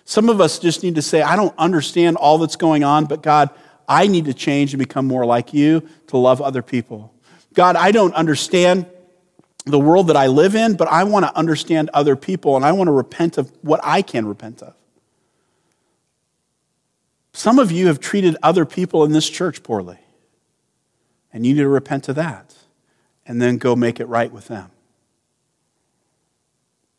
Some 0.04 0.28
of 0.28 0.42
us 0.42 0.60
just 0.60 0.84
need 0.84 0.96
to 0.96 1.02
say, 1.02 1.22
I 1.22 1.38
don't 1.38 1.54
understand 1.58 2.18
all 2.18 2.38
that's 2.40 2.58
going 2.58 2.84
on, 2.84 3.06
but 3.06 3.24
God, 3.24 3.52
I 3.88 4.08
need 4.08 4.26
to 4.26 4.34
change 4.34 4.74
and 4.74 4.80
become 4.80 5.08
more 5.08 5.26
like 5.26 5.54
you 5.54 5.88
to 6.08 6.18
love 6.18 6.42
other 6.42 6.62
people. 6.62 7.14
God, 7.54 7.76
I 7.76 7.92
don't 7.92 8.14
understand 8.16 8.88
the 9.66 9.80
world 9.80 10.08
that 10.08 10.18
I 10.18 10.28
live 10.28 10.56
in, 10.56 10.76
but 10.76 10.90
I 10.90 11.06
want 11.06 11.26
to 11.26 11.36
understand 11.38 11.90
other 11.94 12.16
people 12.16 12.58
and 12.58 12.66
I 12.66 12.74
want 12.74 12.88
to 12.88 12.92
repent 12.92 13.38
of 13.38 13.52
what 13.62 13.80
I 13.84 14.02
can 14.02 14.26
repent 14.26 14.62
of. 14.62 14.74
Some 17.32 17.60
of 17.60 17.72
you 17.72 17.88
have 17.88 18.00
treated 18.00 18.36
other 18.44 18.66
people 18.66 19.04
in 19.06 19.12
this 19.12 19.30
church 19.30 19.64
poorly, 19.64 19.98
and 21.32 21.46
you 21.46 21.54
need 21.54 21.62
to 21.62 21.70
repent 21.70 22.10
of 22.10 22.16
that 22.16 22.54
and 23.26 23.42
then 23.42 23.58
go 23.58 23.76
make 23.76 24.00
it 24.00 24.06
right 24.06 24.32
with 24.32 24.48
them. 24.48 24.72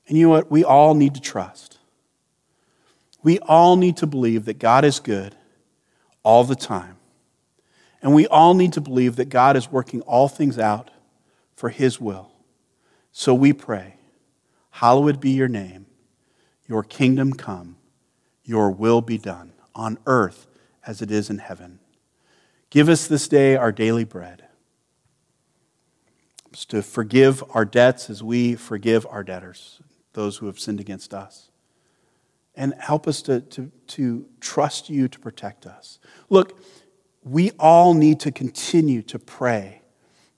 And 0.06 0.18
you 0.18 0.26
know 0.26 0.30
what? 0.30 0.50
We 0.50 0.64
all 0.64 0.94
need 0.94 1.14
to 1.14 1.20
trust. 1.20 1.78
We 3.22 3.38
all 3.40 3.76
need 3.76 3.96
to 3.98 4.06
believe 4.06 4.44
that 4.44 4.58
God 4.58 4.84
is 4.84 5.00
good 5.00 5.34
all 6.22 6.44
the 6.44 6.56
time. 6.56 6.96
And 8.02 8.14
we 8.14 8.26
all 8.26 8.52
need 8.52 8.74
to 8.74 8.82
believe 8.82 9.16
that 9.16 9.30
God 9.30 9.56
is 9.56 9.72
working 9.72 10.02
all 10.02 10.28
things 10.28 10.58
out 10.58 10.90
for 11.56 11.70
His 11.70 11.98
will. 11.98 12.30
So 13.12 13.32
we 13.32 13.52
pray, 13.52 13.94
Hallowed 14.70 15.20
be 15.20 15.30
your 15.30 15.48
name, 15.48 15.86
your 16.66 16.82
kingdom 16.82 17.32
come, 17.32 17.76
your 18.44 18.70
will 18.70 19.00
be 19.00 19.16
done 19.16 19.52
on 19.74 19.98
earth 20.06 20.46
as 20.86 21.00
it 21.00 21.10
is 21.10 21.30
in 21.30 21.38
heaven. 21.38 21.78
Give 22.70 22.88
us 22.88 23.06
this 23.06 23.28
day 23.28 23.56
our 23.56 23.72
daily 23.72 24.04
bread. 24.04 24.43
To 26.54 26.82
forgive 26.82 27.42
our 27.50 27.64
debts 27.64 28.08
as 28.08 28.22
we 28.22 28.54
forgive 28.54 29.06
our 29.10 29.24
debtors, 29.24 29.80
those 30.12 30.36
who 30.36 30.46
have 30.46 30.58
sinned 30.58 30.80
against 30.80 31.12
us. 31.12 31.50
And 32.54 32.74
help 32.78 33.08
us 33.08 33.20
to, 33.22 33.40
to, 33.40 33.72
to 33.88 34.26
trust 34.40 34.88
you 34.88 35.08
to 35.08 35.18
protect 35.18 35.66
us. 35.66 35.98
Look, 36.30 36.58
we 37.24 37.50
all 37.58 37.94
need 37.94 38.20
to 38.20 38.30
continue 38.30 39.02
to 39.02 39.18
pray 39.18 39.82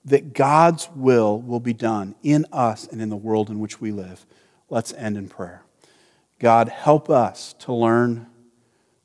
that 0.05 0.33
God's 0.33 0.89
will 0.95 1.39
will 1.39 1.59
be 1.59 1.73
done 1.73 2.15
in 2.23 2.45
us 2.51 2.87
and 2.87 3.01
in 3.01 3.09
the 3.09 3.17
world 3.17 3.49
in 3.49 3.59
which 3.59 3.79
we 3.79 3.91
live. 3.91 4.25
Let's 4.69 4.93
end 4.93 5.17
in 5.17 5.27
prayer. 5.27 5.63
God, 6.39 6.69
help 6.69 7.09
us 7.09 7.53
to 7.59 7.73
learn 7.73 8.27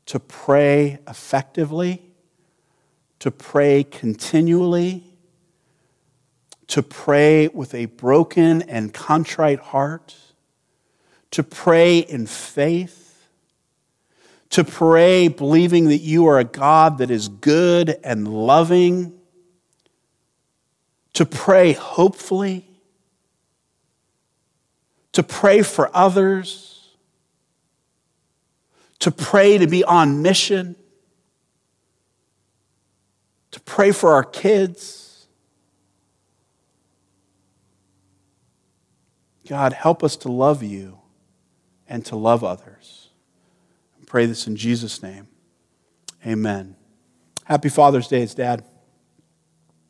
to 0.06 0.20
pray 0.20 0.98
effectively, 1.08 2.02
to 3.18 3.30
pray 3.30 3.84
continually, 3.84 5.11
to 6.72 6.82
pray 6.82 7.48
with 7.48 7.74
a 7.74 7.84
broken 7.84 8.62
and 8.62 8.94
contrite 8.94 9.60
heart, 9.60 10.16
to 11.30 11.42
pray 11.42 11.98
in 11.98 12.24
faith, 12.24 13.28
to 14.48 14.64
pray 14.64 15.28
believing 15.28 15.88
that 15.88 15.98
you 15.98 16.26
are 16.26 16.38
a 16.38 16.44
God 16.44 16.96
that 16.96 17.10
is 17.10 17.28
good 17.28 17.94
and 18.02 18.26
loving 18.26 19.12
to 21.12 21.26
pray 21.26 21.74
hopefully, 21.74 22.66
to 25.12 25.22
pray 25.22 25.60
for 25.60 25.94
others, 25.94 26.88
to 28.98 29.10
pray 29.10 29.58
to 29.58 29.66
be 29.66 29.84
on 29.84 30.22
mission, 30.22 30.74
to 33.50 33.60
pray 33.60 33.92
for 33.92 34.14
our 34.14 34.24
kids. 34.24 35.01
God, 39.53 39.74
help 39.74 40.03
us 40.03 40.16
to 40.16 40.32
love 40.32 40.62
you 40.62 40.98
and 41.86 42.07
to 42.07 42.16
love 42.16 42.42
others. 42.42 43.11
I 44.00 44.05
pray 44.07 44.24
this 44.24 44.46
in 44.46 44.57
Jesus' 44.57 45.03
name. 45.03 45.28
Amen. 46.26 46.74
Happy 47.44 47.68
Father's 47.68 48.09
Day, 48.09 48.24
Dad. 48.24 48.64